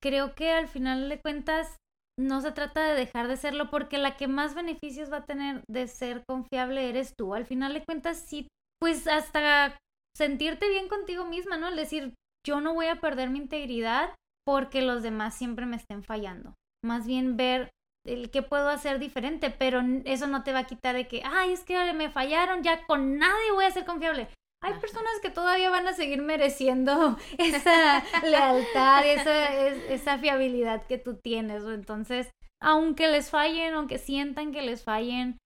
creo 0.00 0.36
que 0.36 0.52
al 0.52 0.68
final 0.68 1.08
de 1.08 1.18
cuentas 1.18 1.78
no 2.16 2.40
se 2.42 2.52
trata 2.52 2.86
de 2.86 2.94
dejar 2.94 3.26
de 3.26 3.36
serlo 3.36 3.70
porque 3.70 3.98
la 3.98 4.16
que 4.16 4.28
más 4.28 4.54
beneficios 4.54 5.10
va 5.12 5.16
a 5.16 5.24
tener 5.24 5.64
de 5.68 5.88
ser 5.88 6.22
confiable 6.28 6.88
eres 6.88 7.16
tú. 7.18 7.34
Al 7.34 7.44
final 7.44 7.74
de 7.74 7.82
cuentas, 7.84 8.18
sí, 8.18 8.46
pues 8.80 9.08
hasta 9.08 9.76
sentirte 10.16 10.68
bien 10.68 10.86
contigo 10.86 11.24
misma, 11.24 11.56
¿no? 11.56 11.66
El 11.66 11.74
decir, 11.74 12.14
yo 12.46 12.60
no 12.60 12.72
voy 12.72 12.86
a 12.86 13.00
perder 13.00 13.30
mi 13.30 13.40
integridad 13.40 14.14
porque 14.46 14.80
los 14.80 15.02
demás 15.02 15.34
siempre 15.34 15.66
me 15.66 15.74
estén 15.74 16.04
fallando. 16.04 16.54
Más 16.84 17.04
bien 17.04 17.36
ver 17.36 17.70
el 18.06 18.30
qué 18.30 18.42
puedo 18.42 18.68
hacer 18.68 19.00
diferente, 19.00 19.50
pero 19.50 19.80
eso 20.04 20.28
no 20.28 20.44
te 20.44 20.52
va 20.52 20.60
a 20.60 20.66
quitar 20.66 20.94
de 20.94 21.08
que, 21.08 21.22
ay, 21.24 21.50
es 21.50 21.64
que 21.64 21.94
me 21.94 22.10
fallaron, 22.10 22.62
ya 22.62 22.86
con 22.86 23.18
nadie 23.18 23.50
voy 23.52 23.64
a 23.64 23.72
ser 23.72 23.84
confiable. 23.84 24.28
Hay 24.62 24.74
personas 24.74 25.12
que 25.22 25.30
todavía 25.30 25.70
van 25.70 25.86
a 25.88 25.94
seguir 25.94 26.20
mereciendo 26.22 27.16
esa 27.38 28.02
lealtad, 28.22 29.06
esa, 29.06 29.54
es- 29.66 29.90
esa 29.90 30.18
fiabilidad 30.18 30.86
que 30.86 30.98
tú 30.98 31.16
tienes. 31.16 31.64
Entonces, 31.64 32.30
aunque 32.62 33.08
les 33.08 33.30
fallen, 33.30 33.74
aunque 33.74 33.98
sientan 33.98 34.52
que 34.52 34.62
les 34.62 34.84
fallen, 34.84 35.38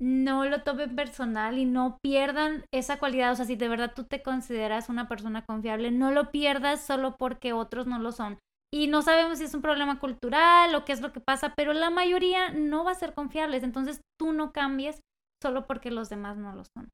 no 0.00 0.44
lo 0.44 0.62
tomen 0.62 0.94
personal 0.94 1.58
y 1.58 1.64
no 1.64 1.98
pierdan 2.02 2.64
esa 2.72 2.98
cualidad. 2.98 3.32
O 3.32 3.36
sea, 3.36 3.46
si 3.46 3.56
de 3.56 3.68
verdad 3.68 3.92
tú 3.94 4.04
te 4.04 4.22
consideras 4.22 4.88
una 4.88 5.08
persona 5.08 5.44
confiable, 5.46 5.90
no 5.90 6.10
lo 6.10 6.30
pierdas 6.30 6.84
solo 6.84 7.16
porque 7.16 7.52
otros 7.52 7.86
no 7.86 7.98
lo 7.98 8.12
son. 8.12 8.38
Y 8.74 8.88
no 8.88 9.00
sabemos 9.02 9.38
si 9.38 9.44
es 9.44 9.54
un 9.54 9.62
problema 9.62 10.00
cultural 10.00 10.74
o 10.74 10.84
qué 10.84 10.92
es 10.92 11.00
lo 11.00 11.12
que 11.12 11.20
pasa, 11.20 11.54
pero 11.56 11.72
la 11.72 11.88
mayoría 11.90 12.50
no 12.50 12.84
va 12.84 12.90
a 12.90 12.96
ser 12.96 13.14
confiables. 13.14 13.62
Entonces 13.62 14.00
tú 14.20 14.32
no 14.32 14.52
cambies 14.52 15.00
solo 15.42 15.66
porque 15.66 15.90
los 15.90 16.08
demás 16.08 16.36
no 16.36 16.52
lo 16.54 16.64
son. 16.64 16.90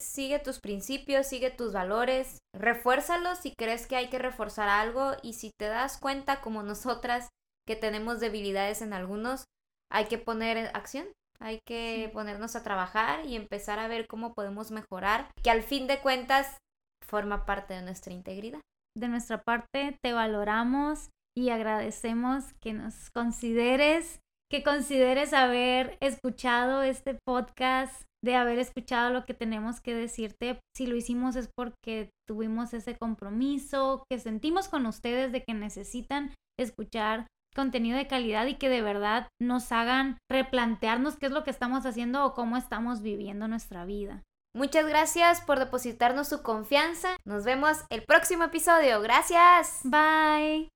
Sigue 0.00 0.38
tus 0.38 0.60
principios, 0.60 1.26
sigue 1.26 1.50
tus 1.50 1.72
valores, 1.72 2.38
refuérzalos 2.54 3.38
si 3.38 3.54
crees 3.56 3.86
que 3.86 3.96
hay 3.96 4.08
que 4.10 4.18
reforzar 4.18 4.68
algo 4.68 5.12
y 5.22 5.34
si 5.34 5.50
te 5.58 5.66
das 5.66 5.98
cuenta 5.98 6.40
como 6.40 6.62
nosotras 6.62 7.28
que 7.66 7.76
tenemos 7.76 8.20
debilidades 8.20 8.82
en 8.82 8.92
algunos, 8.92 9.44
hay 9.90 10.06
que 10.06 10.18
poner 10.18 10.70
acción, 10.74 11.06
hay 11.40 11.60
que 11.66 12.06
Sí. 12.06 12.12
ponernos 12.12 12.56
a 12.56 12.62
trabajar 12.62 13.24
y 13.24 13.36
empezar 13.36 13.78
a 13.78 13.88
ver 13.88 14.06
cómo 14.06 14.34
podemos 14.34 14.70
mejorar, 14.70 15.30
que 15.42 15.50
al 15.50 15.62
fin 15.62 15.86
de 15.86 16.00
cuentas 16.00 16.58
forma 17.06 17.46
parte 17.46 17.74
de 17.74 17.82
nuestra 17.82 18.12
integridad. 18.12 18.60
de 18.96 19.08
nuestra 19.08 19.42
parte 19.42 19.98
te 20.04 20.12
valoramos 20.12 21.10
y 21.36 21.50
agradecemos 21.50 22.44
que 22.60 22.72
nos 22.74 23.10
consideres, 23.10 24.20
que 24.48 24.62
consideres 24.62 25.32
haber 25.32 25.98
escuchado 26.00 26.84
este 26.84 27.18
podcast, 27.26 28.04
de 28.24 28.36
haber 28.36 28.58
escuchado 28.58 29.10
lo 29.10 29.26
que 29.26 29.34
tenemos 29.34 29.80
que 29.80 29.94
decirte. 29.94 30.58
Si 30.74 30.86
lo 30.86 30.96
hicimos 30.96 31.36
es 31.36 31.48
porque 31.54 32.10
tuvimos 32.26 32.72
ese 32.72 32.96
compromiso, 32.96 34.04
que 34.10 34.18
sentimos 34.18 34.68
con 34.68 34.86
ustedes 34.86 35.30
de 35.30 35.44
que 35.44 35.52
necesitan 35.52 36.32
escuchar 36.58 37.26
contenido 37.54 37.98
de 37.98 38.06
calidad 38.06 38.46
y 38.46 38.54
que 38.54 38.68
de 38.68 38.82
verdad 38.82 39.28
nos 39.40 39.70
hagan 39.70 40.18
replantearnos 40.30 41.16
qué 41.16 41.26
es 41.26 41.32
lo 41.32 41.44
que 41.44 41.50
estamos 41.50 41.86
haciendo 41.86 42.24
o 42.24 42.34
cómo 42.34 42.56
estamos 42.56 43.02
viviendo 43.02 43.46
nuestra 43.46 43.84
vida. 43.84 44.22
Muchas 44.56 44.86
gracias 44.86 45.40
por 45.40 45.58
depositarnos 45.58 46.28
su 46.28 46.42
confianza. 46.42 47.16
Nos 47.26 47.44
vemos 47.44 47.84
el 47.90 48.04
próximo 48.04 48.44
episodio. 48.44 49.00
Gracias. 49.02 49.80
Bye. 49.84 50.68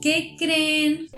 ¿Qué 0.00 0.36
creen? 0.38 1.08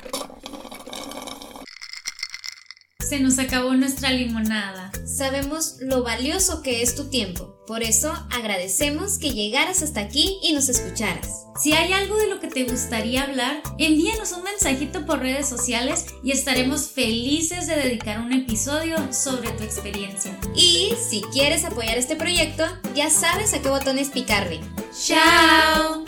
Se 3.13 3.21
nos 3.21 3.39
acabó 3.39 3.75
nuestra 3.75 4.11
limonada. 4.11 4.91
Sabemos 5.05 5.77
lo 5.81 6.03
valioso 6.03 6.63
que 6.63 6.81
es 6.81 6.95
tu 6.95 7.11
tiempo, 7.11 7.63
por 7.67 7.83
eso 7.83 8.11
agradecemos 8.31 9.19
que 9.19 9.35
llegaras 9.35 9.83
hasta 9.83 10.01
aquí 10.01 10.39
y 10.43 10.55
nos 10.55 10.71
escucharas. 10.71 11.45
Si 11.61 11.75
hay 11.75 11.93
algo 11.93 12.17
de 12.17 12.29
lo 12.29 12.41
que 12.41 12.49
te 12.49 12.65
gustaría 12.65 13.25
hablar, 13.25 13.63
envíanos 13.77 14.33
un 14.33 14.45
mensajito 14.45 15.05
por 15.05 15.19
redes 15.19 15.47
sociales 15.47 16.07
y 16.25 16.31
estaremos 16.31 16.89
felices 16.89 17.67
de 17.67 17.77
dedicar 17.77 18.19
un 18.19 18.33
episodio 18.33 18.97
sobre 19.13 19.51
tu 19.51 19.63
experiencia. 19.63 20.35
Y 20.57 20.95
si 21.11 21.21
quieres 21.35 21.67
apoyar 21.67 21.99
este 21.99 22.17
proyecto, 22.17 22.65
ya 22.95 23.11
sabes 23.11 23.53
a 23.53 23.61
qué 23.61 23.69
botones 23.69 24.09
picarle. 24.09 24.59
¡Chao! 24.99 26.03